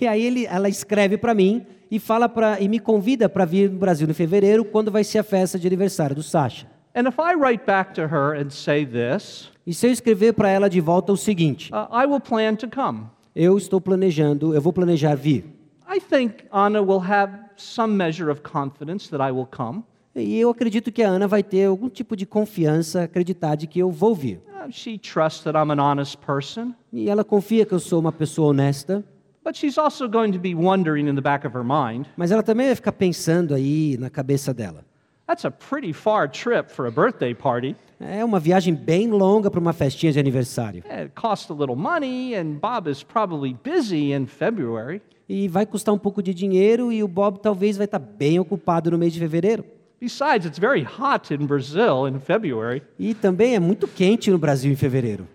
E 0.00 0.06
aí 0.06 0.24
ele, 0.24 0.46
ela 0.46 0.68
escreve 0.68 1.16
para 1.16 1.34
mim 1.34 1.64
e 1.90 1.98
fala 1.98 2.28
para 2.28 2.60
e 2.60 2.68
me 2.68 2.78
convida 2.80 3.28
para 3.28 3.44
vir 3.44 3.70
no 3.70 3.78
Brasil 3.78 4.08
em 4.08 4.12
fevereiro, 4.12 4.64
quando 4.64 4.90
vai 4.90 5.04
ser 5.04 5.18
a 5.18 5.22
festa 5.22 5.58
de 5.58 5.66
aniversário 5.66 6.16
do 6.16 6.22
Sasha. 6.22 6.66
And 6.94 7.08
if 7.08 7.18
I 7.18 7.34
write 7.34 7.64
back 7.66 7.92
to 7.94 8.02
her 8.02 8.34
and 8.34 8.50
say 8.50 8.86
this, 8.86 9.50
E 9.66 9.74
se 9.74 9.86
eu 9.86 9.90
escrever 9.90 10.32
para 10.32 10.48
ela 10.48 10.70
de 10.70 10.80
volta 10.80 11.12
o 11.12 11.16
seguinte: 11.16 11.72
uh, 11.72 11.94
I 11.94 12.06
will 12.06 12.20
plan 12.20 12.54
to 12.54 12.68
come. 12.68 13.04
Eu 13.34 13.58
estou 13.58 13.80
planejando, 13.80 14.54
eu 14.54 14.60
vou 14.60 14.72
planejar 14.72 15.14
vir. 15.14 15.44
I 15.88 16.00
think 16.00 16.44
Anna 16.52 16.82
will 16.82 17.00
have 17.00 17.30
some 17.56 17.96
measure 17.96 18.30
of 18.30 18.42
confidence 18.42 19.08
that 19.10 19.20
I 19.22 19.30
will 19.32 19.46
come. 19.46 19.82
E 20.14 20.38
eu 20.40 20.48
acredito 20.50 20.90
que 20.90 21.02
a 21.02 21.08
Ana 21.08 21.28
vai 21.28 21.42
ter 21.42 21.66
algum 21.66 21.88
tipo 21.90 22.16
de 22.16 22.24
confiança, 22.24 23.02
acreditar 23.02 23.54
de 23.54 23.66
que 23.66 23.78
eu 23.78 23.90
vou 23.90 24.14
vir. 24.14 24.40
Uh, 24.48 24.70
she 24.70 24.98
trusts 24.98 25.44
that 25.44 25.56
I'm 25.56 25.70
an 25.70 25.78
honest 25.80 26.16
person, 26.18 26.72
E 26.92 27.08
ela 27.10 27.22
confia 27.22 27.66
que 27.66 27.72
eu 27.74 27.78
sou 27.78 28.00
uma 28.00 28.10
pessoa 28.10 28.48
honesta, 28.48 29.04
but 29.44 29.54
she's 29.56 29.76
also 29.78 30.08
going 30.08 30.32
to 30.32 30.38
be 30.38 30.54
wondering 30.54 31.06
in 31.06 31.14
the 31.14 31.20
back 31.20 31.46
of 31.46 31.54
her 31.56 31.62
mind, 31.64 32.06
mas 32.16 32.30
ela 32.30 32.42
também 32.42 32.66
vai 32.66 32.74
ficar 32.74 32.92
pensando 32.92 33.54
aí 33.54 33.96
na 33.98 34.08
cabeça 34.08 34.54
dela. 34.54 34.84
that's 35.26 35.44
a 35.44 35.50
pretty 35.50 35.92
far 35.92 36.28
trip 36.28 36.70
for 36.70 36.86
a 36.86 36.90
birthday 36.90 37.34
party. 37.34 37.76
É 38.00 38.24
uma 38.24 38.40
viagem 38.40 38.74
bem 38.74 39.08
longa 39.10 39.50
para 39.50 39.60
uma 39.60 39.72
festinha 39.74 40.12
de 40.12 40.18
aniversário. 40.18 40.82
It 40.88 41.12
costs 41.14 41.50
a 41.50 41.54
little 41.54 41.76
money, 41.76 42.34
and 42.34 42.58
Bob 42.58 42.88
is 42.90 43.02
probably 43.02 43.54
busy 43.62 44.12
in 44.12 44.26
February. 44.26 45.02
E 45.28 45.48
vai 45.48 45.66
custar 45.66 45.92
um 45.92 45.98
pouco 45.98 46.22
de 46.22 46.32
dinheiro 46.32 46.92
e 46.92 47.02
o 47.02 47.08
Bob 47.08 47.40
talvez 47.40 47.76
vai 47.76 47.86
estar 47.86 47.98
bem 47.98 48.38
ocupado 48.38 48.90
no 48.90 48.98
mês 48.98 49.12
de 49.12 49.18
fevereiro. 49.18 49.64
Besides, 50.00 50.46
it's 50.46 50.58
very 50.58 50.84
hot 50.84 51.32
in 51.32 51.46
Brazil 51.46 52.06
in 52.06 52.20
February. 52.20 52.82
E 52.98 53.14
também 53.14 53.54
é 53.54 53.60
muito 53.60 53.88
quente 53.88 54.30
no 54.30 54.38
Brasil 54.38 54.70
em 54.70 54.76
fevereiro. 54.76 55.26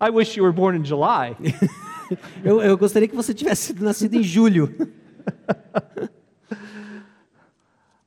I 0.00 0.10
wish 0.10 0.36
you 0.36 0.44
were 0.44 0.54
born 0.54 0.76
in 0.78 0.84
July. 0.84 1.36
Eu, 2.42 2.60
eu 2.60 2.76
gostaria 2.76 3.06
que 3.06 3.14
você 3.14 3.32
tivesse 3.32 3.72
nascido 3.80 4.14
em 4.14 4.22
julho. 4.22 4.66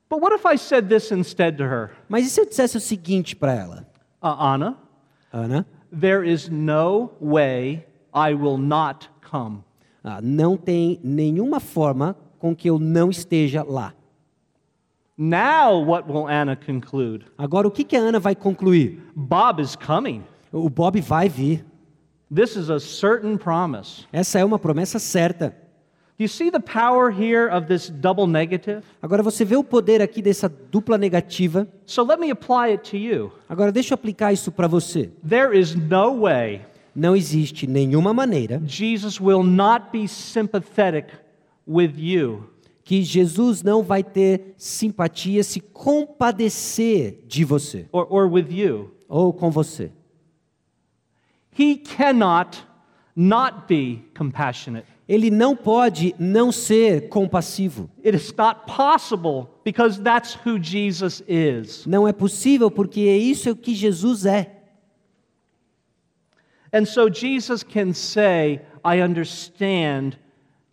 but 0.10 0.22
what 0.22 0.36
if 0.36 0.46
I 0.46 0.58
said 0.58 0.90
this 0.90 1.12
instead 1.12 1.58
to 1.58 1.64
her? 1.64 1.92
Mas 2.10 2.26
e 2.26 2.30
se 2.30 2.42
eu 2.42 2.46
dissesse 2.46 2.76
o 2.76 2.82
seguinte 2.82 3.36
para 3.36 3.54
ela? 3.54 3.88
Uh, 4.22 4.28
Anna, 4.28 4.78
Ana, 5.32 5.66
there 5.98 6.30
is 6.30 6.50
no 6.50 7.12
way 7.22 7.86
I 8.14 8.34
will 8.34 8.58
not 8.58 9.10
come. 9.22 9.64
Ah, 10.04 10.20
não 10.22 10.58
tem 10.58 10.99
nenhuma 11.04 11.60
forma 11.60 12.16
com 12.38 12.54
que 12.54 12.70
eu 12.70 12.78
não 12.78 13.10
esteja 13.10 13.64
lá. 13.64 13.93
Now, 15.18 15.80
what 15.86 16.12
will 16.12 16.28
Anna 16.28 16.56
conclude? 16.56 17.26
Agora, 17.38 17.68
o 17.68 17.72
que, 17.72 17.84
que 17.84 17.95
a 17.95 17.99
Ana 17.99 18.20
vai 18.20 18.36
concluir? 18.36 18.99
Bob 19.16 19.62
is 19.62 19.76
coming. 19.76 20.24
O 20.51 20.70
Bob 20.70 20.99
vai 20.99 21.30
vir. 21.30 21.64
This 22.34 22.56
is 22.56 22.70
a 22.70 22.80
certain 22.80 23.38
promise. 23.38 24.08
Essa 24.12 24.39
é 24.39 24.45
uma 24.45 24.58
promessa 24.58 24.97
certa. 24.99 25.56
Do 26.18 26.24
you 26.24 26.28
see 26.28 26.51
the 26.51 26.60
power 26.60 27.12
here 27.12 27.49
of 27.49 27.68
this 27.68 27.89
double 27.89 28.28
negative? 28.28 28.84
Agora, 29.01 29.24
você 29.24 29.45
vê 29.45 29.56
o 29.56 29.64
poder 29.64 30.01
aqui 30.01 30.22
dessa 30.22 30.49
dupla 30.49 30.97
negativa. 30.97 31.68
So 31.86 32.04
let 32.04 32.20
me 32.20 32.30
apply 32.30 32.72
it 32.72 32.89
to 32.91 32.97
you. 32.97 33.32
Agora, 33.47 33.72
deixa 33.72 33.93
eu 33.93 33.95
aplicar 33.95 34.34
isso 34.34 34.51
para 34.51 34.68
você. 34.68 35.12
There 35.28 35.58
is 35.58 35.76
no 35.76 36.22
way 36.22 36.62
Não 36.96 37.16
existe 37.16 37.66
nenhuma 37.66 38.14
maneira 38.14 38.62
Jesus 38.66 39.20
will 39.20 39.44
not 39.44 39.88
be 39.91 40.08
sympathetic 40.08 41.08
with 41.68 41.94
you. 41.98 42.50
que 42.84 43.02
Jesus 43.02 43.64
não 43.64 43.82
vai 43.82 44.04
ter 44.04 44.54
simpatia, 44.58 45.44
se 45.44 45.60
compadecer 45.60 47.24
de 47.26 47.46
você 47.46 47.88
or, 47.91 48.08
or 48.10 48.32
with 48.32 48.48
you. 48.52 48.91
ou 49.08 49.32
com 49.34 49.50
você. 49.50 49.91
He 51.58 51.78
cannot 51.78 52.66
not 53.16 53.68
be 53.68 54.04
compassionate. 54.18 54.88
Ele 55.08 55.30
não 55.30 55.56
pode 55.56 56.16
não 56.18 56.52
ser 56.52 57.10
compassivo. 57.10 57.89
It 58.04 58.16
is 58.16 58.34
not 58.38 58.62
possible 58.66 59.48
because 59.64 60.02
that's 60.02 60.38
who 60.46 60.58
Jesus 60.62 61.22
is. 61.28 61.86
Não 61.86 62.08
é 62.08 62.14
possível 62.14 62.72
porque 62.72 63.02
é 63.02 63.18
isso 63.18 63.52
o 63.52 63.56
que 63.56 63.76
Jesus 63.76 64.26
é. 64.26 64.53
And 66.74 66.86
so 66.86 67.08
Jesus 67.08 67.64
can 67.64 67.94
say, 67.94 68.62
I 68.84 69.02
understand 69.02 70.18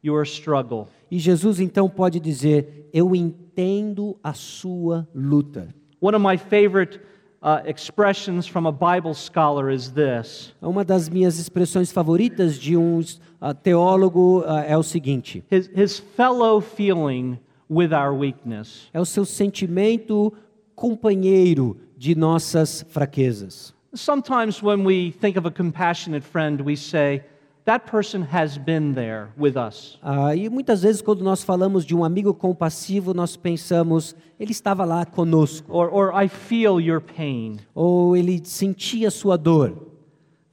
your 0.03 0.25
struggle. 0.25 0.89
E 1.11 1.19
Jesus 1.19 1.61
então 1.61 1.89
pode 1.89 2.19
dizer: 2.19 2.89
Eu 2.93 3.15
entendo 3.15 4.17
a 4.23 4.33
sua 4.33 5.07
luta. 5.15 5.69
One 6.01 6.17
of 6.17 6.23
my 6.23 6.39
favorite 6.39 6.99
uh, 7.43 7.61
expressions 7.67 8.47
from 8.47 8.67
a 8.67 8.73
Bible 8.73 9.13
scholar 9.13 9.71
is 9.71 9.91
this 9.91 10.55
Uma 10.63 10.85
das 10.85 11.09
minhas 11.09 11.39
expressões 11.39 11.93
favoritas 11.93 12.59
de 12.59 12.77
um 12.77 13.01
ah, 13.41 13.53
teólogo 13.53 14.43
ah, 14.47 14.63
é 14.63 14.77
o 14.77 14.83
seguinte: 14.83 15.45
his, 15.51 15.69
his 15.75 15.99
fellow 15.99 16.61
feeling 16.61 17.39
with 17.69 17.93
our 17.93 18.15
weakness. 18.15 18.89
é 18.95 19.01
o 19.01 19.05
seu 19.05 19.27
sentimento 19.27 20.33
companheiro 20.75 21.77
de 21.97 22.15
nossas 22.15 22.85
fraquezas. 22.89 23.75
Sometimes 23.95 24.63
when 24.63 24.85
we 24.85 25.11
think 25.21 25.37
of 25.37 25.47
a 25.47 25.51
compassionate 25.51 26.23
friend, 26.23 26.61
we 26.61 26.77
say, 26.77 27.25
that 27.65 27.87
person 27.87 28.23
has 28.23 28.57
been 28.57 28.95
there 28.95 29.29
with 29.37 29.57
us. 29.57 29.99
Ah, 30.03 30.35
e 30.35 30.49
muitas 30.49 30.83
vezes, 30.83 31.03
quando 31.03 31.23
nós 31.23 31.43
falamos 31.43 31.85
de 31.85 31.95
um 31.95 32.05
amigo 32.05 32.33
compassivo, 32.33 33.13
nós 33.13 33.37
pensamos, 33.37 34.15
ele 34.39 34.53
estava 34.53 34.85
lá 34.85 35.05
conosco, 35.05 35.71
Or, 35.73 35.89
or 35.93 36.13
I 36.15 36.29
feel 36.29 36.81
your 36.81 37.01
pain. 37.01 37.59
ou 37.75 38.17
ele 38.17 38.41
sentia 38.45 39.11
sua 39.11 39.37
dor. 39.37 39.77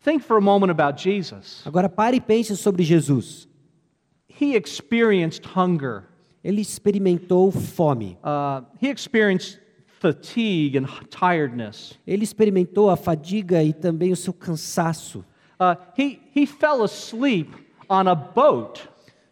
Think 0.04 0.24
for 0.24 0.38
a 0.38 0.42
moment 0.42 0.72
about 0.72 1.02
Jesus. 1.02 1.62
Agora 1.66 1.90
pare 1.90 2.18
e 2.18 2.22
pense 2.22 2.56
sobre 2.58 2.84
Jesus. 2.84 3.48
He 4.30 4.56
experienced 4.56 5.46
hunger, 5.56 6.04
Ele 6.44 6.62
experimentou 6.62 7.52
fome, 7.52 8.18
uh, 8.24 8.64
he 8.82 8.88
experienced 8.90 9.60
fatigue 10.14 10.78
and 10.78 10.86
tiredness. 11.10 11.98
ele 12.06 12.24
experimentou 12.24 12.90
a 12.90 12.96
fadiga 12.98 13.64
e 13.64 13.74
também 13.74 14.12
o 14.12 14.16
seu 14.16 14.34
cansaço. 14.34 15.24
Uh, 15.60 15.76
he, 15.98 16.20
he 16.36 16.46
fell 16.46 16.84
asleep 16.84 17.50
on 17.90 18.08
a 18.08 18.16
boat, 18.16 18.88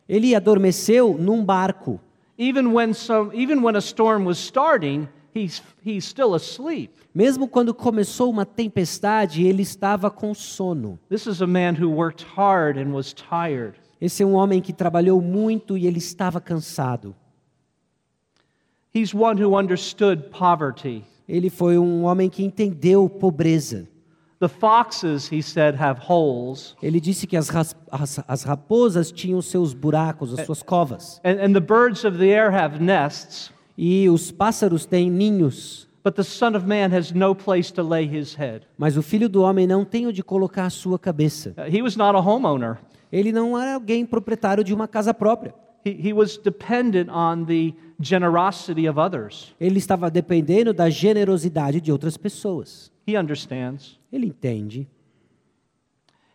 Ele 0.07 0.35
adormeceu 0.35 1.17
num 1.17 1.43
barco. 1.43 1.99
even 2.37 2.73
when, 2.73 2.93
some, 2.93 3.31
even 3.33 3.61
when 3.61 3.75
a 3.75 3.81
storm 3.81 4.25
was 4.25 4.37
starting, 4.37 5.07
he's, 5.33 5.61
he's 5.83 6.05
still 6.05 6.35
asleep. 6.35 6.91
Mesmo 7.13 7.47
quando 7.47 7.73
começou 7.73 8.29
uma 8.29 8.45
tempestade, 8.45 9.45
ele 9.45 9.61
estava 9.61 10.11
com 10.11 10.33
sono. 10.33 10.99
This 11.09 11.27
is 11.27 11.41
a 11.41 11.47
man 11.47 11.73
who 11.79 11.89
worked 11.89 12.25
hard 12.35 12.77
and 12.77 12.93
was 12.93 13.13
tired. 13.13 13.75
Esse 14.01 14.23
é 14.23 14.25
um 14.25 14.33
homem 14.33 14.61
que 14.61 14.73
trabalhou 14.73 15.21
muito 15.21 15.77
e 15.77 15.87
ele 15.87 15.99
estava 15.99 16.41
cansado. 16.41 17.15
He's 18.95 19.13
one 19.13 19.37
who 19.41 19.57
understood 19.57 20.29
poverty. 20.29 21.03
Ele 21.27 21.49
foi 21.49 21.77
um 21.77 22.03
homem 22.03 22.29
que 22.29 22.43
entendeu 22.45 23.09
pobreza. 23.09 23.87
The 24.39 24.47
foxes, 24.47 25.29
he 25.31 25.41
said, 25.41 25.75
have 25.81 25.99
holes, 26.07 26.75
Ele 26.83 26.99
disse 26.99 27.25
que 27.25 27.35
as, 27.37 27.49
as- 27.91 28.19
as 28.27 28.43
raposas 28.43 29.11
tinham 29.11 29.41
seus 29.41 29.73
buracos, 29.73 30.37
as 30.37 30.45
suas 30.45 30.61
covas. 30.61 31.19
and, 31.23 31.39
and 31.41 31.53
the 31.53 31.59
birds 31.61 32.03
of 32.05 32.17
the 32.17 32.27
air 32.29 32.51
have 32.51 32.79
nests, 32.81 33.51
E 33.77 34.07
os 34.09 34.31
pássaros 34.31 34.85
têm 34.85 35.09
ninhos. 35.09 35.87
but 36.03 36.15
the 36.15 36.23
Son 36.23 36.55
of 36.55 36.65
Man 36.67 36.95
has 36.95 37.11
no 37.11 37.33
place 37.33 37.71
to 37.73 37.81
lay 37.81 38.05
his 38.05 38.35
head. 38.35 38.61
Mas 38.77 38.95
o 38.95 39.01
filho 39.01 39.27
do 39.27 39.41
homem 39.41 39.65
não 39.65 39.83
tem 39.83 40.05
onde 40.07 40.21
colocar 40.21 40.65
a 40.65 40.69
sua 40.69 40.99
cabeça. 40.99 41.53
Uh, 41.57 41.69
He 41.75 41.81
was 41.81 41.95
not 41.97 42.15
a 42.15 42.19
homeowner. 42.21 42.77
Ele 43.11 43.31
não 43.31 43.57
era 43.59 43.73
alguém 43.75 44.05
proprietário 44.05 44.63
de 44.63 44.73
uma 44.73 44.87
casa 44.87 45.13
própria. 45.13 45.53
He, 45.85 46.09
he 46.09 46.13
was 46.13 46.37
dependent 46.37 47.09
on 47.09 47.45
the 47.45 47.73
generosity 47.99 48.87
of 48.87 48.99
others. 48.99 49.53
Ele 49.59 49.77
estava 49.77 50.09
dependendo 50.09 50.73
da 50.73 50.89
generosidade 50.89 51.79
de 51.81 51.91
outras 51.91 52.17
pessoas. 52.17 52.91
He 53.07 53.17
understands. 53.17 53.99
Ele 54.11 54.27
entende. 54.27 54.87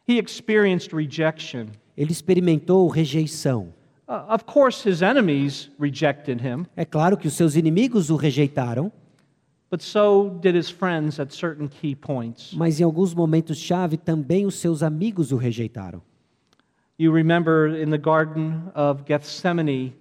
He 0.09 0.19
experienced 0.19 0.93
rejection. 0.93 1.67
Ele 1.97 2.13
experimentou 2.13 2.89
rejeição. 2.89 3.73
Uh, 4.09 4.35
of 4.35 4.45
course, 4.45 4.89
his 4.89 5.03
enemies 5.03 5.71
rejected 5.79 6.41
him, 6.45 6.67
É 6.77 6.85
claro 6.85 7.17
que 7.17 7.29
os 7.29 7.35
seus 7.35 7.55
inimigos 7.55 8.11
o 8.11 8.17
rejeitaram, 8.17 8.91
but 9.71 9.81
so 9.81 10.37
did 10.41 10.57
his 10.57 10.69
friends 10.69 11.21
at 11.21 11.33
certain 11.33 11.69
key 11.69 11.95
points. 11.95 12.53
mas 12.55 12.81
em 12.81 12.83
alguns 12.83 13.15
momentos-chave 13.15 13.97
também 13.97 14.47
os 14.47 14.57
seus 14.57 14.83
amigos 14.83 15.31
o 15.31 15.37
rejeitaram. 15.37 16.03
You 16.99 17.13
remember 17.13 17.69
in 17.81 17.91
the 17.91 17.99
Garden 17.99 18.65
of 18.75 19.05
Gethsemane 19.07 19.95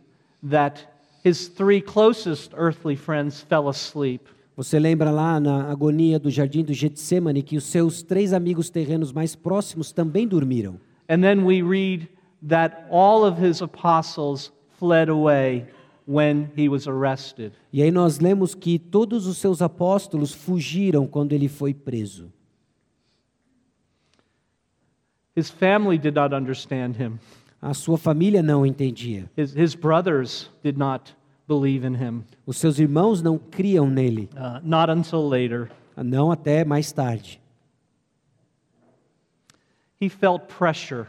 that 0.50 0.88
his 1.26 1.48
three 1.48 1.82
closest 1.82 2.52
earthly 2.56 2.96
friends 2.96 3.42
fell 3.42 3.68
asleep. 3.68 4.28
Você 4.56 4.78
lembra 4.78 5.10
lá 5.10 5.40
na 5.40 5.72
agonia 5.72 6.20
do 6.20 6.30
jardim 6.30 6.64
do 6.64 6.74
Getsemane 6.74 7.42
que 7.42 7.56
os 7.56 7.64
seus 7.64 8.04
três 8.04 8.34
amigos 8.34 8.70
terrenos 8.70 9.14
mais 9.14 9.36
próximos 9.36 9.92
também 9.92 10.28
dormiram? 10.28 10.80
And 11.10 11.22
then 11.22 11.46
we 11.46 11.62
read 11.62 12.10
that 12.48 12.86
all 12.92 13.26
of 13.26 13.42
his 13.42 13.62
apostles 13.62 14.52
fled 14.78 15.10
away 15.10 15.66
when 16.06 16.50
he 16.58 16.68
was 16.68 16.88
arrested. 16.88 17.54
E 17.72 17.82
aí 17.82 17.92
nós 17.92 18.20
lemos 18.20 18.54
que 18.54 18.78
todos 18.78 19.28
os 19.28 19.38
seus 19.38 19.62
apóstolos 19.62 20.34
fugiram 20.34 21.08
quando 21.08 21.34
ele 21.34 21.48
foi 21.48 21.74
preso. 21.74 22.32
His 25.38 25.50
family 25.50 25.98
did 25.98 26.16
not 26.16 26.34
understand 26.36 26.96
him. 27.00 27.20
A 27.62 27.74
sua 27.74 27.98
família 27.98 28.42
não 28.42 28.66
entendia. 28.66 29.30
His, 29.38 29.54
his 29.54 29.76
brothers 29.76 30.50
did 30.64 30.78
not 30.78 31.14
believe 31.48 31.86
in 31.86 31.96
him. 31.96 32.24
Os 32.46 32.58
seus 32.58 32.80
irmãos 32.80 33.22
não 33.22 33.38
criam 33.38 33.90
nele, 33.90 34.30
Uh, 34.36 34.60
not 34.64 34.90
until 34.92 35.28
later. 35.28 35.70
não 35.98 36.32
até 36.32 36.64
mais 36.64 36.92
tarde. 36.92 37.40
he 40.02 40.08
felt 40.10 40.44
pressure, 40.48 41.08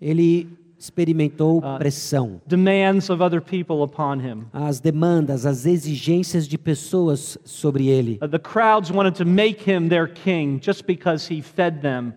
Ele 0.00 0.48
experimentou 0.76 1.62
pressão. 1.78 2.40
demands 2.48 3.08
of 3.08 3.22
other 3.22 3.40
people 3.40 3.84
upon 3.84 4.18
him. 4.18 4.46
As 4.52 4.80
demandas, 4.80 5.46
as 5.46 5.64
exigências 5.64 6.48
de 6.48 6.58
pessoas 6.58 7.38
sobre 7.44 7.86
ele. 7.86 8.18
Uh, 8.20 8.26
the 8.26 8.40
crowds 8.40 8.90
wanted 8.90 9.14
to 9.14 9.24
make 9.24 9.62
him 9.70 9.88
their 9.88 10.08
king 10.08 10.58
just 10.60 10.84
because 10.84 11.32
he 11.32 11.40
fed 11.40 11.80
them. 11.82 12.14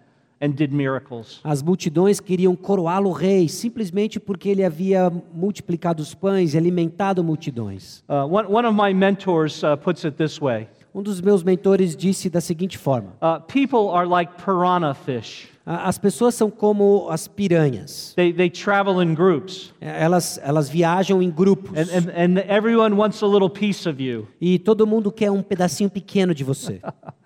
As 1.44 1.64
multidões 1.64 2.20
queriam 2.20 2.56
coroá-lo 2.56 3.12
rei 3.12 3.48
simplesmente 3.48 4.20
porque 4.20 4.50
ele 4.50 4.64
havia 4.64 5.12
multiplicado 5.34 6.04
os 6.04 6.14
pães 6.14 6.54
e 6.54 6.58
alimentado 6.58 7.24
multidões. 7.24 8.04
Uh, 8.10 8.26
one, 8.30 8.48
one 8.50 8.68
of 8.68 8.76
my 8.76 8.94
mentors 8.94 9.64
uh, 9.64 9.78
puts 9.78 10.04
it 10.04 10.18
this 10.18 10.40
way 10.42 10.68
Um 10.94 11.02
dos 11.04 11.20
meus 11.22 11.44
mentores 11.44 11.96
disse 11.96 12.30
da 12.30 12.40
seguinte 12.42 12.78
forma: 12.78 13.14
uh, 13.22 13.42
People 13.48 13.90
are 13.94 14.08
like 14.08 14.34
piranha 14.44 14.94
fish, 14.94 15.48
"A- 15.66 15.88
As 15.90 15.98
pessoas 15.98 16.36
são 16.36 16.50
como 16.50 17.08
as 17.10 17.28
piranhas. 17.28 18.14
they, 18.16 18.32
they 18.32 18.50
travel 18.50 19.02
in 19.02 19.14
groups, 19.14 19.74
Elas, 19.82 20.40
elas 20.44 20.70
viajam 20.70 21.22
em 21.22 21.30
grupos 21.30 21.72
and, 21.78 21.92
and, 21.92 22.10
and 22.16 22.40
everyone 22.50 22.96
wants 22.96 23.22
a 23.24 23.28
little 23.28 23.50
piece 23.50 23.88
of 23.90 24.02
you. 24.02 24.28
e 24.40 24.58
todo 24.60 24.86
mundo 24.88 25.12
quer 25.12 25.32
um 25.32 25.42
pedacinho 25.44 25.90
pequeno 25.90 26.34
de 26.34 26.44
você. 26.44 26.80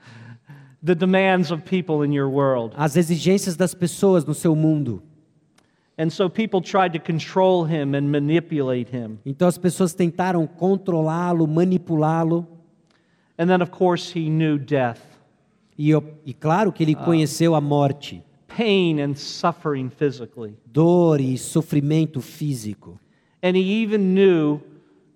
The 0.82 0.96
demands 0.96 1.52
of 1.52 1.64
people 1.64 2.04
in 2.04 2.14
your 2.14 2.30
world. 2.30 2.74
As 2.78 2.96
exigências 2.96 3.58
das 3.58 3.74
pessoas 3.74 4.26
no 4.26 4.34
seu 4.34 4.56
mundo. 4.56 5.02
And 5.98 6.10
so 6.10 6.30
people 6.30 6.62
tried 6.62 6.94
to 6.94 7.00
control 7.00 7.66
him 7.66 7.94
and 7.94 8.10
manipulate 8.10 8.90
him. 8.90 9.20
Então 9.26 9.48
as 9.48 9.58
pessoas 9.58 9.94
tentaram 9.94 10.48
controlá-lo, 10.48 11.46
manipulá-lo. 11.46 12.48
And 13.38 13.48
then, 13.48 13.62
of 13.62 13.70
course, 13.72 14.10
he 14.12 14.30
knew 14.30 14.58
death, 14.58 15.00
E, 15.78 15.94
e 16.26 16.34
claro 16.34 16.74
que 16.74 16.84
ele 16.84 16.96
ah. 17.00 17.06
conheceu 17.06 17.56
a 17.56 17.62
morte, 17.62 18.22
pain, 18.48 19.00
and 19.00 19.16
suffering 19.16 19.90
physically. 19.90 20.58
dor 20.66 21.22
e 21.22 21.38
sofrimento 21.38 22.20
físico. 22.20 23.00
And 23.42 23.56
he 23.56 23.82
even 23.82 24.14
knew 24.14 24.60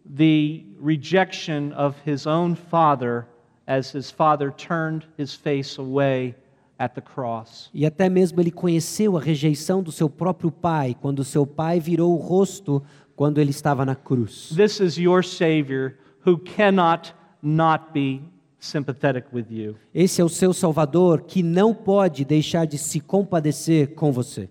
the 0.06 0.66
rejection 0.80 1.74
of 1.74 1.98
his 2.06 2.26
own 2.26 2.56
father 2.56 3.28
as 3.68 3.94
his 3.94 4.12
father 4.12 4.52
turned 4.52 5.06
his 5.18 5.34
face 5.34 5.80
away 5.80 6.36
at 6.80 6.96
the 6.96 7.02
cross. 7.02 7.70
E 7.74 7.86
até 7.86 8.10
mesmo 8.10 8.40
ele 8.42 8.52
conheceu 8.52 9.18
a 9.18 9.22
rejeição 9.22 9.82
do 9.82 9.92
seu 9.92 10.10
próprio 10.10 10.52
pai, 10.52 10.96
quando 11.00 11.24
seu 11.24 11.46
pai 11.46 11.80
virou 11.80 12.14
o 12.14 12.18
rosto 12.18 12.84
quando 13.16 13.40
ele 13.40 13.52
estava 13.52 13.86
na 13.86 13.96
cruz. 13.96 14.50
This 14.56 14.80
is 14.80 14.98
your 14.98 15.24
Savior 15.24 15.96
who 16.26 16.38
cannot 16.38 17.14
not 17.42 17.94
be 17.94 18.22
sympathetic 18.60 19.28
with 19.34 19.46
you. 19.50 19.76
Esse 19.94 20.22
é 20.22 20.24
o 20.24 20.30
seu 20.30 20.54
Salvador 20.54 21.22
que 21.22 21.44
não 21.44 21.74
pode 21.74 22.26
deixar 22.26 22.66
de 22.66 22.78
se 22.78 23.00
compadecer 23.00 23.94
com 23.94 24.12
você. 24.12 24.50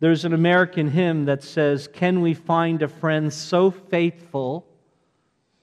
There's 0.00 0.24
an 0.24 0.32
American 0.32 0.88
hymn 0.88 1.26
that 1.26 1.44
says, 1.44 1.86
Can 1.86 2.22
we 2.22 2.34
find 2.34 2.82
a 2.82 2.88
friend 2.88 3.30
so 3.30 3.70
faithful 3.70 4.64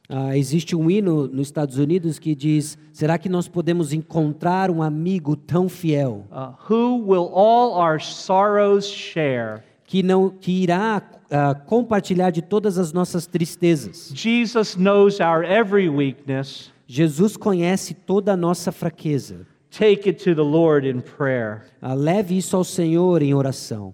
Ah, 0.09 0.37
existe 0.37 0.75
um 0.75 0.89
hino 0.89 1.27
nos 1.27 1.47
Estados 1.47 1.77
Unidos 1.77 2.17
que 2.17 2.33
diz: 2.33 2.77
será 2.93 3.17
que 3.17 3.27
nós 3.27 3.47
podemos 3.47 3.91
encontrar 3.91 4.71
um 4.71 4.81
amigo 4.81 5.35
tão 5.35 5.67
fiel 5.67 6.25
uh, 6.31 6.53
who 6.69 7.03
will 7.05 7.29
all 7.33 7.73
our 7.73 7.99
sorrows 8.01 8.85
share? 8.85 9.61
que 9.87 10.03
não 10.03 10.29
que 10.29 10.63
irá 10.63 11.01
ah, 11.31 11.55
compartilhar 11.55 12.29
de 12.29 12.41
todas 12.41 12.77
as 12.77 12.93
nossas 12.93 13.25
tristezas? 13.25 14.11
Jesus 14.13 14.75
knows 14.75 15.19
our 15.19 15.43
every 15.43 15.89
weakness. 15.89 16.71
Jesus 16.85 17.35
conhece 17.35 17.93
toda 17.93 18.33
a 18.33 18.37
nossa 18.37 18.71
fraqueza. 18.71 19.45
Take 19.71 20.07
it 20.09 20.23
to 20.23 20.33
the 20.33 20.41
Lord 20.41 20.87
in 20.87 21.01
prayer. 21.01 21.65
Ah, 21.81 21.93
leve 21.93 22.37
isso 22.37 22.55
ao 22.55 22.63
Senhor 22.63 23.21
em 23.21 23.33
oração. 23.33 23.93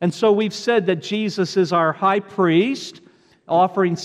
And 0.00 0.10
so 0.10 0.32
we've 0.32 0.54
said 0.54 0.86
that 0.86 1.06
Jesus 1.06 1.56
is 1.56 1.72
our 1.72 1.92
high 1.92 2.20
priest, 2.20 3.02
offering 3.46 3.96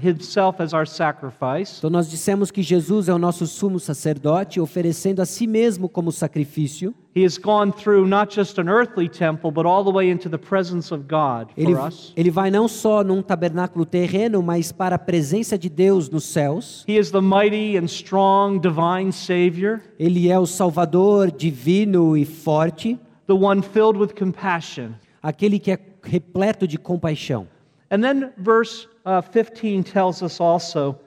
himself 0.00 0.60
as 0.60 0.72
our 0.72 0.86
sacrifice. 0.86 1.78
Então 1.78 1.90
nós 1.90 2.10
dissemos 2.10 2.50
que 2.50 2.62
Jesus 2.62 3.08
é 3.08 3.14
o 3.14 3.18
nosso 3.18 3.46
sumo 3.46 3.78
sacerdote, 3.78 4.58
oferecendo 4.58 5.20
a 5.22 5.26
si 5.26 5.46
mesmo 5.46 5.88
como 5.88 6.10
sacrifício. 6.10 6.94
He 7.14 7.24
has 7.24 7.36
gone 7.36 7.72
through 7.72 8.08
not 8.08 8.34
just 8.34 8.58
an 8.58 8.68
earthly 8.68 9.08
temple, 9.08 9.50
but 9.52 9.66
all 9.66 9.84
the 9.84 9.90
way 9.90 10.10
into 10.10 10.28
the 10.28 10.38
presence 10.38 10.92
of 10.92 11.04
God 11.08 11.50
Ele, 11.56 11.74
for 11.74 11.86
us. 11.86 12.12
ele 12.16 12.30
vai 12.30 12.50
não 12.50 12.66
só 12.66 13.04
num 13.04 13.20
tabernáculo 13.20 13.84
terreno, 13.84 14.42
mas 14.42 14.72
para 14.72 14.96
a 14.96 14.98
presença 14.98 15.58
de 15.58 15.68
Deus 15.68 16.08
nos 16.08 16.24
céus. 16.24 16.84
He 16.88 16.96
is 16.96 17.10
the 17.10 17.20
mighty 17.20 17.76
and 17.76 17.86
strong 17.86 18.58
divine 18.58 19.12
Savior, 19.12 19.80
Ele 19.98 20.28
é 20.28 20.38
o 20.38 20.46
Salvador 20.46 21.30
divino 21.30 22.16
e 22.16 22.24
forte, 22.24 22.98
the 23.26 23.34
one 23.34 23.60
filled 23.62 23.96
with 23.98 24.14
compassion. 24.14 24.94
Aquele 25.22 25.58
que 25.58 25.72
é 25.72 25.78
repleto 26.02 26.66
de 26.66 26.78
compaixão. 26.78 27.48
And 27.90 28.00
then 28.02 28.32
verse 28.38 28.86
uh, 29.04 29.20
15 29.22 29.82
tells 29.84 30.22
us 30.22 30.40
also 30.40 30.98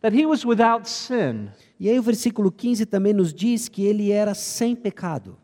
that 0.00 0.16
he 0.16 0.24
was 0.24 0.44
without 0.44 0.88
sin, 0.88 1.50
E 1.80 1.88
aí 1.88 1.98
o 1.98 2.02
versículo 2.02 2.50
15 2.50 2.86
também 2.86 3.12
nos 3.12 3.32
diz 3.32 3.68
que 3.68 3.84
ele 3.84 4.10
era 4.10 4.34
sem 4.34 4.74
pecado, 4.76 5.36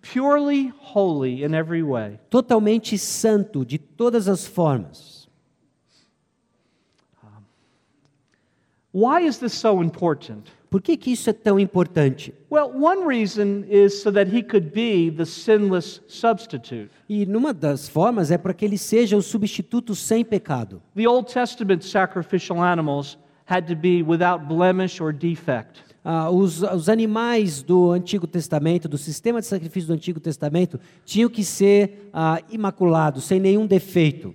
purely 0.00 0.72
holy 0.94 1.44
in 1.44 1.54
every 1.54 1.82
way. 1.82 2.18
totalmente 2.30 2.98
santo 2.98 3.64
de 3.64 3.78
todas 3.78 4.28
as 4.28 4.46
formas. 4.46 5.18
Why 8.92 9.26
is 9.26 9.38
this 9.38 9.52
so 9.52 9.82
important? 9.82 10.50
Por 10.70 10.82
que, 10.82 10.96
que 10.96 11.12
isso 11.12 11.30
é 11.30 11.32
tão 11.32 11.58
importante? 11.58 12.34
Well, 12.50 12.70
one 12.70 13.06
reason 13.06 13.64
is 13.70 14.02
so 14.02 14.12
that 14.12 14.34
he 14.34 14.42
could 14.42 14.70
be 14.70 15.10
the 15.10 15.24
sinless 15.24 16.02
substitute. 16.06 16.90
E 17.08 17.24
numa 17.24 17.54
das 17.54 17.88
formas 17.88 18.30
é 18.30 18.36
para 18.36 18.52
que 18.52 18.64
ele 18.64 18.76
seja 18.76 19.16
o 19.16 19.22
substituto 19.22 19.94
sem 19.94 20.24
pecado. 20.24 20.82
The 20.94 21.08
Old 21.08 21.32
Testament 21.32 21.82
sacrificial 21.84 22.62
animals 22.62 23.18
had 23.46 23.66
to 23.66 23.74
be 23.74 24.02
without 24.02 24.44
blemish 24.46 25.00
or 25.00 25.12
defect. 25.12 25.82
Ah, 26.04 26.30
os, 26.30 26.62
os 26.62 26.88
animais 26.88 27.62
do 27.62 27.90
Antigo 27.90 28.26
Testamento, 28.26 28.88
do 28.88 28.98
sistema 28.98 29.40
de 29.40 29.46
sacrifício 29.46 29.88
do 29.88 29.94
Antigo 29.94 30.20
Testamento, 30.20 30.78
tinham 31.04 31.28
que 31.28 31.42
ser 31.42 32.10
ah, 32.12 32.40
imaculados, 32.50 33.24
sem 33.24 33.40
nenhum 33.40 33.66
defeito. 33.66 34.34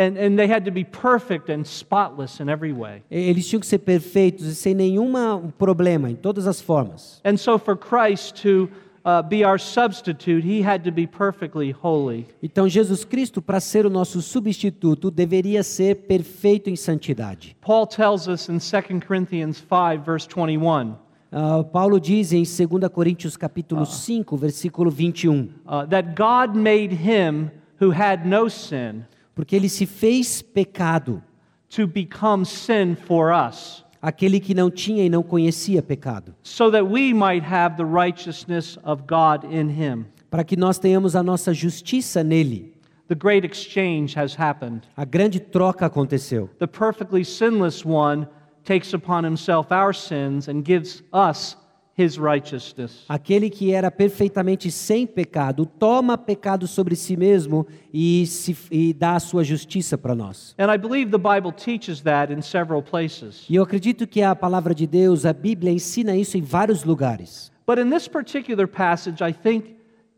And, 0.00 0.16
and 0.16 0.38
they 0.38 0.46
had 0.46 0.64
to 0.64 0.70
be 0.70 0.82
perfect 0.82 1.50
and 1.50 1.66
spotless 1.66 2.40
in 2.40 2.48
every 2.48 2.72
way. 2.72 3.02
Eles 3.10 3.46
tinham 3.46 3.60
que 3.60 3.66
ser 3.66 3.80
perfeitos 3.80 4.46
e 4.46 4.54
sem 4.54 4.74
nenhum 4.74 5.12
problema, 5.58 6.10
em 6.10 6.14
todas 6.14 6.46
as 6.46 6.58
formas. 6.58 7.20
And 7.22 7.36
so, 7.36 7.58
for 7.58 7.76
Christ 7.76 8.40
to 8.42 8.70
uh, 9.04 9.22
be 9.22 9.44
our 9.44 9.58
substitute, 9.58 10.42
he 10.42 10.62
had 10.62 10.84
to 10.84 10.90
be 10.90 11.06
perfectly 11.06 11.70
holy. 11.70 12.26
Então, 12.42 12.66
Jesus 12.66 13.04
Cristo, 13.04 13.42
para 13.42 13.60
ser 13.60 13.84
o 13.84 13.90
nosso 13.90 14.22
substituto, 14.22 15.10
deveria 15.10 15.62
ser 15.62 15.96
perfeito 16.06 16.70
em 16.70 16.76
santidade. 16.76 17.54
Paul 17.60 17.86
tells 17.86 18.26
us 18.26 18.48
in 18.48 18.58
2 18.58 19.04
Corinthians 19.06 19.58
5, 19.58 20.02
verse 20.02 20.26
21, 20.26 20.94
Ah, 21.32 21.62
Paulo 21.62 22.00
diz 22.00 22.32
em 22.32 22.42
2 22.42 22.88
Coríntios 22.90 23.36
capítulo 23.36 23.84
5, 23.84 24.36
versículo 24.36 24.90
21, 24.90 25.48
uh, 25.64 25.86
that 25.88 26.14
God 26.16 26.56
made 26.56 26.92
him 26.92 27.50
who 27.80 27.92
had 27.92 28.26
no 28.26 28.48
sin 28.48 29.04
porque 29.40 29.56
ele 29.56 29.70
se 29.70 29.86
fez 29.86 30.42
pecado, 30.42 31.22
to 31.70 31.86
become 31.86 32.44
sin 32.44 32.94
for 32.94 33.32
us, 33.32 33.82
aquele 34.02 34.38
que 34.38 34.52
não 34.52 34.70
tinha 34.70 35.02
e 35.02 35.08
não 35.08 35.22
conhecia 35.22 35.82
pecado, 35.82 36.34
so 36.42 36.70
that 36.70 36.84
we 36.84 37.14
might 37.14 37.42
have 37.42 37.78
the 37.78 37.84
righteousness 37.86 38.78
of 38.84 39.04
God 39.06 39.50
in 39.50 39.70
him. 39.70 40.04
para 40.30 40.44
que 40.44 40.56
nós 40.56 40.78
tenhamos 40.78 41.16
a 41.16 41.22
nossa 41.22 41.54
justiça 41.54 42.22
nele. 42.22 42.74
The 43.08 43.14
great 43.14 43.46
exchange 43.46 44.14
has 44.14 44.36
happened. 44.38 44.82
A 44.94 45.06
grande 45.06 45.40
troca 45.40 45.86
aconteceu. 45.86 46.50
The 46.58 46.66
perfectly 46.66 47.24
sinless 47.24 47.82
one 47.82 48.28
takes 48.62 48.92
upon 48.92 49.24
himself 49.24 49.72
our 49.72 49.94
sins 49.94 50.48
and 50.48 50.62
gives 50.62 51.02
us 51.14 51.56
his 52.00 52.18
righteousness. 52.18 53.04
Aquele 53.08 53.50
que 53.50 53.72
era 53.72 53.90
perfeitamente 53.90 54.70
sem 54.70 55.06
pecado 55.06 55.66
toma 55.66 56.16
pecado 56.16 56.66
sobre 56.66 56.96
si 56.96 57.16
mesmo 57.16 57.66
e, 57.92 58.26
se, 58.26 58.56
e 58.70 58.92
dá 58.92 59.16
a 59.16 59.20
sua 59.20 59.44
justiça 59.44 59.98
para 59.98 60.14
nós. 60.14 60.54
And 60.58 60.72
I 60.72 60.78
believe 60.78 61.10
the 61.10 61.18
Bible 61.18 61.52
teaches 61.52 62.00
that 62.02 62.32
in 62.32 62.42
several 62.42 62.82
places. 62.82 63.44
E 63.48 63.54
eu 63.54 63.62
acredito 63.62 64.06
que 64.06 64.22
a 64.22 64.34
palavra 64.34 64.74
de 64.74 64.86
Deus, 64.86 65.26
a 65.26 65.32
Bíblia, 65.32 65.72
ensina 65.72 66.16
isso 66.16 66.36
em 66.36 66.42
vários 66.42 66.84
lugares. 66.84 67.50
But 67.66 67.78
in 67.78 67.90
this 67.90 68.08
particular 68.08 68.66
passage, 68.66 69.22
I 69.22 69.32
think 69.32 69.76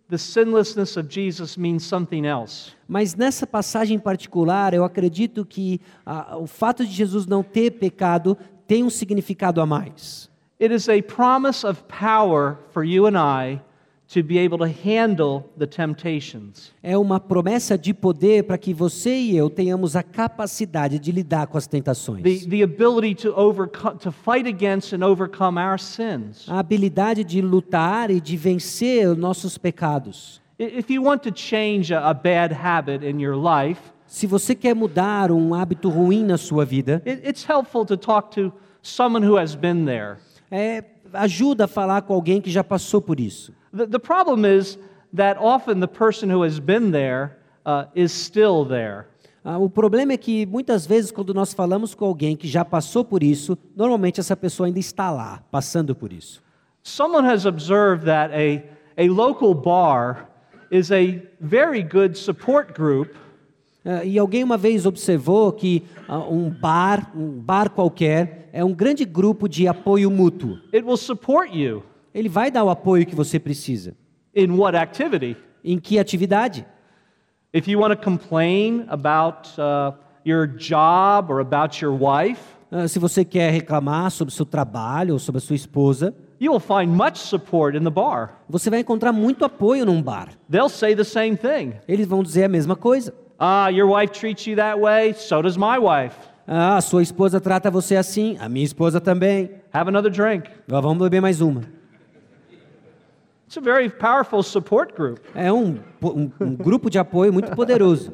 the 0.08 0.18
sinlessness 0.18 0.96
of 0.96 1.08
Jesus 1.08 1.56
means 1.56 1.84
something 1.84 2.26
else. 2.26 2.72
Mas 2.86 3.14
nessa 3.14 3.46
passagem 3.46 3.96
em 3.96 4.00
particular, 4.00 4.74
eu 4.74 4.84
acredito 4.84 5.44
que 5.44 5.80
ah, 6.04 6.36
o 6.38 6.46
fato 6.46 6.84
de 6.84 6.92
Jesus 6.92 7.26
não 7.26 7.42
ter 7.42 7.72
pecado 7.72 8.36
tem 8.66 8.84
um 8.84 8.90
significado 8.90 9.60
a 9.60 9.66
mais. 9.66 10.30
It 10.62 10.72
is 10.72 10.88
a 10.88 11.02
promise 11.02 11.66
of 11.66 11.82
power 11.88 12.56
for 12.72 12.84
you 12.84 13.06
and 13.06 13.18
I 13.18 13.60
to 14.10 14.22
be 14.22 14.38
able 14.38 14.58
to 14.58 14.68
handle 14.68 15.50
the 15.58 15.66
temptations. 15.66 16.70
É 16.80 16.96
uma 16.96 17.18
promessa 17.18 17.76
de 17.76 17.92
poder 17.92 18.44
para 18.44 18.56
que 18.56 18.72
você 18.72 19.12
e 19.12 19.36
eu 19.36 19.50
tenhamos 19.50 19.96
a 19.96 20.04
capacidade 20.04 21.00
de 21.00 21.10
lidar 21.10 21.48
com 21.48 21.58
as 21.58 21.66
tentações. 21.66 22.22
The, 22.22 22.48
the 22.48 22.62
ability 22.62 23.16
to 23.16 23.36
overcome 23.36 23.98
to 23.98 24.12
fight 24.12 24.46
against 24.46 24.92
and 24.92 25.04
overcome 25.04 25.58
our 25.58 25.80
sins. 25.80 26.48
A 26.48 26.60
habilidade 26.60 27.24
de 27.24 27.42
lutar 27.42 28.08
e 28.12 28.20
de 28.20 28.36
vencer 28.36 29.08
os 29.08 29.16
nossos 29.16 29.58
pecados. 29.58 30.40
If 30.60 30.90
you 30.90 31.02
want 31.02 31.24
to 31.24 31.32
change 31.34 31.92
a, 31.92 32.08
a 32.08 32.14
bad 32.14 32.54
habit 32.54 33.04
in 33.04 33.20
your 33.20 33.34
life, 33.34 33.80
Se 34.06 34.28
você 34.28 34.54
quer 34.54 34.76
mudar 34.76 35.32
um 35.32 35.54
hábito 35.54 35.88
ruim 35.88 36.22
na 36.22 36.38
sua 36.38 36.64
vida, 36.64 37.02
it, 37.04 37.26
it's 37.28 37.44
helpful 37.48 37.84
to 37.84 37.96
talk 37.96 38.30
to 38.40 38.52
someone 38.80 39.26
who 39.26 39.36
has 39.36 39.56
been 39.56 39.86
there. 39.86 40.18
É, 40.52 40.84
ajuda 41.14 41.64
a 41.64 41.68
falar 41.68 42.02
com 42.02 42.12
alguém 42.12 42.40
que 42.40 42.50
já 42.50 42.62
passou 42.62 43.00
por 43.00 43.18
isso. 43.18 43.54
The, 43.74 43.86
the 43.86 43.98
problem 43.98 44.44
is 44.44 44.78
that 45.16 45.40
often 45.40 45.80
the 45.80 45.88
person 45.88 46.30
who 46.30 46.44
has 46.44 46.58
been 46.58 46.92
there 46.92 47.32
uh, 47.64 47.86
is 47.94 48.12
still 48.12 48.66
there. 48.66 49.06
Ah, 49.44 49.58
o 49.58 49.68
problema 49.68 50.12
é 50.12 50.16
que 50.16 50.46
muitas 50.46 50.86
vezes, 50.86 51.10
quando 51.10 51.34
nós 51.34 51.52
falamos 51.52 51.94
com 51.94 52.04
alguém 52.04 52.36
que 52.36 52.46
já 52.46 52.64
passou 52.64 53.04
por 53.04 53.24
isso, 53.24 53.58
normalmente 53.74 54.20
essa 54.20 54.36
pessoa 54.36 54.68
ainda 54.68 54.78
está 54.78 55.10
lá, 55.10 55.42
passando 55.50 55.96
por 55.96 56.12
isso. 56.12 56.40
Someone 56.84 57.26
has 57.26 57.44
observed 57.44 58.04
that 58.04 58.32
a, 58.32 58.62
a 59.02 59.08
local 59.08 59.54
bar 59.54 60.28
is 60.70 60.92
a 60.92 61.20
very 61.40 61.82
good 61.82 62.16
support 62.16 62.74
group 62.74 63.16
e 64.04 64.18
alguém 64.18 64.44
uma 64.44 64.56
vez 64.56 64.86
observou 64.86 65.52
que 65.52 65.82
ah, 66.08 66.18
um 66.20 66.48
bar, 66.50 67.10
um 67.16 67.30
bar 67.40 67.70
qualquer, 67.70 68.48
é 68.52 68.64
um 68.64 68.72
grande 68.72 69.04
grupo 69.04 69.48
de 69.48 69.66
apoio 69.66 70.10
mútuo. 70.10 70.58
It 70.72 70.84
will 70.86 70.96
support 70.96 71.52
you 71.56 71.82
Ele 72.14 72.28
vai 72.28 72.50
dar 72.50 72.62
o 72.64 72.70
apoio 72.70 73.04
que 73.06 73.14
você 73.14 73.38
precisa. 73.40 73.94
in 74.34 74.50
what 74.52 74.76
activity? 74.76 75.36
Em 75.64 75.78
que 75.78 75.98
atividade? 75.98 76.64
If 77.54 77.66
you 77.68 77.80
want 77.80 77.92
to 77.92 78.02
complain 78.02 78.84
about 78.88 79.50
uh, 79.58 79.92
your 80.24 80.46
job 80.46 81.30
or 81.32 81.40
about 81.40 81.82
your 81.84 81.92
wife, 81.94 82.40
Ah, 82.74 82.88
se 82.88 82.98
você 82.98 83.22
quer 83.24 83.50
reclamar 83.52 84.10
sobre 84.10 84.32
seu 84.32 84.46
trabalho 84.46 85.12
ou 85.12 85.18
sobre 85.18 85.38
a 85.38 85.40
sua 85.42 85.54
esposa, 85.56 86.14
you 86.40 86.50
will 86.50 86.58
find 86.60 86.88
much 86.88 87.18
support 87.18 87.76
in 87.76 87.84
the 87.84 87.90
bar. 87.90 88.40
você 88.48 88.70
vai 88.70 88.80
encontrar 88.80 89.12
muito 89.12 89.44
apoio 89.44 89.84
num 89.84 90.00
bar. 90.02 90.28
They'll 90.50 90.70
say 90.70 90.94
the 90.96 91.04
same 91.04 91.36
thing. 91.36 91.74
Eles 91.86 92.06
vão 92.06 92.22
dizer 92.22 92.44
a 92.44 92.48
mesma 92.48 92.74
coisa. 92.74 93.12
Ah, 93.44 93.66
your 93.70 93.88
wife 93.88 94.12
treats 94.12 94.46
you 94.46 94.54
that 94.54 94.78
way, 94.78 95.12
so 95.14 95.42
does 95.42 95.56
my 95.56 95.76
wife. 95.76 96.14
Ah, 96.46 96.80
sua 96.80 97.02
esposa 97.02 97.40
trata 97.40 97.72
você 97.72 97.96
assim, 97.96 98.36
a 98.38 98.48
minha 98.48 98.64
esposa 98.64 99.00
também. 99.00 99.50
Have 99.72 99.88
another 99.88 100.12
drink. 100.12 100.48
Ah, 100.70 100.80
Vamos 100.80 100.98
beber 101.02 101.20
mais 101.20 101.40
uma. 101.40 101.62
It's 103.48 103.56
a 103.56 103.60
very 103.60 103.90
powerful 103.90 104.44
support 104.44 104.94
group. 104.94 105.18
É 105.34 105.52
um, 105.52 105.76
um, 106.00 106.30
um 106.40 106.54
grupo 106.54 106.88
de 106.88 107.00
apoio 107.00 107.32
muito 107.32 107.50
poderoso. 107.56 108.12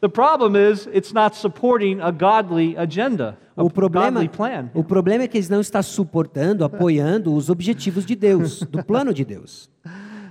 The 0.00 0.08
problem 0.08 0.56
is 0.56 0.86
it's 0.90 1.12
not 1.12 1.36
supporting 1.36 2.00
a 2.00 2.10
godly 2.10 2.76
agenda, 2.78 3.36
a 3.56 3.62
O 3.62 3.68
problema, 3.70 4.20
godly 4.20 4.28
plan. 4.30 4.70
o 4.74 4.82
problema 4.82 5.24
é 5.24 5.28
que 5.28 5.36
eles 5.36 5.50
não 5.50 5.60
estão 5.60 5.82
suportando, 5.82 6.64
apoiando 6.64 7.34
os 7.34 7.50
objetivos 7.50 8.06
de 8.06 8.14
Deus, 8.16 8.60
do 8.62 8.82
plano 8.82 9.12
de 9.12 9.22
Deus. 9.22 9.68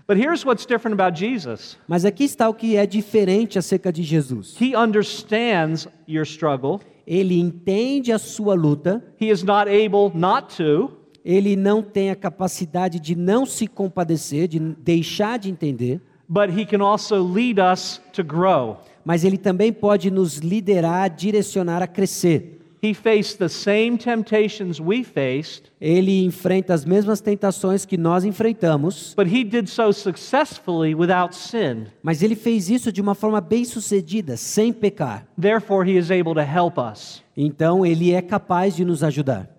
But 0.07 0.17
here's 0.17 0.45
what's 0.45 0.65
different 0.67 0.93
about 0.99 1.17
Jesus. 1.17 1.77
Mas 1.87 2.05
aqui 2.05 2.25
está 2.25 2.47
o 2.47 2.53
que 2.53 2.75
é 2.75 2.85
diferente 2.85 3.57
acerca 3.57 3.91
de 3.91 4.03
Jesus. 4.03 4.55
He 4.61 4.75
understands 4.75 5.87
your 6.07 6.25
struggle. 6.25 6.79
Ele 7.07 7.39
entende 7.39 8.11
a 8.11 8.19
sua 8.19 8.53
luta, 8.55 9.03
He 9.19 9.29
is 9.29 9.43
not 9.43 9.69
able 9.69 10.11
not 10.13 10.55
to, 10.57 10.91
ele 11.23 11.55
não 11.55 11.81
tem 11.81 12.09
a 12.11 12.15
capacidade 12.15 12.99
de 12.99 13.15
não 13.15 13.45
se 13.45 13.67
compadecer, 13.67 14.47
de 14.47 14.59
deixar 14.59 15.37
de 15.39 15.49
entender, 15.49 16.01
but 16.27 16.49
he 16.49 16.65
can 16.65 16.83
also 16.83 17.23
lead 17.23 17.59
us 17.59 18.01
to 18.13 18.23
grow. 18.23 18.77
mas 19.03 19.23
ele 19.23 19.37
também 19.37 19.71
pode 19.71 20.09
nos 20.09 20.37
liderar, 20.37 21.09
direcionar 21.09 21.81
a 21.83 21.87
crescer. 21.87 22.59
He 22.83 22.93
faced 22.93 23.39
the 23.39 23.49
same 23.49 23.97
temptations 23.97 24.79
we 24.79 25.03
faced, 25.03 25.71
Ele 25.81 26.23
enfrenta 26.25 26.73
as 26.73 26.85
mesmas 26.85 27.21
tentações 27.21 27.85
que 27.85 27.97
nós 27.97 28.23
enfrentamos, 28.23 29.13
but 29.15 29.27
he 29.27 29.43
did 29.43 29.67
so 29.67 29.91
successfully 29.91 30.93
without 30.93 31.35
sin. 31.35 31.87
mas 32.03 32.21
ele 32.21 32.35
fez 32.35 32.69
isso 32.69 32.91
de 32.91 33.01
uma 33.01 33.15
forma 33.15 33.41
bem-sucedida, 33.41 34.37
sem 34.37 34.71
pecar. 34.71 35.25
Therefore, 35.39 35.89
he 35.89 35.97
is 35.97 36.11
able 36.11 36.33
to 36.35 36.41
help 36.41 36.77
us. 36.77 37.23
Então 37.35 37.85
ele 37.85 38.11
é 38.13 38.21
capaz 38.21 38.75
de 38.75 38.85
nos 38.85 39.03
ajudar. 39.03 39.49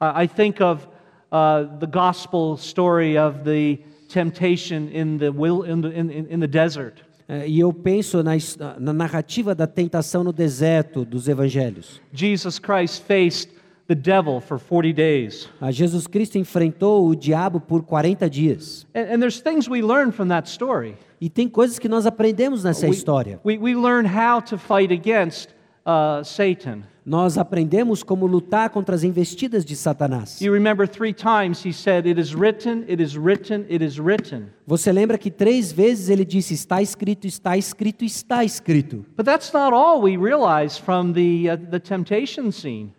Uh, 0.00 0.22
I 0.22 0.28
think 0.28 0.60
of 0.62 0.86
uh, 1.32 1.64
the 1.78 1.86
gospel 1.86 2.56
story 2.56 3.16
of 3.16 3.44
the 3.44 3.78
temptation 4.08 4.88
in 4.92 5.18
the, 5.18 5.30
will, 5.30 5.62
in 5.62 5.80
the, 5.80 5.88
in 5.88 6.10
in 6.10 6.40
the 6.40 6.48
desert. 6.48 7.02
É, 7.28 7.48
E 7.48 7.60
eu 7.60 7.72
penso 7.72 8.22
na, 8.22 8.32
na 8.78 8.92
narrativa 8.92 9.54
da 9.54 9.66
tentação 9.66 10.22
no 10.22 10.32
deserto 10.32 11.04
dos 11.04 11.28
evangelhos. 11.28 12.00
Jesus 12.12 12.58
Christ 12.58 13.02
faced 13.02 13.50
the 13.86 13.94
devil 13.94 14.40
for 14.40 14.58
40 14.58 14.92
days. 14.92 15.48
Ah, 15.60 15.70
Jesus 15.70 16.06
Cristo 16.06 16.38
enfrentou 16.38 17.06
o 17.06 17.14
diabo 17.14 17.60
por 17.60 17.82
40 17.82 18.28
dias. 18.28 18.86
And, 18.94 19.14
and 19.14 19.20
there's 19.20 19.40
things 19.40 19.68
we 19.68 19.82
learn 19.82 20.12
from 20.12 20.28
that 20.28 20.48
story. 20.48 20.96
E 21.20 21.28
tem 21.28 21.48
coisas 21.48 21.78
que 21.78 21.88
nós 21.88 22.06
aprendemos 22.06 22.64
nessa 22.64 22.88
história. 22.88 23.40
We, 23.44 23.58
we 23.58 23.74
learn 23.74 24.06
how 24.06 24.40
to 24.42 24.58
fight 24.58 24.92
against 24.92 25.48
uh, 25.86 26.22
Satan. 26.24 26.84
Nós 27.06 27.36
aprendemos 27.36 28.02
como 28.02 28.26
lutar 28.26 28.70
contra 28.70 28.94
as 28.94 29.04
investidas 29.04 29.62
de 29.62 29.76
Satanás. 29.76 30.40
You 30.40 30.54
remember 30.54 30.88
three 30.88 31.12
times 31.12 31.62
he 31.62 31.72
said, 31.72 32.06
It 32.06 32.18
is 32.18 32.34
written, 32.34 32.84
it 32.88 33.02
is 33.02 33.14
written, 33.14 33.66
it 33.70 33.84
is 33.84 33.98
written. 33.98 34.46
Você 34.66 34.90
lembra 34.90 35.18
que 35.18 35.30
três 35.30 35.70
vezes 35.70 36.08
ele 36.08 36.24
disse: 36.24 36.54
Está 36.54 36.80
escrito, 36.80 37.26
está 37.26 37.58
escrito, 37.58 38.06
está 38.06 38.42
escrito. 38.42 39.04
Uh. 39.18 39.24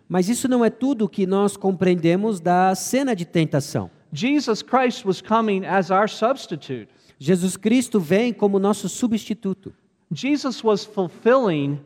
Mas 0.08 0.28
isso 0.28 0.48
não 0.48 0.64
é 0.64 0.70
tudo 0.70 1.08
que 1.08 1.26
nós 1.26 1.56
compreendemos 1.56 2.38
da 2.38 2.76
cena 2.76 3.16
de 3.16 3.24
tentação. 3.24 3.90
Jesus 4.12 4.62
Christ 4.62 5.04
was 5.04 5.20
coming 5.20 5.66
as 5.66 5.90
our 5.90 6.08
substitute. 6.08 6.88
Jesus 7.18 7.56
Cristo 7.56 7.98
vem 7.98 8.32
como 8.32 8.60
nosso 8.60 8.88
substituto. 8.88 9.72
Jesus 10.12 10.62
was 10.62 10.84
fulfilling 10.84 11.80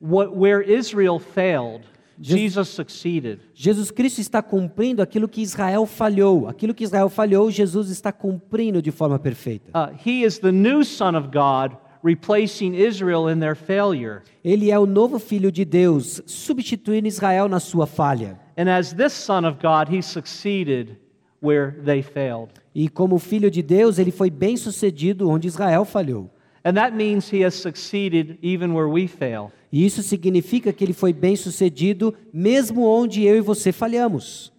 what, 0.00 0.36
where 0.36 0.62
Israel 0.62 1.18
failed. 1.18 1.82
Jesus 2.20 2.68
succeeded. 2.70 3.40
Jesus 3.54 3.92
Cristo 3.92 4.20
está 4.20 4.42
cumprindo 4.42 5.00
aquilo 5.00 5.28
que 5.28 5.40
Israel 5.40 5.86
falhou. 5.86 6.48
Aquilo 6.48 6.74
que 6.74 6.82
Israel 6.82 7.08
falhou, 7.08 7.48
Jesus 7.50 7.90
está 7.90 8.10
cumprindo 8.10 8.82
de 8.82 8.90
forma 8.90 9.18
perfeita. 9.20 9.70
Uh, 9.72 9.94
he 10.04 10.24
is 10.24 10.38
the 10.38 10.50
new 10.50 10.84
Son 10.84 11.16
of 11.16 11.28
God, 11.28 11.76
replacing 12.02 12.74
Israel 12.74 13.28
in 13.28 13.38
their 13.38 13.54
failure. 13.54 14.22
Ele 14.44 14.70
é 14.70 14.78
o 14.78 14.86
novo 14.86 15.20
filho 15.20 15.52
de 15.52 15.64
Deus, 15.64 16.20
substituindo 16.26 17.06
Israel 17.06 17.48
na 17.48 17.60
sua 17.60 17.86
falha. 17.86 18.38
And 18.56 18.68
as 18.68 18.92
this 18.92 19.12
Son 19.12 19.44
of 19.44 19.58
God, 19.62 19.88
he 19.88 20.02
succeeded 20.02 20.96
where 21.40 21.70
they 21.84 22.02
failed. 22.02 22.50
E 22.74 22.88
como 22.88 23.18
filho 23.18 23.48
de 23.48 23.62
Deus, 23.62 23.98
ele 23.98 24.10
foi 24.10 24.30
bem 24.30 24.56
sucedido 24.56 25.30
onde 25.30 25.46
Israel 25.46 25.84
falhou. 25.84 26.30
And 26.68 26.74
that 26.74 26.94
means 26.94 27.30
he 27.30 27.42
has 27.44 27.54
succeeded 27.54 28.36
even 28.42 28.74
where 28.74 28.88
we 28.88 29.06
fail. 29.06 29.50
E 29.72 29.86
isso 29.86 30.02
significa 30.02 30.70
que 30.70 30.84
ele 30.84 30.92
foi 30.92 31.14
bem 31.14 31.34
sucedido 31.34 32.14
mesmo 32.30 32.84
onde 32.84 33.24
eu 33.24 33.38
e 33.38 33.40
você 33.40 33.72
falhamos. 33.72 34.52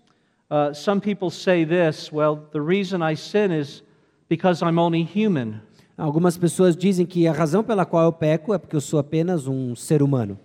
Uh, 0.50 0.74
some 0.74 1.00
people 1.00 1.30
say 1.30 1.64
this 1.64 2.12
well, 2.12 2.48
the 2.52 2.60
reason 2.60 3.08
I 3.08 3.16
sin 3.16 3.52
is 3.52 3.84
because 4.28 4.66
I'm 4.66 4.80
only 4.80 5.04
human. 5.04 5.62
Algumas 5.96 6.36
pessoas 6.36 6.76
dizem 6.76 7.06
que 7.06 7.28
a 7.28 7.32
razão 7.32 7.64
pela 7.64 7.86
qual 7.86 8.06
eu 8.06 8.12
peco 8.12 8.56
é 8.56 8.58
porque 8.58 8.76
eu 8.76 8.82
sou 8.82 8.98
apenas 8.98 9.46
um 9.46 9.76
ser 9.76 10.02
humano. 10.02 10.40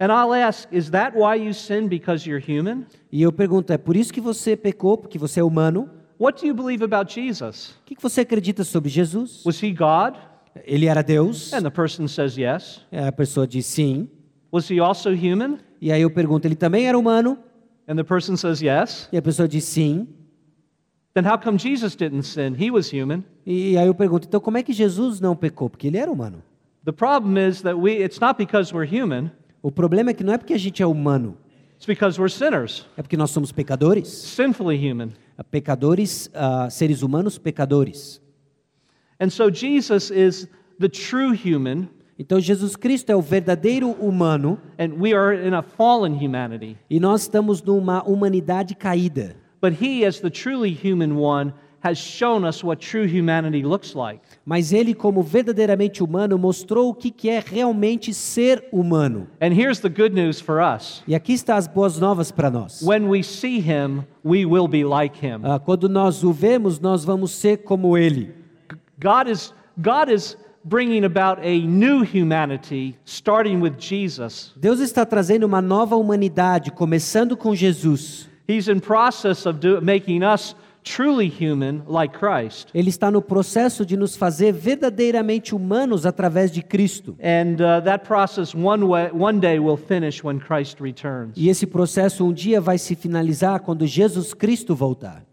And 0.00 0.06
I'll 0.06 0.32
ask, 0.32 0.66
is 0.72 0.88
that 0.90 1.14
why 1.14 1.36
you 1.36 1.52
sin 1.52 1.86
because 1.86 2.26
you're 2.26 2.42
human? 2.42 2.86
E 3.12 3.20
eu 3.20 3.30
pergunto, 3.30 3.74
é 3.74 3.76
por 3.76 3.94
isso 3.94 4.10
que 4.10 4.22
você 4.22 4.56
pecou, 4.56 4.96
porque 4.96 5.18
você 5.18 5.40
é 5.40 5.44
humano? 5.44 5.90
What 6.18 6.40
do 6.40 6.46
you 6.46 6.54
believe 6.54 6.82
about 6.82 7.12
Jesus? 7.12 7.74
O 7.82 7.84
que 7.84 7.94
que 7.94 8.02
você 8.02 8.22
acredita 8.22 8.64
sobre 8.64 8.88
Jesus? 8.88 9.44
Was 9.44 9.62
he 9.62 9.70
God? 9.70 10.14
Ele 10.64 10.86
era 10.86 11.02
Deus? 11.02 11.52
And 11.52 11.62
the 11.62 11.70
person 11.70 12.06
says 12.06 12.36
yes. 12.36 12.80
A 12.92 13.10
pessoa 13.12 13.46
diz 13.46 13.66
sim. 13.66 14.08
Was 14.52 14.70
he 14.70 14.78
also 14.80 15.10
human? 15.10 15.58
E 15.80 15.90
aí 15.90 16.02
eu 16.02 16.10
pergunto, 16.10 16.46
ele 16.46 16.54
também 16.54 16.86
era 16.86 16.98
humano? 16.98 17.36
And 17.88 17.96
the 17.96 18.04
person 18.04 18.36
says 18.36 18.60
yes. 18.62 19.08
E 19.12 19.16
a 19.16 19.22
pessoa 19.22 19.48
diz 19.48 19.64
sim. 19.64 20.06
Then 21.12 21.24
how 21.26 21.38
come 21.38 21.58
Jesus 21.58 21.94
didn't 21.94 22.22
sin? 22.24 22.54
He 22.58 22.70
was 22.70 22.92
human. 22.92 23.24
E 23.46 23.76
aí 23.76 23.86
eu 23.86 23.94
pergunto, 23.94 24.26
então 24.26 24.40
como 24.40 24.56
é 24.58 24.62
que 24.62 24.72
Jesus 24.72 25.20
não 25.20 25.36
pecou? 25.36 25.68
Porque 25.68 25.86
ele 25.88 25.98
era 25.98 26.10
humano. 26.10 26.42
The 26.84 26.92
problem 26.92 27.36
is 27.38 27.62
that 27.62 27.76
we 27.76 28.02
it's 28.02 28.20
not 28.20 28.36
because 28.36 28.74
we're 28.74 28.86
human, 28.86 29.30
O 29.62 29.70
problema 29.72 30.10
é 30.10 30.14
que 30.14 30.22
não 30.22 30.32
é 30.34 30.38
porque 30.38 30.52
a 30.52 30.58
gente 30.58 30.82
é 30.82 30.86
humano, 30.86 31.36
it's 31.74 31.86
because 31.86 32.20
we're 32.20 32.30
sinners, 32.32 32.84
é 32.96 33.02
porque 33.02 33.16
nós 33.16 33.30
somos 33.30 33.50
pecadores. 33.52 34.08
sinfully 34.08 34.76
human. 34.76 35.10
Pecadores, 35.50 36.30
ah, 36.34 36.68
seres 36.70 37.02
humanos 37.02 37.38
pecadores. 37.38 38.20
And 39.20 39.28
so 39.30 39.50
Jesus 39.50 40.10
is 40.10 40.48
the 40.78 40.88
true 40.88 41.32
human, 41.32 41.88
Então 42.18 42.38
Jesus 42.40 42.76
Cristo 42.76 43.10
é 43.10 43.16
o 43.16 43.20
verdadeiro 43.20 43.90
humano 43.90 44.58
and 44.78 44.94
we 45.00 45.12
are 45.12 45.34
in 45.34 45.52
a 45.52 45.62
fallen 45.62 46.14
humanity. 46.14 46.76
e 46.88 47.00
nós 47.00 47.22
estamos 47.22 47.60
numa 47.62 48.02
humanidade 48.04 48.74
caída. 48.76 49.34
But 49.60 49.82
he, 49.82 50.04
as 50.04 50.20
the 50.20 50.30
truly 50.30 50.70
human 50.70 51.16
one, 51.16 51.52
has 51.82 51.98
shown 51.98 52.44
us 52.46 52.62
what 52.62 52.80
true 52.80 53.04
humanity 53.06 53.62
looks 53.62 53.94
like. 53.94 54.20
Mas 54.46 54.72
ele, 54.72 54.94
como 54.94 55.22
verdadeiramente 55.22 56.02
humano, 56.04 56.38
mostrou 56.38 56.90
o 56.90 56.94
que 56.94 57.10
que 57.10 57.28
é 57.28 57.42
realmente 57.44 58.14
ser 58.14 58.68
humano. 58.72 59.26
And 59.40 59.52
here's 59.52 59.80
the 59.80 59.88
good 59.88 60.14
news 60.14 60.40
for 60.40 60.60
us. 60.62 61.02
E 61.08 61.14
aqui 61.14 61.32
está 61.32 61.56
as 61.56 61.66
boas 61.66 61.98
novas 61.98 62.30
para 62.30 62.50
nós. 62.50 62.80
When 62.82 63.08
we 63.08 63.22
see 63.22 63.58
him, 63.58 64.04
we 64.24 64.46
will 64.46 64.68
be 64.68 64.84
like 64.84 65.18
him. 65.18 65.40
Ah, 65.42 65.58
quando 65.58 65.88
nós 65.88 66.22
o 66.22 66.32
vemos, 66.32 66.78
nós 66.78 67.04
vamos 67.04 67.32
ser 67.32 67.58
como 67.64 67.98
ele. 67.98 68.43
God 69.04 69.28
is 69.28 69.52
God 69.76 70.08
is 70.08 70.34
bringing 70.64 71.04
about 71.04 71.38
a 71.42 71.60
new 71.60 72.02
humanity 72.02 72.96
starting 73.04 73.60
with 73.60 73.76
Jesus. 73.76 74.54
Deus 74.56 74.80
está 74.80 75.04
trazendo 75.04 75.44
uma 75.44 75.60
nova 75.60 75.94
humanidade, 75.94 76.70
começando 76.70 77.36
com 77.36 77.54
Jesus. 77.54 78.26
He's 78.48 78.66
in 78.66 78.80
process 78.80 79.44
of 79.44 79.58
do, 79.58 79.82
making 79.82 80.22
us 80.22 80.56
truly 80.82 81.28
human 81.28 81.82
like 81.86 82.18
Christ. 82.18 82.68
Ele 82.74 82.88
está 82.88 83.10
no 83.10 83.20
processo 83.20 83.84
de 83.84 83.94
nos 83.94 84.16
fazer 84.16 84.52
verdadeiramente 84.52 85.54
humanos 85.54 86.06
através 86.06 86.50
de 86.50 86.62
Cristo. 86.62 87.14
And 87.20 87.56
uh, 87.60 87.82
that 87.84 88.06
process 88.06 88.54
one, 88.54 88.84
way, 88.84 89.10
one 89.12 89.38
day 89.38 89.58
will 89.58 89.76
finish 89.76 90.24
when 90.24 90.40
Christ 90.40 90.80
returns. 90.80 91.34
E 91.36 91.50
esse 91.50 91.66
processo 91.66 92.24
um 92.24 92.32
dia 92.32 92.58
vai 92.58 92.78
se 92.78 92.94
finalizar 92.94 93.60
quando 93.60 93.86
Jesus 93.86 94.32
Cristo 94.32 94.74
voltar. 94.74 95.24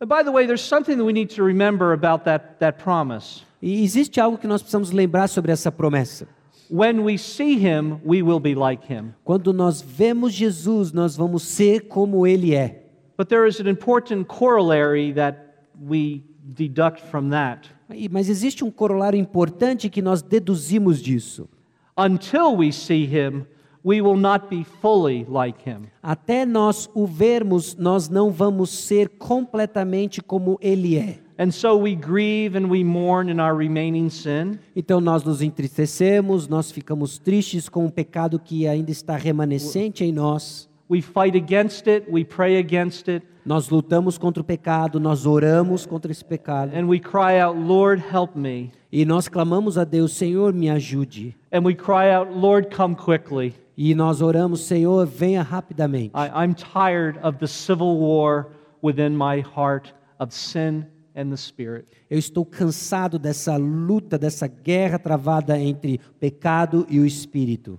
And 0.00 0.08
by 0.08 0.22
the 0.22 0.30
way, 0.30 0.46
there's 0.46 0.62
something 0.62 0.96
that 0.96 1.04
we 1.04 1.12
need 1.12 1.30
to 1.30 1.42
remember 1.42 1.92
about 1.92 2.24
that, 2.24 2.60
that 2.60 2.78
promise. 2.78 3.44
E 3.60 3.82
existe 3.82 4.20
algo 4.20 4.38
que 4.38 4.46
nós 4.46 4.62
precisamos 4.62 4.92
lembrar 4.92 5.28
sobre 5.28 5.50
essa 5.50 5.72
promessa. 5.72 6.28
When 6.70 7.02
we 7.02 7.16
see 7.16 7.58
him, 7.58 8.00
we 8.04 8.22
will 8.22 8.38
be 8.38 8.54
like 8.54 8.84
him. 8.84 9.14
Quando 9.24 9.52
nós 9.52 9.80
vemos 9.80 10.32
Jesus, 10.32 10.92
nós 10.92 11.16
vamos 11.16 11.42
ser 11.42 11.88
como 11.88 12.26
ele 12.26 12.54
é. 12.54 12.82
But 13.16 13.28
there 13.28 13.48
is 13.48 13.58
an 13.58 13.66
important 13.66 14.28
corollary 14.28 15.12
that 15.14 15.66
we 15.80 16.22
deduct 16.44 17.00
from 17.10 17.30
that. 17.30 17.68
Mas 18.10 18.28
existe 18.28 18.62
um 18.62 18.70
corolário 18.70 19.18
importante 19.18 19.88
que 19.88 20.02
nós 20.02 20.22
deduzimos 20.22 21.02
disso. 21.02 21.48
Until 21.96 22.56
we 22.56 22.70
see 22.70 23.06
him, 23.06 23.44
we 23.84 24.00
will 24.00 24.16
not 24.16 24.48
be 24.48 24.64
fully 24.80 25.24
like 25.28 25.58
him. 25.68 25.82
Até 26.02 26.44
nós 26.44 26.88
o 26.94 27.06
vermos, 27.06 27.76
nós 27.76 28.08
não 28.08 28.30
vamos 28.30 28.70
ser 28.70 29.08
completamente 29.18 30.20
como 30.22 30.58
ele 30.60 30.96
é. 30.96 31.18
And 31.40 31.52
so 31.52 31.76
we 31.78 31.94
grieve 31.94 32.58
and 32.58 32.66
we 32.68 32.82
mourn 32.82 33.30
in 33.30 33.40
our 33.40 33.56
remaining 33.56 34.08
sin. 34.10 34.58
Então 34.74 35.00
nós 35.00 35.22
nos 35.22 35.40
entristecemos, 35.40 36.48
nós 36.48 36.70
ficamos 36.72 37.16
tristes 37.18 37.68
com 37.68 37.86
o 37.86 37.92
pecado 37.92 38.40
que 38.40 38.66
ainda 38.66 38.90
está 38.90 39.16
remanescente 39.16 40.04
em 40.04 40.10
nós. 40.12 40.68
We 40.90 41.00
fight 41.02 41.36
against 41.36 41.86
it, 41.86 42.10
we 42.10 42.24
pray 42.24 42.56
against 42.58 43.08
it, 43.08 43.24
Nós 43.44 43.68
lutamos 43.70 44.18
contra 44.18 44.40
o 44.42 44.44
pecado, 44.44 44.98
nós 44.98 45.26
oramos 45.26 45.86
contra 45.86 46.10
esse 46.10 46.24
pecado. 46.24 46.72
and 46.74 46.86
we 46.86 46.98
cry 46.98 47.38
out, 47.40 47.58
Lord, 47.58 48.02
help 48.12 48.34
me. 48.34 48.72
E 48.90 49.04
nós 49.04 49.28
clamamos 49.28 49.78
a 49.78 49.84
Deus, 49.84 50.12
Senhor, 50.14 50.52
me 50.52 50.68
ajude. 50.70 51.36
And 51.52 51.60
we 51.60 51.74
cry 51.74 52.10
out, 52.10 52.32
Lord, 52.34 52.74
come 52.74 52.94
quickly. 52.96 53.54
E 53.80 53.94
nós 53.94 54.20
oramos, 54.20 54.62
Senhor, 54.62 55.06
venha 55.06 55.40
rapidamente. 55.40 56.10
I, 56.12 56.26
I'm 56.34 56.52
tired 56.52 57.16
of 57.22 57.38
the 57.38 57.46
civil 57.46 57.96
war 58.00 58.48
within 58.82 59.16
my 59.16 59.40
heart 59.40 59.94
of 60.18 60.34
sin 60.34 60.84
and 61.14 61.30
the 61.30 61.36
Spirit. 61.36 61.86
Eu 62.10 62.18
estou 62.18 62.44
cansado 62.44 63.20
dessa 63.20 63.56
luta, 63.56 64.18
dessa 64.18 64.48
guerra 64.48 64.98
travada 64.98 65.56
entre 65.56 66.00
o 66.10 66.14
pecado 66.18 66.84
e 66.90 66.98
o 66.98 67.06
espírito. 67.06 67.78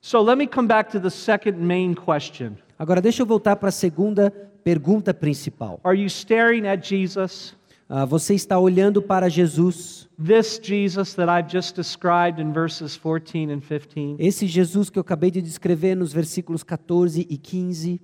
So 0.00 0.22
let 0.22 0.38
me 0.38 0.46
come 0.46 0.68
back 0.68 0.92
to 0.92 1.00
the 1.00 1.10
second 1.10 1.58
main 1.58 1.94
question 1.94 2.52
Agora 2.78 3.00
deixa 3.00 3.22
eu 3.22 3.26
voltar 3.26 3.56
para 3.56 3.70
a 3.70 3.72
segunda 3.72 4.30
pergunta 4.62 5.12
principal. 5.12 5.80
Are 5.82 5.98
you 5.98 6.06
staring 6.06 6.68
at 6.68 6.86
Jesus? 6.86 7.56
Ah, 7.88 8.04
você 8.04 8.34
está 8.34 8.58
olhando 8.58 9.00
para 9.00 9.28
Jesus, 9.28 10.08
This 10.18 10.58
Jesus 10.60 11.14
that 11.14 11.28
I've 11.30 11.48
just 11.48 11.76
described 11.76 12.40
in 12.40 12.52
verses 12.52 12.96
14 12.96 13.52
and 13.52 13.60
15? 13.60 14.16
esse 14.18 14.46
Jesus 14.46 14.90
que 14.90 14.98
eu 14.98 15.02
acabei 15.02 15.30
de 15.30 15.40
descrever 15.40 15.94
nos 15.94 16.12
versículos 16.12 16.64
14 16.64 17.26
e 17.30 17.36
15. 17.38 18.00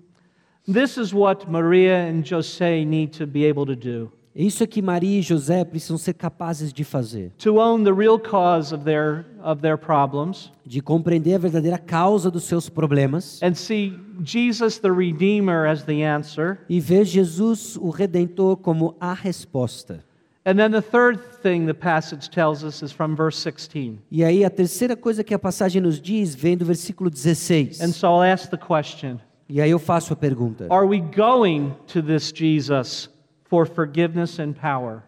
This 0.73 0.97
is 0.97 1.13
what 1.13 1.51
Maria 1.51 2.09
and 2.09 2.23
Jose 2.23 2.85
need 2.85 3.19
to 3.19 3.27
be 3.27 3.45
able 3.45 3.67
to 3.67 3.75
do 3.75 4.13
Isso 4.35 4.65
é 4.65 4.67
que 4.67 4.81
Maria 4.81 5.19
e 5.19 5.23
José 5.23 5.63
precisam 5.63 5.99
ser 5.99 6.15
capazes 6.15 6.73
de 6.73 6.85
fazer, 6.85 7.33
to 7.37 7.57
own 7.59 7.85
the 7.85 7.93
real 7.93 8.19
cause 8.19 8.75
of 8.75 8.83
their, 8.85 9.27
of 9.43 9.61
their 9.61 9.77
problems 9.77 10.51
de 10.65 10.81
compreender 10.81 11.35
a 11.35 11.39
verdadeira 11.39 11.77
causa 11.77 12.31
dos 12.31 12.45
seus 12.45 12.69
problemas 12.71 13.41
and 13.43 13.55
see 13.55 13.99
Jesus 14.25 14.79
the 14.79 14.91
Redeemer 14.91 15.67
as 15.67 15.83
the 15.83 16.03
answer. 16.03 16.59
e 16.67 16.81
ver 16.81 17.05
Jesus, 17.05 17.77
o 17.77 17.91
Redentor, 17.91 18.57
como 18.57 18.97
a 18.99 19.13
resposta. 19.13 20.03
And 20.45 20.57
then 20.57 20.71
the 20.73 20.81
third 20.83 21.21
thing 21.43 21.67
the 21.67 21.75
passage 21.75 22.29
tells 22.31 22.65
us 22.65 22.83
is 22.83 22.91
from 22.91 23.15
verse 23.15 23.39
16. 23.39 23.99
E 24.11 24.25
aí 24.25 24.45
a 24.45 24.51
terceira 24.51 24.97
coisa 24.97 25.23
que 25.23 25.35
a 25.35 25.39
passagem 25.39 25.81
nos 25.81 26.01
diz 26.01 26.35
vem 26.35 26.57
do 26.57 26.65
versículo 26.65 27.11
16. 27.11 27.81
And 27.81 27.93
so 27.93 28.07
I'll 28.09 28.33
ask 28.33 28.49
the 28.51 28.57
question 28.57 29.19
E 29.49 29.61
aí 29.61 29.71
eu 29.71 29.79
faço 29.79 30.15
a 30.15 30.17
pergunta: 30.17 30.67
Are 30.71 30.87
we 30.87 31.01
going 31.01 31.73
to 31.93 32.03
this 32.03 32.33
Jesus 32.35 33.09
for 33.53 33.67
forgiveness 33.67 34.39
and 34.39 34.55
power? 34.55 35.03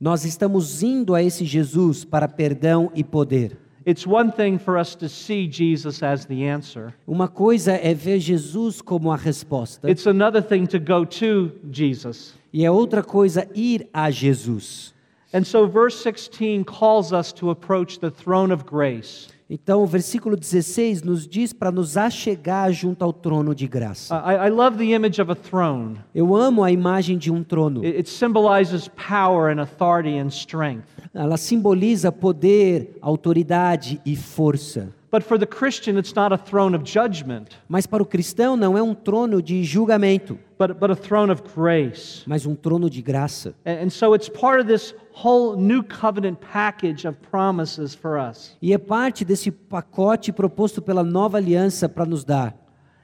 Nós 0.00 0.24
estamos 0.24 0.82
indo 0.82 1.14
a 1.14 1.22
esse 1.22 1.44
Jesus 1.44 2.04
para 2.04 2.26
perdão 2.26 2.90
e 2.92 3.04
poder. 3.04 3.56
It's 3.86 4.04
one 4.04 4.32
thing 4.32 4.58
for 4.58 4.76
us 4.76 4.96
to 4.96 5.08
see 5.08 5.48
Jesus 5.48 6.02
as 6.02 6.24
the 6.24 6.48
answer. 6.50 6.92
Uma 7.06 7.28
coisa 7.28 7.72
é 7.74 7.94
ver 7.94 8.18
Jesus 8.18 8.82
como 8.82 9.12
a 9.12 9.16
resposta, 9.16 9.88
It's 9.88 10.08
another 10.08 10.42
thing 10.42 10.66
to 10.66 10.80
go 10.80 11.06
to 11.06 11.52
Jesus. 11.70 12.34
e 12.52 12.64
é 12.64 12.70
outra 12.70 13.00
coisa 13.00 13.48
ir 13.54 13.88
a 13.94 14.10
Jesus. 14.10 14.92
And 15.32 15.44
so 15.44 15.68
verse 15.68 16.02
16 16.02 16.64
calls 16.64 17.12
us 17.12 17.32
to 17.34 17.50
approach 17.50 18.00
the 18.00 18.10
throne 18.10 18.52
of 18.52 18.64
grace. 18.64 19.28
Então, 19.52 19.82
o 19.82 19.86
versículo 19.86 20.36
16 20.36 21.02
nos 21.02 21.26
diz 21.26 21.52
para 21.52 21.72
nos 21.72 21.96
achegar 21.96 22.72
junto 22.72 23.04
ao 23.04 23.12
trono 23.12 23.52
de 23.52 23.66
graça. 23.66 24.14
I, 24.24 24.46
I 24.46 24.50
love 24.50 24.78
the 24.78 24.94
image 24.94 25.20
of 25.20 25.28
a 25.28 25.34
throne. 25.34 25.96
Eu 26.14 26.36
amo 26.36 26.62
a 26.62 26.70
imagem 26.70 27.18
de 27.18 27.32
um 27.32 27.42
trono. 27.42 27.84
It, 27.84 27.98
it 27.98 28.08
symbolizes 28.08 28.86
power 28.86 29.52
and 29.52 29.60
authority 29.60 30.16
and 30.20 30.28
strength. 30.28 30.84
Ela 31.12 31.36
simboliza 31.36 32.12
poder, 32.12 32.96
autoridade 33.02 34.00
e 34.06 34.14
força. 34.14 34.94
But 35.10 35.24
for 35.24 35.36
the 35.36 35.46
Christian, 35.46 35.98
it's 35.98 36.14
not 36.14 36.32
a 36.32 36.38
throne 36.38 36.76
of 36.76 36.84
judgment, 36.84 37.48
Mas 37.68 37.84
para 37.84 38.00
o 38.00 38.06
cristão 38.06 38.56
não 38.56 38.78
é 38.78 38.82
um 38.82 38.94
trono 38.94 39.42
de 39.42 39.64
julgamento, 39.64 40.38
but, 40.56 40.78
but 40.78 40.90
a 40.90 40.94
throne 40.94 41.32
of 41.32 41.42
grace. 41.54 42.22
mas 42.26 42.46
um 42.46 42.54
trono 42.54 42.88
de 42.88 43.02
graça. 43.02 43.52
And, 43.66 43.86
and 43.86 43.90
so 43.90 44.14
it's 44.14 44.28
part 44.28 44.60
of 44.60 44.68
this 44.68 44.94
whole 45.12 45.56
new 45.56 45.82
covenant 45.82 46.38
package 46.40 47.08
of 47.08 47.18
promises 47.28 47.92
for 47.92 48.18
us. 48.18 48.56
E 48.62 48.72
é 48.72 48.78
parte 48.78 49.24
desse 49.24 49.50
pacote 49.50 50.30
proposto 50.32 50.80
pela 50.80 51.02
nova 51.02 51.38
aliança 51.38 51.88
para 51.88 52.06
nos 52.06 52.24
dar. 52.24 52.54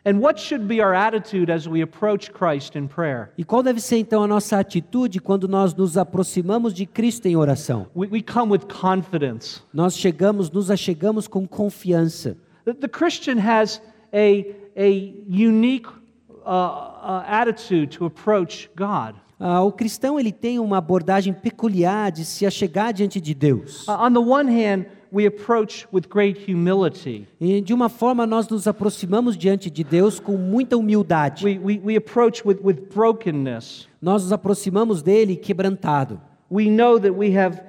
And 0.06 0.20
what 0.20 0.38
should 0.38 0.68
be 0.68 0.80
our 0.80 0.94
attitude 0.94 1.50
as 1.50 1.66
we 1.66 1.82
approach 1.82 2.30
Christ 2.32 2.76
in 2.76 2.86
prayer? 2.86 3.32
E 3.36 3.42
qual 3.42 3.60
deve 3.60 3.80
ser 3.80 3.96
então 3.96 4.22
a 4.22 4.26
nossa 4.28 4.56
atitude 4.56 5.18
quando 5.18 5.48
nós 5.48 5.74
nos 5.74 5.98
aproximamos 5.98 6.72
de 6.72 6.86
Cristo 6.86 7.26
em 7.26 7.34
oração? 7.34 7.88
We, 7.92 8.06
we 8.06 8.22
come 8.22 8.52
with 8.52 8.66
confidence. 8.68 9.62
Nós 9.74 9.98
chegamos, 9.98 10.48
nos 10.48 10.70
achegamos 10.70 11.26
com 11.26 11.44
confiança. 11.44 12.36
The, 12.64 12.74
the 12.74 12.88
Christian 12.88 13.40
has 13.40 13.82
a, 14.12 14.46
a 14.76 15.14
unique 15.28 15.88
uh, 15.88 16.50
uh, 16.50 17.24
attitude 17.26 17.98
to 17.98 18.06
approach 18.06 18.70
God. 18.76 19.16
Ah, 19.38 19.60
o 19.62 19.72
cristão 19.72 20.18
ele 20.18 20.32
tem 20.32 20.58
uma 20.58 20.78
abordagem 20.78 21.32
peculiar 21.32 22.10
de 22.10 22.24
se 22.24 22.46
achegar 22.46 22.92
diante 22.92 23.20
de 23.20 23.34
Deus. 23.34 23.86
Uh, 23.86 24.06
on 24.06 24.12
the 24.12 24.20
one 24.20 24.48
hand, 24.48 24.86
we 25.12 25.26
approach 25.26 25.86
with 25.92 26.08
great 26.08 26.50
humility. 26.50 27.26
E 27.40 27.60
de 27.60 27.72
uma 27.72 27.88
forma 27.88 28.26
nós 28.26 28.48
nos 28.48 28.66
aproximamos 28.66 29.36
diante 29.36 29.70
de 29.70 29.84
Deus 29.84 30.20
com 30.20 30.36
muita 30.36 30.76
humildade. 30.76 31.44
We, 31.44 31.58
we, 31.58 31.80
we 31.84 31.96
approach 31.96 32.46
with, 32.46 32.58
with 32.62 32.88
brokenness. 32.94 33.88
Nós 34.00 34.22
nos 34.22 34.32
aproximamos 34.32 35.02
dele 35.02 35.36
quebrantado. 35.36 36.20
We 36.50 36.70
know 36.70 36.98
that 37.00 37.12
we 37.12 37.36
have 37.36 37.60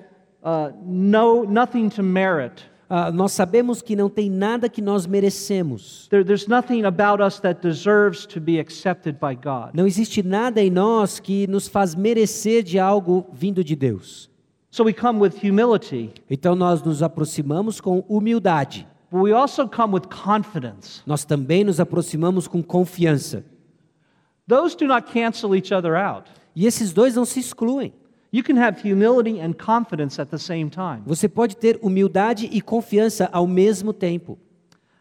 uh, 0.43 0.71
no, 0.85 1.43
nothing 1.43 1.89
to 1.89 2.03
merit. 2.03 2.63
Ah, 2.89 3.11
nós 3.11 3.33
sabemos 3.33 3.81
que 3.81 3.97
não 3.97 4.09
tem 4.09 4.29
nada 4.29 4.69
que 4.69 4.81
nós 4.81 5.05
merecemos. 5.05 6.07
There, 6.09 6.23
there's 6.23 6.47
nothing 6.47 6.85
about 6.85 7.21
us 7.21 7.37
that 7.41 7.61
deserves 7.61 8.25
to 8.27 8.39
be 8.39 8.59
accepted 8.59 9.17
by 9.19 9.35
God. 9.35 9.71
Não 9.73 9.85
existe 9.85 10.23
nada 10.23 10.61
em 10.61 10.69
nós 10.69 11.19
que 11.19 11.45
nos 11.47 11.67
faz 11.67 11.95
merecer 11.95 12.63
de 12.63 12.79
algo 12.79 13.25
vindo 13.33 13.61
de 13.61 13.75
Deus. 13.75 14.29
So 14.77 14.83
we 14.83 14.93
come 14.93 15.19
with 15.19 15.39
humility, 15.41 16.11
Então 16.29 16.55
nós 16.55 16.83
nos 16.83 17.01
aproximamos 17.01 17.81
com 17.81 18.05
humildade. 18.07 18.85
but 19.09 19.23
we 19.23 19.33
also 19.33 19.67
come 19.67 19.91
with 19.91 20.03
confidence. 20.07 21.01
Nós 21.03 21.25
também 21.25 21.63
nos 21.63 21.79
aproximamos 21.79 22.47
com 22.47 22.61
confiança. 22.61 23.43
Those 24.47 24.77
do 24.77 24.85
not 24.85 25.11
cancel 25.11 25.55
each 25.55 25.73
other 25.73 25.95
out. 25.95 26.29
E 26.55 26.67
esses 26.67 26.93
dois 26.93 27.15
não 27.15 27.25
se 27.25 27.39
excluem. 27.39 27.91
You 28.31 28.43
can 28.43 28.55
have 28.63 28.87
humility 28.87 29.41
and 29.41 29.53
confidence 29.53 30.21
at 30.21 30.29
the 30.29 30.37
same 30.37 30.69
time. 30.69 31.01
Você 31.07 31.27
pode 31.27 31.57
ter 31.57 31.79
humildade 31.81 32.47
e 32.51 32.61
confiança 32.61 33.27
ao 33.31 33.47
mesmo 33.47 33.91
tempo. 33.91 34.37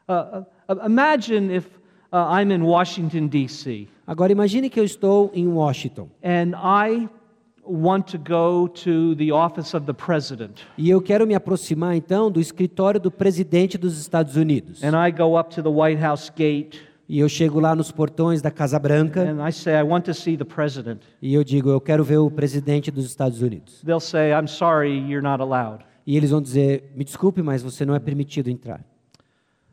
Uh, 0.09 0.47
uh, 0.73 0.87
imagine 0.87 1.55
if 1.55 1.67
uh, 2.11 2.17
I'm 2.33 2.51
in 2.51 2.63
Washington, 2.63 3.27
D.C., 3.27 3.89
Agora 4.07 4.33
imagine 4.33 4.71
que 4.71 4.81
eu 4.81 4.85
estou 4.85 5.31
em 5.35 5.47
Washington 5.47 6.09
and 6.25 6.53
I 6.57 7.11
want 7.69 8.05
to 8.13 8.19
go 8.19 8.69
to 8.69 9.15
the 9.17 9.33
office 9.33 9.75
of 9.77 9.87
the 9.87 9.93
president. 9.95 10.61
e 10.79 10.89
eu 10.91 11.01
quero 11.01 11.27
me 11.27 11.35
aproximar 11.35 11.97
então 11.97 12.31
do 12.31 12.41
escritório 12.41 13.01
do 13.01 13.11
presidente 13.11 13.77
dos 13.77 13.99
Estados 14.01 14.37
Unidos. 14.37 14.83
And 14.83 14.93
I 14.97 15.11
go 15.11 15.39
up 15.39 15.55
to 15.55 15.63
the 15.63 15.69
White 15.69 16.01
House 16.03 16.31
gate 16.35 16.81
E 17.09 17.21
eu 17.21 17.29
chego 17.29 17.61
lá 17.61 17.73
nos 17.77 17.93
portões 17.93 18.43
da 18.43 18.51
Casa 18.51 18.79
Branca 18.81 19.21
and 19.23 19.47
I 19.47 19.53
say, 19.53 19.75
I 19.79 19.83
want 19.85 20.05
to 20.07 20.15
see 20.15 20.37
the 20.37 20.45
president. 20.45 21.03
e 21.23 21.33
eu 21.35 21.45
digo, 21.45 21.71
eu 21.71 21.81
quero 21.81 22.03
ver 22.03 22.19
o 22.19 22.29
presidente 22.31 22.91
dos 22.91 23.05
Estados 23.07 23.41
Unidos. 23.43 23.81
They'll 23.85 24.01
say, 24.01 24.33
I'm 24.33 24.49
sorry, 24.49 24.91
you're 25.09 25.23
not 25.23 25.41
allowed. 25.41 25.85
E 26.05 26.17
eles 26.17 26.31
vão 26.31 26.43
dizer, 26.43 26.93
me 26.97 27.05
desculpe, 27.05 27.43
mas 27.43 27.63
você 27.63 27.85
não 27.85 27.95
é 27.95 27.99
permitido 28.01 28.49
entrar. 28.51 28.81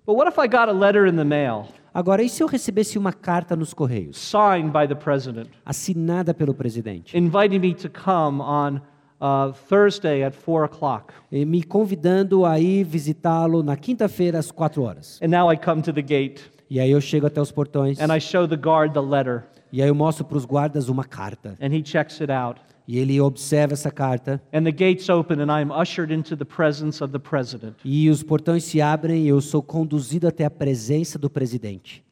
But 0.06 0.16
what 0.16 0.30
if 0.30 0.38
I 0.38 0.48
got 0.48 0.70
a 0.70 0.74
letter 0.74 1.08
in 1.08 1.16
the 1.16 1.24
mail 1.24 1.66
Agora, 1.94 2.24
e 2.24 2.30
se 2.30 2.42
eu 2.42 2.48
recebesse 2.48 2.98
uma 2.98 3.14
carta 3.14 3.56
nos 3.56 3.74
correios, 3.74 4.18
signed 4.18 4.72
by 4.72 4.88
the 4.88 4.96
president, 4.96 5.48
assinada 5.66 6.34
pelo 6.34 6.54
presidente, 6.54 7.16
inviting 7.18 7.60
me 7.60 7.74
to 7.74 7.88
come 7.90 8.42
on 8.42 8.78
uh, 9.22 9.54
Thursday 9.70 10.24
at 10.24 10.34
4 10.36 10.66
o'clock? 10.66 11.14
e 11.32 11.46
me 11.46 11.62
convidando 11.62 12.46
a 12.46 12.60
ir 12.60 12.84
visitá-lo 12.84 13.62
na 13.62 13.76
quinta-feira 13.78 14.40
às 14.40 14.50
quatro 14.52 14.82
horas? 14.84 15.20
And 15.22 15.28
now 15.28 15.52
I 15.52 15.58
come 15.58 15.82
to 15.84 15.94
the 15.94 16.02
gate 16.02 16.42
E 16.70 16.80
aí 16.80 16.90
eu 16.90 17.00
chego 17.00 17.28
até 17.28 17.40
os 17.40 17.52
portões 17.52 18.00
and 18.02 18.16
I 18.16 18.20
show 18.20 18.48
the 18.48 18.56
guard 18.58 18.94
the 18.94 19.00
letter, 19.02 19.44
e 19.72 19.80
aí 19.82 19.88
eu 19.88 19.94
mostro 19.96 20.26
para 20.26 20.38
os 20.38 20.46
guardas 20.46 20.90
uma 20.90 21.04
carta. 21.04 21.56
and 21.62 21.68
he 21.72 21.84
checks 21.86 22.20
it 22.22 22.32
out. 22.32 22.60
E 22.88 22.98
ele 22.98 23.20
observa 23.22 23.74
essa 23.74 23.90
carta 23.90 24.42
And 24.54 24.64
the 24.64 24.72
gates 24.72 25.08
open, 25.10 25.40
and 25.42 25.50
I'm 25.52 25.72
ushered 25.72 26.14
into 26.14 26.36
the 26.36 26.46
presence 26.46 27.02
of 27.04 27.12
the 27.14 27.20
president. 27.20 27.76
e 27.86 28.10
os 28.10 28.22
portões 28.24 28.64
se 28.66 28.82
abrem 28.82 29.24
e 29.24 29.28
eu 29.30 29.40
sou 29.42 29.62
conduzido 29.64 30.28
até 30.28 30.44
a 30.46 30.52
presença 30.52 31.18
do 31.18 31.30
presidente. 31.30 32.04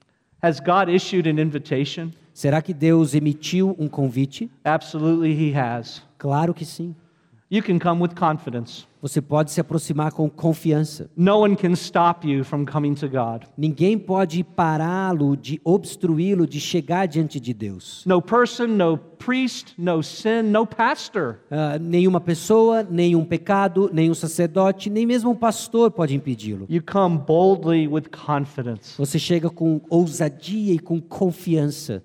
Has 0.42 0.60
God 0.60 0.90
issued 0.90 1.30
an 1.30 1.40
invitation? 1.42 2.12
Será 2.34 2.62
que 2.62 2.74
Deus 2.74 3.14
emitiu 3.14 3.76
um 3.78 3.88
convite? 3.90 4.50
Absolutely, 4.64 5.32
He 5.34 5.54
has. 5.56 6.02
Claro 6.18 6.54
que 6.54 6.64
sim. 6.66 6.96
You 7.52 7.62
can 7.62 7.80
come 7.80 8.02
with 8.02 8.16
confidence. 8.16 8.88
Você 9.02 9.22
pode 9.22 9.52
se 9.52 9.60
aproximar 9.60 10.14
com 10.14 10.30
confiança. 10.30 11.10
No 11.18 11.40
one 11.40 11.58
can 11.58 11.74
stop 11.74 12.26
you 12.26 12.46
from 12.46 12.64
coming 12.64 12.94
to 12.94 13.10
God. 13.10 13.44
Ninguém 13.58 13.98
pode 13.98 14.42
pará-lo, 14.42 15.36
de 15.36 15.60
obstruí-lo 15.66 16.48
de 16.48 16.62
chegar 16.62 17.08
diante 17.08 17.42
de 17.42 17.54
Deus. 17.54 18.06
No 18.06 18.22
person, 18.22 18.68
no 18.68 18.98
priest, 18.98 19.74
no 19.78 20.02
sin, 20.02 20.44
no 20.44 20.66
pastor. 20.66 21.40
Ah, 21.52 21.78
nenhuma 21.78 22.22
pessoa, 22.22 22.88
nenhum 22.90 23.26
pecado, 23.26 23.90
nenhum 23.92 24.14
sacerdote, 24.14 24.90
nem 24.90 25.06
mesmo 25.06 25.32
um 25.32 25.36
pastor 25.36 25.92
pode 25.92 26.16
impedi-lo. 26.16 26.66
You 26.70 26.82
come 26.82 27.18
boldly 27.18 27.86
with 27.86 28.04
confidence. 28.12 28.98
Você 28.98 29.20
chega 29.20 29.50
com 29.50 29.82
ousadia 29.90 30.76
e 30.76 30.80
com 30.80 31.02
confiança. 31.02 32.02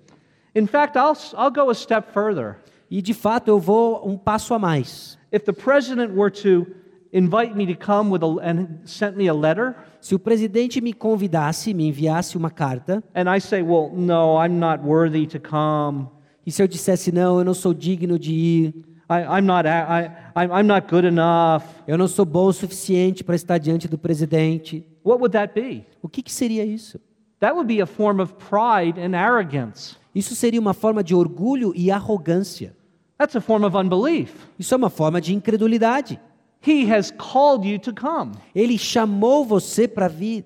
In 0.53 0.67
fact, 0.67 0.97
I'll, 0.97 1.15
I'll 1.37 1.51
go 1.51 1.69
a 1.69 1.73
step 1.73 2.11
further. 2.11 2.57
E 2.89 3.01
de 3.01 3.13
fato 3.13 3.47
eu 3.49 3.59
vou 3.59 4.07
um 4.07 4.17
passo 4.17 4.53
a 4.53 4.59
mais. 4.59 5.17
If 5.31 5.43
the 5.43 5.53
president 5.53 6.13
were 6.15 6.31
to 6.41 6.65
invite 7.11 7.55
me 7.55 7.65
to 7.73 7.85
come 7.85 8.09
with 8.11 8.21
a, 8.23 8.49
and 8.51 8.67
sent 8.85 9.15
me 9.17 9.27
a 9.27 9.33
letter, 9.33 9.75
Se 9.99 10.15
o 10.15 10.19
presidente 10.19 10.79
me 10.79 10.93
convidasse, 10.93 11.73
me 11.73 11.87
enviasse 11.87 12.37
uma 12.37 12.49
carta, 12.49 13.03
and 13.15 13.29
I 13.35 13.41
say, 13.41 13.61
well, 13.61 13.91
no, 13.93 14.37
I'm 14.41 14.57
not 14.57 14.83
worthy 14.83 15.25
to 15.27 15.39
come. 15.39 16.07
e 16.45 16.51
se 16.51 16.61
eu 16.63 16.67
dissesse 16.67 17.11
não, 17.11 17.39
eu 17.39 17.43
não 17.43 17.53
sou 17.53 17.73
digno 17.73 18.17
de 18.17 18.31
ir, 18.33 18.67
I, 19.09 19.39
I'm, 19.39 19.45
not, 19.45 19.67
I, 19.67 20.09
I'm 20.35 20.63
not 20.67 20.87
good 20.89 21.05
enough. 21.05 21.63
eu 21.87 21.97
não 21.97 22.07
sou 22.07 22.23
bom 22.25 22.45
o 22.47 22.53
suficiente 22.53 23.21
para 23.23 23.35
estar 23.35 23.57
diante 23.57 23.87
do 23.87 23.97
presidente, 23.97 24.85
What 25.03 25.19
would 25.19 25.33
that 25.33 25.53
be? 25.53 25.85
o 26.01 26.07
que, 26.07 26.21
que 26.21 26.31
seria 26.31 26.63
isso? 26.63 26.99
That 27.39 27.53
would 27.53 27.67
be 27.67 27.81
a 27.81 27.85
form 27.85 28.21
of 28.21 28.33
pride 28.35 28.97
and 28.99 29.13
arrogance. 29.17 29.97
Isso 30.15 30.35
seria 30.35 30.59
uma 30.59 30.73
forma 30.73 31.03
de 31.03 31.13
orgulho 31.13 31.73
e 31.75 31.91
arrogância. 31.91 32.75
That's 33.17 33.35
a 33.35 33.41
form 33.41 33.63
of 33.65 33.75
unbelief. 33.75 34.33
Isso 34.59 34.73
é 34.73 34.77
uma 34.77 34.89
forma 34.89 35.19
de 35.19 35.33
incredulidade. 35.33 36.19
He 36.65 36.91
has 36.91 37.11
called 37.11 37.67
you 37.67 37.79
to 37.79 37.93
come. 37.93 38.31
Ele 38.53 38.77
chamou 38.77 39.45
você 39.45 39.87
para 39.87 40.07
vir. 40.07 40.45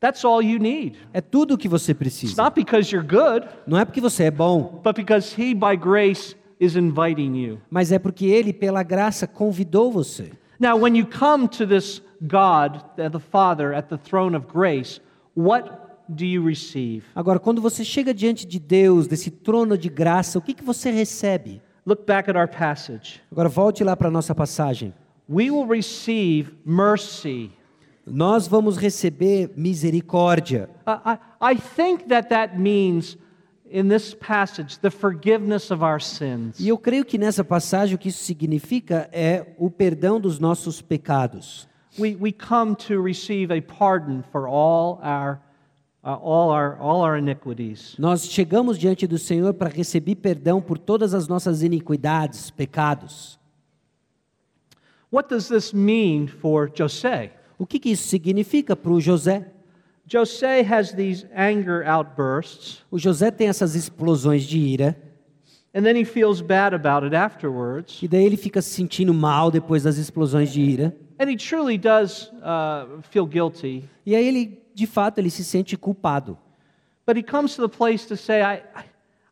That's 0.00 0.24
all 0.24 0.42
you 0.42 0.58
need. 0.58 0.96
É 1.12 1.20
tudo 1.20 1.54
o 1.54 1.58
que 1.58 1.68
você 1.68 1.92
It's 1.92 1.98
precisa. 1.98 2.42
not 2.42 2.54
because 2.54 2.94
you're 2.94 3.06
good, 3.06 3.46
Não 3.66 3.78
é 3.78 3.84
porque 3.84 4.00
você 4.00 4.24
é 4.24 4.30
bom, 4.30 4.80
but 4.84 4.94
because 4.94 5.34
He, 5.40 5.54
by 5.54 5.76
grace, 5.76 6.36
is 6.60 6.76
inviting 6.76 7.34
you. 7.36 7.58
mas 7.70 7.90
é 7.90 7.98
porque 7.98 8.26
ele, 8.26 8.52
pela 8.52 8.82
graça, 8.82 9.26
convidou 9.26 9.90
você. 9.90 10.32
Now, 10.60 10.76
when 10.78 10.96
you 10.96 11.06
come 11.06 11.48
to 11.48 11.66
this 11.66 12.02
God, 12.20 12.80
the 12.96 13.18
Father, 13.18 13.74
at 13.74 13.88
the 13.88 13.96
throne 13.98 14.36
of 14.36 14.46
grace, 14.46 15.00
what 15.34 15.70
do 16.08 16.24
you 16.24 16.44
receive? 16.46 17.02
Agora, 17.14 17.38
quando 17.40 17.60
você 17.62 17.82
chega 17.82 18.12
diante 18.14 18.46
de 18.46 18.58
Deus, 18.58 19.06
desse 19.06 19.30
trono 19.30 19.76
de 19.76 19.88
graça, 19.88 20.38
o 20.38 20.42
que, 20.42 20.52
que 20.54 20.62
você 20.62 20.90
recebe? 20.90 21.62
Look 21.86 22.06
back 22.06 22.30
at 22.30 22.36
our 22.36 22.48
passage. 22.48 23.20
Agora, 23.30 23.48
volte 23.48 23.84
lá 23.84 23.94
para 23.94 24.08
a 24.08 24.10
nossa 24.10 24.34
passagem. 24.34 24.94
We 25.28 25.50
will 25.50 25.66
receive 25.66 26.52
mercy. 26.64 27.50
Nós 28.06 28.46
vamos 28.46 28.76
receber 28.76 29.50
misericórdia. 29.56 30.68
Uh, 30.86 31.16
I, 31.40 31.52
I 31.52 31.56
think 31.56 32.08
that 32.08 32.28
that 32.28 32.58
means, 32.58 33.16
in 33.70 33.88
this 33.88 34.14
passage, 34.14 34.78
the 34.80 34.90
forgiveness 34.90 35.70
of 35.70 35.82
our 35.82 36.00
sins. 36.00 36.58
E 36.58 36.68
eu 36.68 36.78
creio 36.78 37.04
que 37.04 37.18
nessa 37.18 37.42
passagem 37.42 37.94
o 37.94 37.98
que 37.98 38.08
isso 38.08 38.22
significa 38.22 39.08
é 39.12 39.54
o 39.58 39.70
perdão 39.70 40.20
dos 40.20 40.38
nossos 40.38 40.82
pecados. 40.82 41.68
We, 41.98 42.16
we 42.20 42.32
come 42.32 42.74
to 42.88 43.00
receive 43.00 43.52
a 43.52 43.62
pardon 43.62 44.22
for 44.32 44.48
all 44.48 45.00
our, 45.02 45.40
all 46.04 46.50
our, 46.50 46.76
all 46.78 47.00
our 47.02 47.18
iniquities. 47.18 47.94
Nós 47.98 48.26
chegamos 48.26 48.78
diante 48.78 49.06
do 49.06 49.18
Senhor 49.18 49.54
para 49.54 49.70
receber 49.70 50.16
perdão 50.16 50.60
por 50.60 50.78
todas 50.78 51.14
as 51.14 51.26
nossas 51.26 51.62
iniquidades, 51.62 52.50
pecados. 52.50 53.38
What 55.12 55.28
does 55.28 55.48
this 55.48 55.72
mean 55.72 56.26
for 56.26 56.70
Jose? 56.76 57.30
O 57.58 57.66
que, 57.66 57.78
que 57.78 57.90
isso 57.90 58.08
significa 58.08 58.74
para 58.74 58.90
o 58.92 59.00
José? 59.00 59.46
Jose 60.12 60.44
has 60.68 60.92
these 60.92 61.26
anger 61.34 61.86
outbursts, 61.88 62.84
O 62.90 62.98
José 62.98 63.30
tem 63.30 63.48
essas 63.48 63.74
explosões 63.74 64.42
de 64.42 64.58
ira, 64.58 64.96
and 65.74 65.82
then 65.82 65.96
he 65.96 66.04
feels 66.04 66.42
bad 66.42 66.74
about 66.74 67.06
it 67.06 67.16
afterwards. 67.16 68.02
e 68.02 68.08
daí 68.08 68.24
ele 68.24 68.36
fica 68.36 68.60
se 68.60 68.70
sentindo 68.70 69.14
mal 69.14 69.50
depois 69.50 69.84
das 69.84 69.96
explosões 69.96 70.52
de 70.52 70.60
ira. 70.60 70.94
And 71.18 71.30
he 71.30 71.36
truly 71.36 71.78
does 71.78 72.30
uh, 72.42 73.00
feel 73.10 73.24
guilty. 73.24 73.84
E 74.04 74.14
aí 74.14 74.26
ele, 74.26 74.60
de 74.74 74.86
fato, 74.86 75.18
ele 75.18 75.30
se 75.30 75.44
sente 75.44 75.76
culpado. 75.76 76.36
But 77.06 77.16
he 77.16 77.22
comes 77.22 77.54
to 77.56 77.68
the 77.68 77.76
place 77.76 78.06
to 78.08 78.16
say, 78.16 78.42
I, 78.42 78.62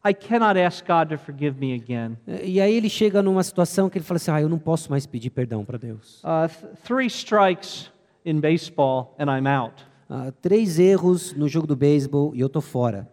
I, 0.04 0.12
cannot 0.12 0.58
ask 0.58 0.86
God 0.86 1.08
to 1.08 1.18
forgive 1.18 1.58
me 1.58 1.74
again. 1.74 2.18
E 2.26 2.60
aí 2.60 2.74
ele 2.74 2.88
chega 2.88 3.22
numa 3.22 3.42
situação 3.42 3.88
que 3.88 3.98
ele 3.98 4.04
fala 4.04 4.16
assim: 4.16 4.30
ah, 4.30 4.40
eu 4.40 4.48
não 4.48 4.58
posso 4.58 4.90
mais 4.90 5.06
pedir 5.06 5.30
perdão 5.30 5.64
para 5.64 5.78
Deus. 5.78 6.22
Uh, 6.22 6.48
th- 6.48 6.78
three 6.84 7.06
strikes 7.06 7.90
in 8.24 8.40
baseball, 8.40 9.14
and 9.18 9.26
I'm 9.30 9.46
out. 9.46 9.84
Ah, 10.08 10.30
três 10.42 10.78
erros 10.78 11.32
no 11.32 11.48
jogo 11.48 11.66
do 11.66 11.74
beisebol 11.74 12.34
e 12.34 12.40
eu 12.40 12.48
tô 12.48 12.60
fora. 12.60 13.10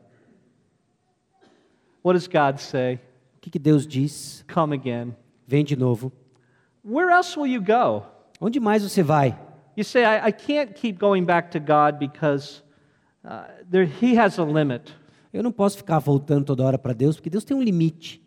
What 2.03 2.17
does 2.17 2.27
God 2.27 2.59
say? 2.59 2.95
O 3.37 3.39
que, 3.39 3.49
que 3.49 3.59
Deus 3.59 3.87
diz? 3.87 4.43
Come 4.53 4.75
again. 4.75 5.15
Vem 5.47 5.63
de 5.63 5.77
novo. 5.77 6.11
Where 6.83 7.11
else 7.11 7.39
will 7.39 7.47
you 7.47 7.61
go? 7.61 8.05
Onde 8.41 8.59
mais 8.59 8.83
você 8.83 9.01
vai? 9.01 9.37
You 9.79 9.85
say, 9.85 10.03
I, 10.03 10.25
I 10.25 10.31
can't 10.33 10.75
keep 10.75 10.99
going 10.99 11.23
back 11.23 11.51
to 11.51 11.59
God 11.61 11.99
because 11.99 12.63
uh, 13.23 13.45
there, 13.71 13.85
He 13.85 14.13
has 14.17 14.37
a 14.37 14.43
limit. 14.43 14.93
Eu 15.31 15.41
não 15.41 15.53
posso 15.53 15.77
ficar 15.77 15.99
voltando 15.99 16.43
toda 16.43 16.65
hora 16.65 16.77
para 16.77 16.91
Deus, 16.91 17.15
porque 17.15 17.29
Deus 17.29 17.45
tem 17.45 17.55
um 17.55 17.63
limite. 17.63 18.21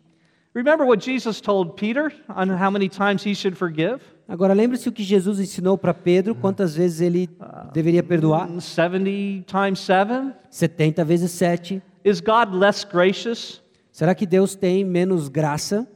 Remember 0.55 0.83
what 0.83 1.05
Jesus 1.05 1.39
told 1.39 1.75
Peter 1.75 2.11
on 2.27 2.49
how 2.49 2.71
many 2.71 2.89
times 2.89 3.23
he 3.23 3.35
should 3.35 3.55
forgive? 3.55 4.01
Agora 4.27 4.51
lembre-se 4.55 4.89
o 4.89 4.91
que 4.91 5.03
Jesus 5.03 5.39
ensinou 5.39 5.77
para 5.77 5.93
Pedro, 5.93 6.33
quantas 6.33 6.75
vezes 6.75 7.01
ele 7.01 7.29
deveria 7.71 8.01
perdoar? 8.01 8.49
70 8.59 9.45
times 9.45 9.79
7? 9.79 10.33
70 10.49 11.05
vezes 11.05 11.29
7. 11.33 11.83
Is 12.03 12.19
God 12.19 12.51
less 12.55 12.83
gracious? 12.83 13.61
Será 13.91 14.15
que 14.15 14.25
Deus 14.25 14.55
tem 14.55 14.83
menos 14.83 15.29
graça? 15.29 15.87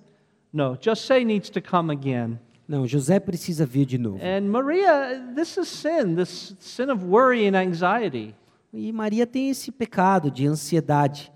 No. 0.53 0.77
Jose 0.79 1.25
needs 1.25 1.49
to 1.49 1.59
come 1.59 1.91
again. 1.91 2.37
Não, 2.67 2.85
José 2.85 3.19
precisa 3.19 3.65
vir 3.65 3.85
de 3.85 3.97
novo. 3.97 4.19
And 4.21 4.41
Maria, 4.49 5.23
this 5.35 5.57
is 5.57 5.67
sin, 5.69 6.15
this 6.15 6.55
sin 6.59 6.89
of 6.89 7.05
worry 7.05 7.47
and 7.47 7.55
anxiety. 7.55 8.35
E 8.73 8.91
Maria 8.91 9.25
tem 9.25 9.49
esse 9.49 9.71
pecado 9.71 10.29
de 10.29 10.45
ansiedade. 10.45 11.31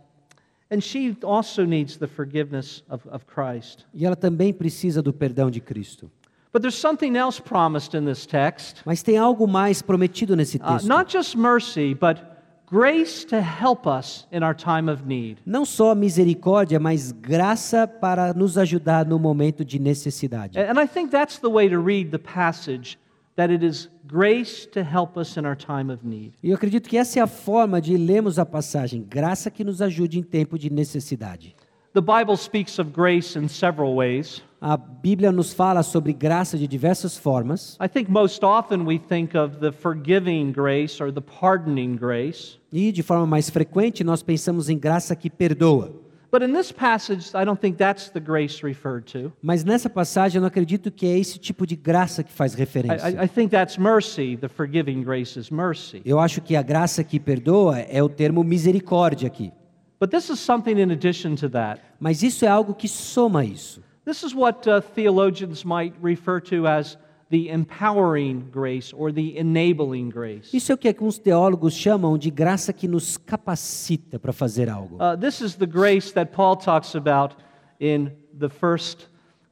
And 0.70 0.82
she 0.82 1.18
also 1.24 1.66
needs 1.66 1.98
the 1.98 2.08
forgiveness 2.08 2.84
of, 2.90 3.08
of 3.10 3.26
Christ. 3.26 3.86
E 3.94 4.06
ela 4.06 4.16
também 4.16 4.54
precisa 4.54 5.02
do 5.02 5.12
perdão 5.14 5.50
de 5.50 5.60
Cristo. 5.62 6.12
But 6.54 6.62
there's 6.62 6.76
something 6.76 7.16
else 7.16 7.42
promised 7.42 7.94
in 7.94 8.06
this 8.06 8.26
text. 8.26 8.82
Mas 8.86 9.02
tem 9.02 9.18
algo 9.18 9.48
mais 9.48 9.82
prometido 9.82 10.36
nesse 10.36 10.58
Uh, 10.58 10.74
texto. 10.74 10.88
not 10.88 11.10
just 11.12 11.36
mercy, 11.38 11.94
but 11.94 12.18
grace 12.72 13.26
to 13.26 13.42
help 13.42 13.86
us 13.86 14.26
in 14.32 14.44
our 14.44 14.56
time 14.56 14.90
of 14.90 15.06
need. 15.06 15.40
Não 15.46 15.66
só 15.66 15.94
misericórdia, 15.94 16.80
mas 16.80 17.12
graça 17.12 17.86
para 17.86 18.34
nos 18.34 18.58
ajudar 18.58 19.06
no 19.06 19.20
momento 19.20 19.66
de 19.66 19.78
necessidade. 19.78 20.58
And 20.58 20.82
I 20.82 20.88
think 20.88 21.12
that's 21.12 21.38
the 21.38 21.50
way 21.50 21.70
to 21.70 21.78
read 21.78 22.12
the 22.12 22.18
passage 22.18 22.98
that 23.36 23.52
it 23.54 23.66
is 23.66 23.90
grace 24.08 24.66
to 24.68 24.82
help 24.82 25.18
us 25.18 25.36
in 25.36 25.46
our 25.46 25.56
time 25.56 25.92
of 25.92 26.08
need. 26.08 26.34
E 26.42 26.50
eu 26.50 26.56
acredito 26.56 26.88
que 26.88 26.98
essa 26.98 27.20
é 27.20 27.22
a 27.22 27.28
forma 27.28 27.82
de 27.82 27.98
lermos 27.98 28.40
a 28.40 28.46
passagem, 28.46 29.04
graça 29.04 29.52
que 29.52 29.66
nos 29.66 29.82
ajude 29.82 30.18
em 30.18 30.24
tempo 30.24 30.58
de 30.58 30.72
necessidade. 30.72 31.54
The 31.94 32.02
Bible 32.02 32.38
speaks 32.38 32.80
of 32.80 32.92
grace 32.92 33.38
in 33.38 33.50
several 33.50 33.96
ways. 33.98 34.42
A 34.64 34.78
Bíblia 34.78 35.32
nos 35.32 35.54
fala 35.54 35.82
sobre 35.82 36.14
graça 36.14 36.56
de 36.56 36.68
diversas 36.68 37.18
formas, 37.18 37.76
I 37.84 37.90
think 37.90 38.12
most 38.12 38.46
often 38.46 38.86
we 38.86 39.00
think 39.00 39.36
of 39.36 39.58
the 39.58 39.72
forgiving 39.72 40.52
grace 40.52 41.02
or 41.02 41.12
the 41.12 41.20
pardoning 41.20 41.96
grace. 41.96 42.60
e 42.72 42.92
de 42.92 43.02
forma 43.02 43.26
mais 43.26 43.50
frequente 43.50 44.04
nós 44.04 44.22
pensamos 44.22 44.70
em 44.70 44.78
graça 44.78 45.16
que 45.16 45.32
perdoa. 45.32 45.92
But 46.32 46.44
in 46.44 46.54
this 46.54 46.72
passage, 46.72 47.32
I 47.36 47.44
don't 47.44 47.60
think 47.60 47.76
that's 47.76 48.12
the 48.12 48.20
grace 48.20 48.64
referred 48.64 49.12
to. 49.14 49.34
Mas 49.42 49.64
nessa 49.64 49.90
passagem 49.90 50.38
eu 50.38 50.42
não 50.42 50.48
acredito 50.48 50.92
que 50.92 51.08
é 51.08 51.18
esse 51.18 51.40
tipo 51.40 51.66
de 51.66 51.76
graça 51.76 52.24
que 52.24 52.32
faz 52.32 52.54
I, 52.54 52.58
referência. 52.58 53.10
I, 53.10 53.26
I 53.26 53.28
think 53.28 53.50
that's 53.50 53.80
mercy. 53.80 54.38
The 54.38 54.48
forgiving 54.48 55.02
grace 55.02 55.40
is 55.40 55.50
mercy. 55.50 56.04
Eu 56.06 56.20
acho 56.20 56.40
que 56.40 56.56
a 56.56 56.62
graça 56.62 57.04
que 57.04 57.20
perdoa 57.20 57.80
é 57.80 58.02
o 58.04 58.08
termo 58.08 58.44
misericórdia 58.44 59.26
aqui. 59.26 59.52
But 60.00 60.12
this 60.12 60.30
is 60.30 60.40
something 60.40 60.80
in 60.80 60.92
addition 60.92 61.34
to 61.38 61.50
that. 61.50 61.82
Mas 62.00 62.22
isso 62.22 62.46
é 62.46 62.48
algo 62.48 62.76
que 62.76 62.88
soma 62.88 63.44
isso. 63.44 63.82
This 64.04 64.24
is 64.24 64.34
what 64.34 64.68
uh, 64.68 64.82
theologians 64.82 65.64
might 65.64 65.94
refer 66.02 66.40
to 66.42 66.68
as 66.68 66.98
the 67.30 67.50
empowering 67.50 68.50
grace 68.52 68.92
or 68.92 69.12
the 69.12 69.38
enabling 69.38 70.10
grace. 70.10 70.50
Isso 70.54 70.72
é 70.72 70.76
o 70.76 70.78
que 70.78 70.88
alguns 70.88 71.18
teólogos 71.18 71.74
chamam 71.74 72.18
de 72.18 72.30
graça 72.30 72.74
que 72.74 72.88
nos 72.88 73.16
capacita 73.16 74.20
para 74.20 74.34
fazer 74.34 74.70
algo. 74.70 74.98
Uh, 74.98 75.16
this 75.16 75.40
is 75.40 75.56
the 75.56 75.68
grace 75.68 76.12
that 76.12 76.32
Paul 76.34 76.58
talks 76.58 76.96
about 76.96 77.36
in 77.80 78.12
the 78.38 78.50
first, 78.50 79.08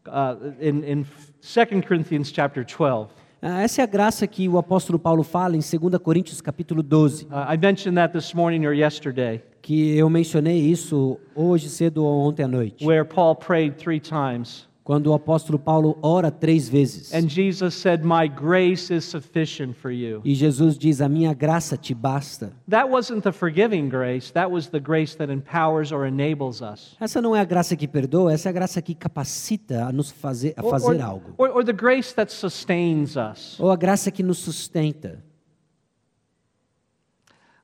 uh, 0.08 0.36
in, 0.60 0.84
in 0.84 1.06
2 1.42 1.82
Corinthians 1.84 2.32
chapter 2.32 2.66
12. 2.66 3.12
Ah, 3.42 3.62
Essa 3.62 3.82
é 3.82 3.84
a 3.84 3.88
graça 3.88 4.28
que 4.28 4.50
o 4.50 4.58
apóstolo 4.58 5.00
Paulo 5.00 5.24
fala 5.24 5.56
em 5.56 5.60
2 5.60 5.98
Coríntios 6.02 6.42
capítulo 6.42 6.84
12, 6.84 7.26
Uh, 7.26 7.54
I 7.54 7.58
mentioned 7.58 7.96
that 7.96 8.12
this 8.14 8.34
morning 8.34 8.66
or 8.66 8.74
yesterday, 8.74 9.42
que 9.62 9.98
eu 9.98 10.10
mencionei 10.10 10.60
isso 10.60 11.18
hoje 11.36 11.70
cedo 11.70 12.04
ou 12.04 12.28
ontem 12.28 12.44
à 12.44 12.48
noite, 12.48 12.86
where 12.86 13.06
Paul 13.06 13.36
prayed 13.36 13.78
three 13.78 14.00
times. 14.00 14.68
Quando 14.90 15.06
o 15.06 15.14
apóstolo 15.14 15.60
Paulo 15.60 16.00
ora 16.02 16.32
três 16.32 16.68
vezes. 16.68 17.14
And 17.14 17.30
Jesus 17.30 17.76
said, 17.76 18.04
My 18.04 18.28
grace 18.28 18.92
is 18.92 19.06
sufficient 19.06 19.76
for 19.76 19.92
you. 19.92 20.20
E 20.26 20.34
Jesus 20.34 20.80
diz: 20.80 21.00
A 21.00 21.08
minha 21.08 21.32
graça 21.32 21.78
te 21.78 21.94
basta. 21.94 22.52
That 22.68 22.90
wasn't 22.90 23.22
the 23.22 23.32
forgiving 23.32 23.88
grace, 23.88 24.34
that 24.34 24.50
was 24.50 24.70
the 24.70 24.80
grace 24.80 25.16
that 25.18 25.32
empowers 25.32 25.92
or 25.92 26.08
enables 26.08 26.64
us. 26.64 26.96
Essa 27.00 27.22
não 27.22 27.36
é 27.36 27.40
a 27.40 27.46
graça 27.46 27.76
que 27.76 27.88
perdoa, 27.88 28.34
essa 28.34 28.50
é 28.50 28.52
a 28.52 28.54
graça 28.54 28.82
que 28.82 28.96
capacita 28.96 29.86
a 29.86 29.92
nos 29.92 30.10
fazer, 30.10 30.56
a 30.58 30.64
Or, 30.66 30.72
fazer 30.72 30.96
or- 30.96 31.02
algo. 31.04 31.34
or- 31.38 31.52
or 31.58 31.64
the 31.64 31.72
grace 31.72 32.12
that 32.16 32.34
sustains 32.34 33.16
us. 33.16 33.60
Ou 33.60 33.70
a 33.70 33.76
graça 33.76 34.10
que 34.10 34.24
nos 34.24 34.40
sustenta. 34.40 35.24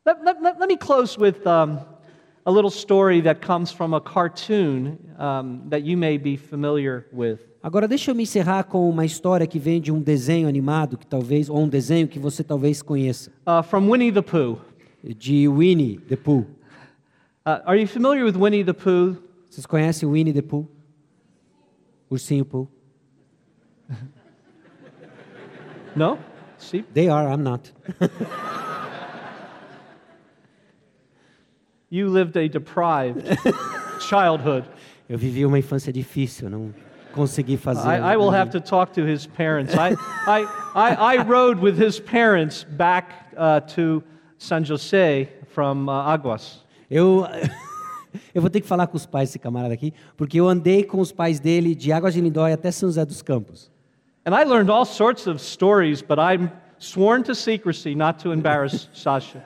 Let, 0.05 0.23
let- 0.23 0.41
let- 0.43 0.59
let 0.59 0.67
me 0.69 0.77
close 0.77 1.17
with 1.19 1.37
um, 1.47 1.79
a 2.45 2.51
little 2.51 2.69
story 2.69 3.21
that 3.21 3.41
comes 3.41 3.71
from 3.71 3.93
a 3.93 3.99
cartoon 4.01 4.97
um, 5.17 5.61
that 5.69 5.83
you 5.83 5.97
may 5.97 6.17
be 6.17 6.37
familiar 6.37 7.05
with. 7.11 7.39
Agora 7.63 7.87
deixa 7.87 8.11
eu 8.11 8.15
me 8.15 8.21
encerrar 8.23 8.63
com 8.65 8.87
uma 8.87 9.03
história 9.05 9.47
que 9.47 9.57
vem 9.57 9.81
de 9.81 9.91
um 9.91 9.99
desenho 9.99 10.47
animado 10.47 10.97
que 10.97 11.07
talvez 11.07 11.49
ou 11.49 11.59
um 11.59 11.67
desenho 11.67 12.07
que 12.07 12.19
você 12.19 12.43
talvez 12.43 12.81
conheça, 12.83 13.31
Uh, 13.47 13.63
from 13.63 13.89
Winnie 13.89 14.11
the 14.11 14.21
Pooh. 14.21 14.59
de 15.03 15.47
Winnie 15.47 15.97
the 16.07 16.15
Pooh. 16.15 16.45
Uh, 17.45 17.61
are 17.65 17.79
you 17.79 17.87
familiar 17.87 18.23
with 18.23 18.35
Winnie 18.37 18.63
the 18.63 18.73
Pooh? 18.73 19.17
Vocês 19.49 19.65
conhecem 19.65 20.07
Winnie 20.07 20.33
the 20.33 20.41
Pooh? 20.43 20.67
Ursinho 22.11 22.45
Pooh? 22.45 22.67
No? 25.95 26.19
See? 26.57 26.83
They 26.93 27.07
are, 27.07 27.27
I'm 27.29 27.41
not. 27.43 27.71
You 31.95 32.09
lived 32.09 32.35
a 32.35 32.49
deprived 32.49 33.23
childhood. 34.01 34.65
Eu 35.07 35.17
vivi 35.17 35.45
uma 35.45 35.57
infância 35.57 35.93
difícil, 35.93 36.49
não 36.49 36.73
consegui 37.13 37.55
fazer. 37.55 37.87
I, 37.87 38.15
I 38.15 38.17
will 38.17 38.35
have 38.35 38.51
to 38.51 38.59
talk 38.59 38.91
to 38.95 39.07
his 39.07 39.25
parents. 39.25 39.73
I, 39.73 39.93
I, 40.27 40.45
I, 40.75 41.15
I 41.15 41.23
rode 41.23 41.61
with 41.61 41.81
his 41.81 41.97
parents 41.97 42.65
back 42.65 43.13
uh, 43.37 43.61
to 43.75 44.03
San 44.37 44.65
Jose 44.65 45.29
from 45.47 45.87
uh, 45.87 46.09
Aguas. 46.09 46.65
Eu, 46.91 47.25
eu 48.35 48.41
vou 48.41 48.49
ter 48.49 48.59
que 48.59 48.67
falar 48.67 48.87
com 48.87 48.97
os 48.97 49.05
pais 49.05 49.29
desse 49.29 49.39
camarada 49.39 49.73
aqui, 49.73 49.93
porque 50.17 50.37
eu 50.37 50.49
andei 50.49 50.83
com 50.83 50.99
os 50.99 51.13
pais 51.13 51.39
dele 51.39 51.73
de 51.73 51.93
Águas 51.93 52.13
de 52.13 52.19
Lindóia 52.19 52.55
até 52.55 52.71
São 52.71 52.89
José 52.89 53.05
dos 53.05 53.21
Campos. 53.21 53.71
And 54.25 54.35
I 54.35 54.43
learned 54.43 54.69
all 54.69 54.83
sorts 54.83 55.27
of 55.27 55.39
stories, 55.39 56.01
but 56.01 56.19
I'm 56.19 56.51
sworn 56.85 57.23
to 57.23 57.33
secrecy 57.33 57.95
not 57.95 58.19
to 58.23 58.31
embarrass 58.31 58.89
Sasha. 58.93 59.41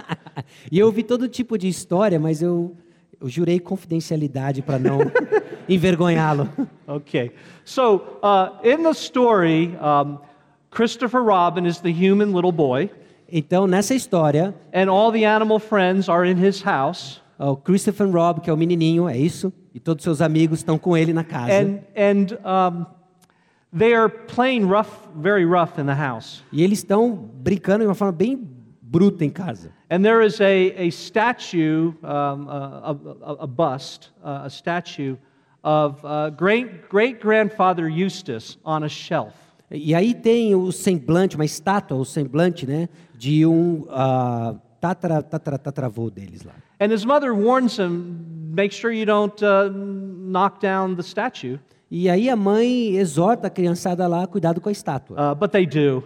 E 0.72 0.78
eu 0.80 0.88
ouvi 0.88 1.04
todo 1.04 1.28
tipo 1.28 1.58
de 1.58 1.68
história, 1.68 2.20
mas 2.20 2.42
eu, 2.42 2.76
eu 3.22 3.30
jurei 3.30 3.60
confidencialidade 3.60 4.62
para 4.62 4.78
não 4.80 5.00
envergonhá-lo. 5.70 6.50
Okay. 6.88 7.32
So, 7.64 8.02
uh, 8.24 8.58
in 8.64 8.84
the 8.84 8.94
story, 8.94 9.76
um, 9.82 10.18
Christopher 10.72 11.22
Robin 11.22 11.66
is 11.66 11.80
the 11.82 11.92
human 11.92 12.34
little 12.34 12.52
boy, 12.52 12.90
Então, 13.32 13.68
nessa 13.68 13.94
história, 13.94 14.56
and 14.74 14.90
all 14.90 15.12
the 15.12 15.24
animal 15.24 15.60
friends 15.60 16.10
are 16.10 16.28
in 16.28 16.36
his 16.44 16.64
house. 16.64 17.22
o 17.38 17.56
Christopher 17.56 18.10
Robb, 18.10 18.42
que 18.42 18.50
é 18.50 18.54
o 18.54 18.58
menininho, 18.58 19.08
é 19.08 19.16
isso? 19.18 19.54
E 19.74 19.80
todos 19.80 20.04
seus 20.04 20.20
amigos 20.20 20.60
estão 20.60 20.80
com 20.80 20.98
ele 20.98 21.14
na 21.14 21.24
casa. 21.24 21.54
And, 21.54 21.80
and 21.96 22.38
um, 22.44 22.86
they 23.72 23.94
are 23.94 24.10
playing 24.10 24.68
rough, 24.68 25.08
very 25.16 25.46
rough 25.46 25.80
in 25.80 25.86
the 25.86 25.96
house. 25.96 26.44
E 26.52 26.64
eles 26.64 26.80
estão 26.80 27.12
brincando 27.16 27.80
de 27.80 27.88
uma 27.88 27.96
forma 27.96 28.12
bem 28.12 28.48
bruta 28.82 29.24
em 29.24 29.30
casa. 29.30 29.72
And 29.90 30.04
there 30.04 30.22
is 30.22 30.40
a, 30.42 30.74
a 30.78 30.92
statue, 30.92 31.94
um, 32.04 32.50
a, 32.50 32.98
a, 33.22 33.44
a 33.44 33.48
bust, 33.48 34.12
uh, 34.24 34.46
a 34.46 34.50
statue 34.50 35.18
of 35.64 36.04
uh, 36.04 36.30
great 36.32 36.90
great 36.90 37.20
grandfather 37.20 37.88
Eustace 37.90 38.58
on 38.64 38.84
a 38.84 38.90
shelf. 38.90 39.34
E 39.72 39.94
aí 39.94 40.16
tem 40.16 40.56
o 40.56 40.72
semblante, 40.72 41.36
uma 41.36 41.46
estátua, 41.46 41.98
o 41.98 42.06
semblante, 42.06 42.66
né, 42.66 42.90
de 43.16 43.46
um 43.46 43.86
ah, 43.90 44.56
tatara, 44.82 45.22
tatara, 45.22 45.60
tataravô 45.60 46.10
deles 46.10 46.44
lá. 46.44 46.54
And 46.80 46.92
his 46.92 47.06
mother 47.06 47.34
warns 47.36 47.78
him, 47.78 48.26
make 48.52 48.74
sure 48.74 48.92
you 48.92 49.06
don't 49.06 49.44
uh, 49.44 49.70
knock 49.70 50.60
down 50.60 50.96
the 50.96 51.04
statue. 51.04 51.60
E 51.92 52.10
aí 52.10 52.30
a 52.30 52.36
mãe 52.36 52.96
exorta 52.98 53.48
a 53.48 53.50
criançada 53.50 54.08
lá, 54.08 54.26
cuidado 54.28 54.62
com 54.62 54.70
a 54.70 54.72
estátua. 54.72 55.32
Uh, 55.32 55.36
but 55.36 55.52
they 55.52 55.66
do. 55.66 56.04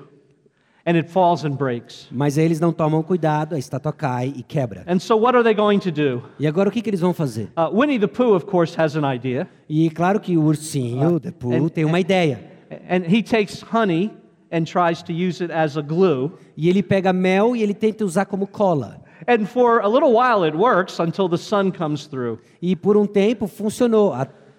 And 0.85 0.97
it 0.97 1.09
falls 1.09 1.45
and 1.45 1.51
breaks. 1.55 2.07
Mas 2.11 2.37
eles 2.37 2.59
não 2.59 2.73
tomam 2.73 3.01
cuidado, 3.01 3.55
a 3.55 3.59
estátua 3.59 3.93
cai 3.93 4.33
e 4.35 4.43
quebra. 4.43 4.83
And 4.87 4.99
so, 4.99 5.15
what 5.15 5.35
are 5.35 5.43
they 5.43 5.53
going 5.53 5.79
to 5.79 5.91
do? 5.91 6.21
E 6.39 6.45
agora 6.45 6.67
o 6.67 6.71
que, 6.71 6.81
que 6.81 6.89
eles 6.89 6.99
vão 6.99 7.13
fazer? 7.13 7.49
Uh, 7.57 7.77
Winnie 7.79 7.99
the 7.99 8.07
Pooh, 8.07 8.33
of 8.35 8.45
course, 8.45 8.79
has 8.79 8.95
an 8.95 9.03
idea. 9.13 9.47
E 9.69 9.89
claro 9.89 10.19
que 10.19 10.37
o 10.37 10.43
ursinho, 10.43 11.19
the 11.19 11.31
Pooh, 11.31 11.53
and- 11.53 11.69
tem 11.69 11.85
uma 11.85 11.99
ideia. 11.99 12.51
And 12.89 13.03
he 13.07 13.21
takes 13.23 13.61
honey 13.61 14.11
and 14.51 14.63
tries 14.65 15.01
to 15.03 15.13
use 15.13 15.41
it 15.41 15.53
as 15.53 15.77
a 15.77 15.81
glue. 15.81 16.33
E 16.57 16.69
ele 16.69 16.83
pega 16.83 17.13
mel 17.13 17.55
e 17.55 17.63
ele 17.63 17.73
tenta 17.73 18.03
usar 18.03 18.25
como 18.25 18.45
cola. 18.47 19.01
And 19.25 19.45
for 19.45 19.79
a 19.79 19.87
little 19.87 20.11
while, 20.13 20.45
it 20.45 20.55
works 20.55 20.99
until 20.99 21.29
the 21.29 21.37
sun 21.37 21.71
comes 21.71 22.07
through. 22.07 22.39
E 22.61 22.75
por 22.75 22.97
um 22.97 23.05
tempo 23.05 23.47
funcionou, 23.47 24.13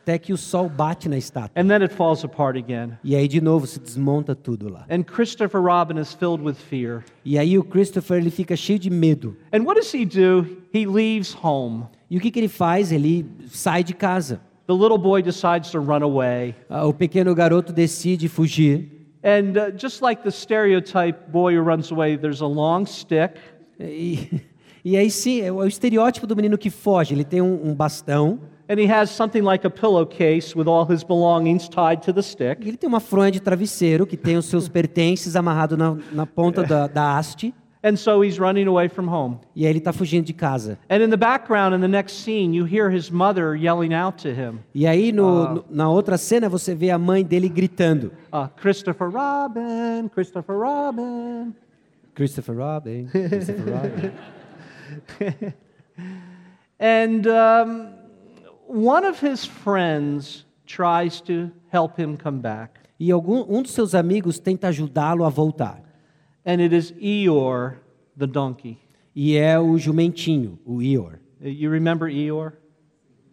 até 0.04 0.18
que 0.18 0.34
o 0.34 0.36
sol 0.36 0.68
bate 0.68 1.08
na 1.08 1.16
estátua. 1.16 1.50
And 1.56 1.66
then 1.66 1.82
it 1.82 1.94
falls 1.94 2.22
apart 2.24 2.58
again. 2.58 2.98
E 3.02 3.16
aí 3.16 3.26
de 3.26 3.40
novo 3.40 3.66
se 3.66 3.80
desmonta 3.80 4.34
tudo 4.34 4.68
lá. 4.68 4.84
And 4.90 5.02
Christopher 5.02 5.62
Robin 5.62 5.98
is 5.98 6.12
filled 6.12 6.44
with 6.44 6.56
fear. 6.56 7.02
E 7.24 7.38
aí 7.38 7.58
o 7.58 7.64
Christopher 7.64 8.18
ele 8.18 8.30
fica 8.30 8.54
cheio 8.54 8.78
de 8.78 8.90
medo. 8.90 9.34
And 9.50 9.62
what 9.62 9.80
does 9.80 9.92
he 9.94 10.04
do? 10.04 10.46
He 10.74 10.86
leaves 10.86 11.34
home. 11.42 11.84
E 12.10 12.18
o 12.18 12.20
que, 12.20 12.30
que 12.30 12.38
ele 12.38 12.48
faz? 12.48 12.92
Ele 12.92 13.24
sai 13.48 13.82
de 13.82 13.94
casa. 13.94 14.40
The 14.66 14.74
little 14.74 14.98
boy 14.98 15.22
decides 15.22 15.70
to 15.70 15.80
run 15.80 16.02
away. 16.02 16.54
Ah, 16.68 16.86
O 16.86 16.92
pequeno 16.92 17.34
garoto 17.34 17.72
decide 17.72 18.28
fugir. 18.28 18.90
And 19.22 19.56
uh, 19.56 19.70
just 19.74 20.02
like 20.02 20.22
the 20.22 20.30
stereotype 20.30 21.32
boy 21.32 21.56
who 21.56 21.62
runs 21.62 21.90
away, 21.90 22.18
there's 22.18 22.42
a 22.42 22.46
long 22.46 22.84
stick. 22.84 23.36
E, 23.80 24.42
e 24.84 24.98
aí 24.98 25.10
sim, 25.10 25.40
é 25.40 25.50
o 25.50 25.62
é 25.62 25.64
o 25.64 25.68
estereótipo 25.68 26.26
do 26.26 26.36
menino 26.36 26.58
que 26.58 26.68
foge. 26.68 27.14
Ele 27.14 27.24
tem 27.24 27.40
um, 27.40 27.70
um 27.70 27.74
bastão, 27.74 28.40
And 28.68 28.78
he 28.80 28.86
has 28.90 29.10
something 29.10 29.42
like 29.44 29.66
a 29.66 29.70
pillowcase 29.70 30.54
with 30.56 30.66
all 30.66 30.86
his 30.86 31.04
belongings 31.04 31.68
tied 31.68 32.00
to 32.02 32.12
the 32.12 32.22
stick. 32.22 32.66
ele 32.66 32.76
tem 32.78 32.88
uma 32.88 33.00
fronha 33.00 33.30
de 33.30 33.40
travesseiro 33.40 34.06
que 34.06 34.16
tem 34.16 34.36
os 34.38 34.46
seus 34.46 34.68
pertences 34.70 35.36
amarrados 35.36 35.76
na, 35.76 35.96
na 36.12 36.26
ponta 36.26 36.62
da, 36.62 36.86
da 36.86 37.18
haste. 37.18 37.52
And 37.86 37.96
so 37.96 38.24
he's 38.24 38.38
running 38.38 38.66
away 38.66 38.88
from 38.88 39.06
home. 39.10 39.36
E 39.54 39.66
aí 39.66 39.70
ele 39.70 39.78
está 39.78 39.92
fugindo 39.92 40.24
de 40.24 40.32
casa. 40.32 40.78
And 40.88 41.02
in 41.04 41.10
the 41.10 41.18
background, 41.18 41.74
in 41.74 41.80
the 41.82 41.86
next 41.88 42.14
scene, 42.24 42.56
you 42.56 42.64
hear 42.64 42.88
his 42.90 43.10
mother 43.10 43.54
yelling 43.54 43.92
out 43.92 44.16
to 44.22 44.30
him, 44.30 44.60
E 44.74 44.86
aí 44.86 45.12
no, 45.12 45.56
no- 45.56 45.64
na 45.68 45.90
outra 45.90 46.16
cena 46.16 46.48
você 46.48 46.74
vê 46.74 46.90
a 46.90 46.96
mãe 46.96 47.22
dele 47.22 47.50
gritando. 47.50 48.10
uh, 48.32 48.48
Christopher 48.58 49.10
Robin, 49.10 50.08
Christopher 50.14 50.56
Robin. 50.56 51.52
Christopher 52.14 52.54
Robin, 52.56 53.06
Christopher 53.12 53.70
Robin. 53.70 54.12
And 56.80 57.26
um, 57.26 57.88
one 58.68 59.04
of 59.06 59.20
his 59.20 59.44
friends 59.44 60.44
tries 60.66 61.20
to 61.22 61.50
help 61.70 61.96
him 61.98 62.16
come 62.16 62.40
back. 62.40 62.80
E 62.98 63.10
algum, 63.10 63.44
um 63.48 63.62
dos 63.62 63.72
seus 63.72 63.94
amigos 63.94 64.38
tenta 64.38 64.68
ajudá-lo 64.68 65.24
a 65.24 65.30
voltar. 65.30 65.82
and 66.46 66.60
it 66.60 66.72
is 66.74 66.92
Eeyore 67.00 67.76
the 68.16 68.26
donkey. 68.26 68.78
E 69.16 69.36
é 69.36 69.58
o 69.58 69.78
jumentinho, 69.78 70.58
o 70.66 70.80
Ior, 70.82 71.18
You 71.40 71.70
remember 71.70 72.08
Eeyore? 72.08 72.52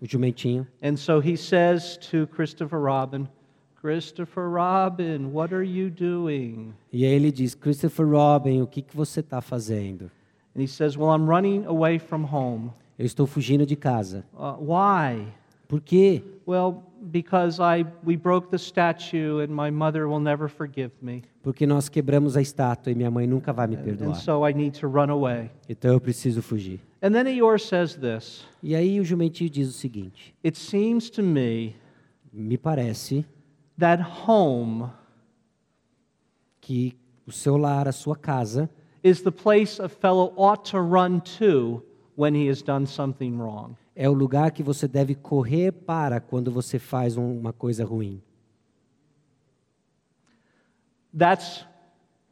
o 0.02 0.06
jumentinho. 0.08 0.66
And 0.82 0.98
so 0.98 1.20
he 1.20 1.36
says 1.36 1.98
to 2.10 2.26
Christopher 2.28 2.80
Robin, 2.80 3.28
Christopher 3.76 4.50
Robin, 4.50 5.32
what 5.34 5.52
are 5.54 5.64
you 5.64 5.90
doing? 5.90 6.74
E 6.94 7.04
aí 7.06 7.14
ele 7.14 7.32
diz: 7.32 7.56
Christopher 7.56 8.06
Robin, 8.08 8.62
o 8.62 8.68
que, 8.68 8.82
que 8.82 8.96
você 8.96 9.22
está 9.22 9.42
fazendo? 9.42 10.12
And 10.56 10.62
he 10.62 10.68
says, 10.68 10.96
Well, 10.98 11.12
I'm 11.12 11.28
running 11.28 11.66
away 11.66 11.98
from 11.98 12.24
home. 12.26 12.72
Eu 13.02 13.06
estou 13.08 13.26
fugindo 13.26 13.66
de 13.66 13.76
casa. 13.76 14.24
Uh, 14.32 14.64
why? 14.64 15.28
Por 15.68 15.82
quê? 15.82 16.22
Well, 16.48 16.84
because 17.02 17.60
I 17.60 17.84
we 18.06 18.16
broke 18.16 18.50
the 18.52 18.60
statue 18.60 19.40
and 19.42 19.48
my 19.48 19.72
mother 19.72 20.08
will 20.08 20.20
never 20.20 20.48
forgive 20.48 20.92
me. 21.02 21.24
Porque 21.42 21.66
nós 21.66 21.90
quebramos 21.90 22.38
a 22.38 22.44
estátua 22.44 22.92
e 22.92 22.96
minha 22.96 23.10
mãe 23.10 23.26
nunca 23.26 23.52
vai 23.52 23.66
me 23.66 23.76
And 23.76 23.82
perdoar. 23.82 24.16
so 24.18 24.48
I 24.48 24.54
need 24.54 24.80
to 24.82 24.88
run 24.88 25.10
away. 25.10 25.50
Então 25.68 25.92
eu 25.94 26.00
preciso 26.00 26.44
fugir. 26.44 26.80
And 27.02 27.12
then 27.12 27.26
Eeyore 27.26 27.60
says 27.60 27.96
this 27.96 28.46
E 28.62 28.76
aí 28.76 29.00
o 29.00 29.04
jumentinho 29.04 29.50
diz 29.50 29.68
o 29.68 29.74
seguinte: 29.74 30.36
It 30.46 30.56
seems 30.56 31.10
to 31.10 31.24
me 31.24 31.76
Me 32.32 32.56
parece 32.56 33.26
that 33.80 34.04
home 34.28 34.92
que 36.62 36.96
o 37.26 37.32
seu 37.32 37.58
lar, 37.58 37.88
a 37.88 37.92
sua 37.92 38.16
casa, 38.16 38.70
is 39.04 39.24
the 39.24 39.32
place 39.32 39.82
a 39.82 39.90
fellow 39.90 40.34
ought 40.38 40.70
to 40.70 40.78
run 40.78 41.20
to 41.40 41.82
when 42.18 42.36
he 42.36 42.50
has 42.50 42.62
done 42.62 42.86
something 42.86 43.38
wrong. 43.38 43.76
é 43.96 44.10
o 44.10 44.14
lugar 44.14 44.52
que 44.52 44.64
você 44.64 44.88
deve 44.88 45.14
correr 45.16 45.72
para 45.72 46.20
quando 46.20 46.50
você 46.52 46.80
faz 46.80 47.18
um- 47.18 47.38
uma 47.40 47.52
coisa 47.54 47.84
ruim. 47.86 48.22
That's 51.18 51.66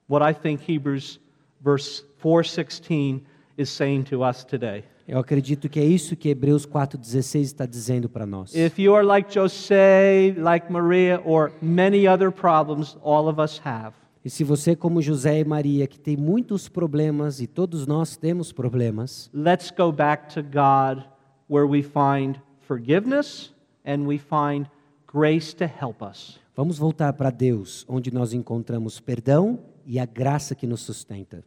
what 0.08 0.24
I 0.24 0.34
think 0.34 0.64
Hebrews 0.72 1.20
verse 1.62 2.04
4:16 2.24 3.22
is 3.58 3.70
saying 3.70 4.04
to 4.04 4.24
us 4.24 4.44
today. 4.44 4.84
Eu 5.08 5.18
acredito 5.20 5.68
que 5.68 5.80
é 5.80 5.84
isso 5.84 6.16
que 6.16 6.30
Hebreus 6.30 6.68
4,16 6.68 7.48
está 7.48 7.66
dizendo 7.66 8.08
para 8.08 8.28
nós. 8.28 8.54
If 8.56 8.78
you 8.78 8.94
are 8.96 9.04
like 9.06 9.34
Jose, 9.38 10.36
like 10.38 10.72
Maria, 10.72 11.20
or 11.26 11.52
many 11.62 12.08
other 12.08 12.32
problems 12.32 12.96
all 13.04 13.28
of 13.28 13.42
us 13.42 13.60
have, 13.66 13.94
E 14.30 14.32
se 14.32 14.44
você, 14.44 14.76
como 14.76 15.02
José 15.02 15.40
e 15.40 15.44
Maria, 15.44 15.88
que 15.88 16.00
tem 16.00 16.16
muitos 16.16 16.70
problemas, 16.70 17.42
e 17.42 17.48
todos 17.48 17.88
nós 17.88 18.16
temos 18.16 18.52
problemas, 18.52 19.28
let's 19.34 19.72
go 19.72 19.92
back 19.92 20.32
to 20.32 20.44
God 20.44 21.04
where 21.50 21.68
we 21.68 21.82
find 21.82 22.40
forgiveness 22.60 23.52
and 23.84 24.06
we 24.06 24.20
find 24.20 24.70
grace 25.12 25.56
to 25.56 25.64
help 25.64 26.04
us. 26.04 26.40
vamos 26.56 26.78
voltar 26.78 27.14
para 27.14 27.32
Deus, 27.32 27.84
onde 27.90 28.14
nós 28.14 28.32
encontramos 28.32 29.00
perdão 29.00 29.62
e 29.84 29.98
a 29.98 30.06
graça 30.06 30.54
que 30.54 30.68
nos 30.68 30.82
sustenta. 30.82 31.44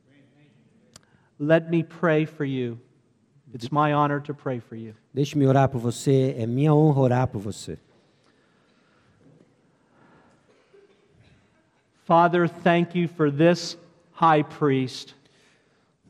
Let 1.38 1.70
me 1.70 1.84
pray 1.84 2.26
for 2.26 2.44
you. 2.44 2.80
It's 3.54 3.70
my 3.70 3.94
honor 3.94 4.20
to 4.22 4.34
pray 4.34 4.58
for 4.58 4.76
you. 4.76 4.94
Deixe-me 5.14 5.46
orar 5.46 5.68
por 5.68 5.78
você, 5.78 6.34
é 6.36 6.48
minha 6.48 6.74
honra 6.74 7.00
orar 7.00 7.28
por 7.28 7.40
você. 7.40 7.78
Father, 12.04 12.48
thank 12.48 12.98
you 12.98 13.08
for 13.08 13.30
this 13.30 13.76
high 14.12 14.42
priest. 14.42 15.14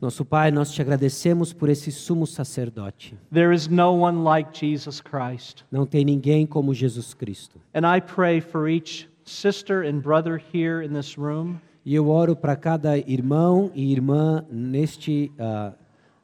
Nosso 0.01 0.25
Pai, 0.25 0.51
nós 0.51 0.71
te 0.71 0.81
agradecemos 0.81 1.53
por 1.53 1.69
esse 1.69 1.91
sumo 1.91 2.27
sacerdote. 2.27 3.15
There 3.31 3.53
is 3.53 3.69
no 3.69 3.93
one 3.93 4.23
like 4.23 4.49
Jesus 4.53 4.99
Christ. 4.99 5.63
Não 5.71 5.85
tem 5.85 6.03
ninguém 6.03 6.45
como 6.45 6.73
Jesus 6.73 7.13
Cristo. 7.13 7.59
And 7.73 7.85
I 7.85 8.01
pray 8.01 8.41
for 8.41 8.67
each 8.67 9.07
sister 9.23 9.83
and 9.83 10.01
brother 10.01 10.37
here 10.37 10.85
in 10.85 10.93
this 10.93 11.17
room 11.17 11.59
E 11.85 11.95
eu 11.95 12.09
oro 12.09 12.35
para 12.35 12.55
cada 12.55 12.97
irmão 12.97 13.69
e 13.75 13.91
irmã 13.91 14.45
neste 14.49 15.31
ah, 15.37 15.73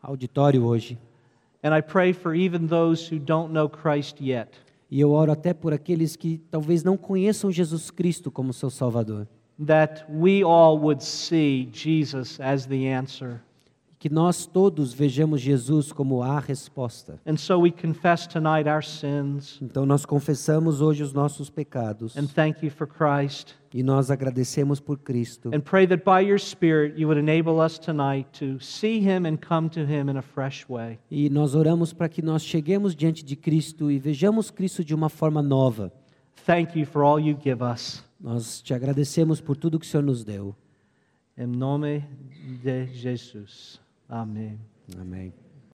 auditório 0.01 0.63
hoje. 0.63 0.97
And 1.63 1.77
I 1.77 1.81
pray 1.81 2.13
for 2.13 2.33
even 2.33 2.67
those 2.67 3.13
who 3.13 3.19
don't 3.19 3.53
know 3.53 3.69
Christ 3.69 4.21
yet, 4.21 4.49
E 4.89 4.99
eu 4.99 5.11
oro 5.11 5.31
até 5.31 5.53
por 5.53 5.73
aqueles 5.73 6.15
que 6.15 6.41
talvez 6.49 6.83
não 6.83 6.97
conheçam 6.97 7.51
Jesus 7.51 7.91
Cristo 7.91 8.31
como 8.31 8.51
seu 8.53 8.69
Salvador. 8.69 9.27
That 9.65 10.05
we 10.09 10.43
all 10.43 10.77
would 10.79 11.01
see 11.03 11.69
Jesus 11.71 12.39
as 12.39 12.65
the 12.67 12.87
answer. 12.87 13.41
Que 13.99 14.07
nós 14.09 14.45
todos 14.45 14.93
vejamos 14.93 15.41
Jesus 15.41 15.91
como 15.91 16.23
a 16.23 16.39
resposta. 16.39 17.19
And 17.25 17.35
so 17.35 17.59
we 17.59 17.69
confess 17.69 18.25
tonight 18.25 18.65
our 18.69 18.81
sins 18.81 19.59
Então 19.61 19.85
nós 19.85 20.05
confessamos 20.05 20.79
hoje 20.79 21.03
os 21.03 21.11
nossos 21.11 21.49
pecados 21.49 22.15
and 22.15 22.27
thank 22.27 22.65
you 22.65 22.71
for 22.71 22.87
Christ. 22.87 23.55
e 23.73 23.83
nós 23.83 24.09
agradecemos 24.09 24.79
por 24.79 24.99
Cristo. 24.99 25.51
And 25.53 25.59
pray 25.59 25.85
that 25.87 26.05
by 26.05 26.25
your 26.25 26.39
Spirit 26.39 26.97
you 26.97 27.09
would 27.09 27.19
enable 27.19 27.59
us 27.61 27.77
tonight 27.77 28.29
to 28.39 28.57
see 28.63 29.01
Him 29.01 29.25
and 29.27 29.35
come 29.45 29.67
to 29.71 29.81
Him 29.81 30.09
in 30.09 30.15
a 30.17 30.21
fresh 30.21 30.65
way. 30.69 30.97
E 31.11 31.29
nós 31.29 31.53
oramos 31.53 31.91
para 31.91 32.07
que 32.07 32.21
nós 32.21 32.41
cheguemos 32.41 32.95
diante 32.95 33.21
de 33.21 33.35
Cristo 33.35 33.91
e 33.91 33.99
vejamos 33.99 34.49
Cristo 34.49 34.81
de 34.81 34.95
uma 34.95 35.09
forma 35.09 35.41
nova. 35.41 35.91
Thank 36.45 36.79
you 36.79 36.85
for 36.85 37.03
all 37.03 37.19
you 37.19 37.37
give 37.43 37.61
us. 37.61 38.01
Nós 38.19 38.61
te 38.61 38.73
agradecemos 38.73 39.39
por 39.39 39.55
tudo 39.55 39.79
que 39.79 39.85
o 39.85 39.89
Senhor 39.89 40.03
nos 40.03 40.23
deu. 40.23 40.55
Em 41.37 41.47
nome 41.47 42.05
de 42.61 42.87
Jesus. 42.87 43.79
Amém. 44.09 44.59
Amém. 44.99 45.33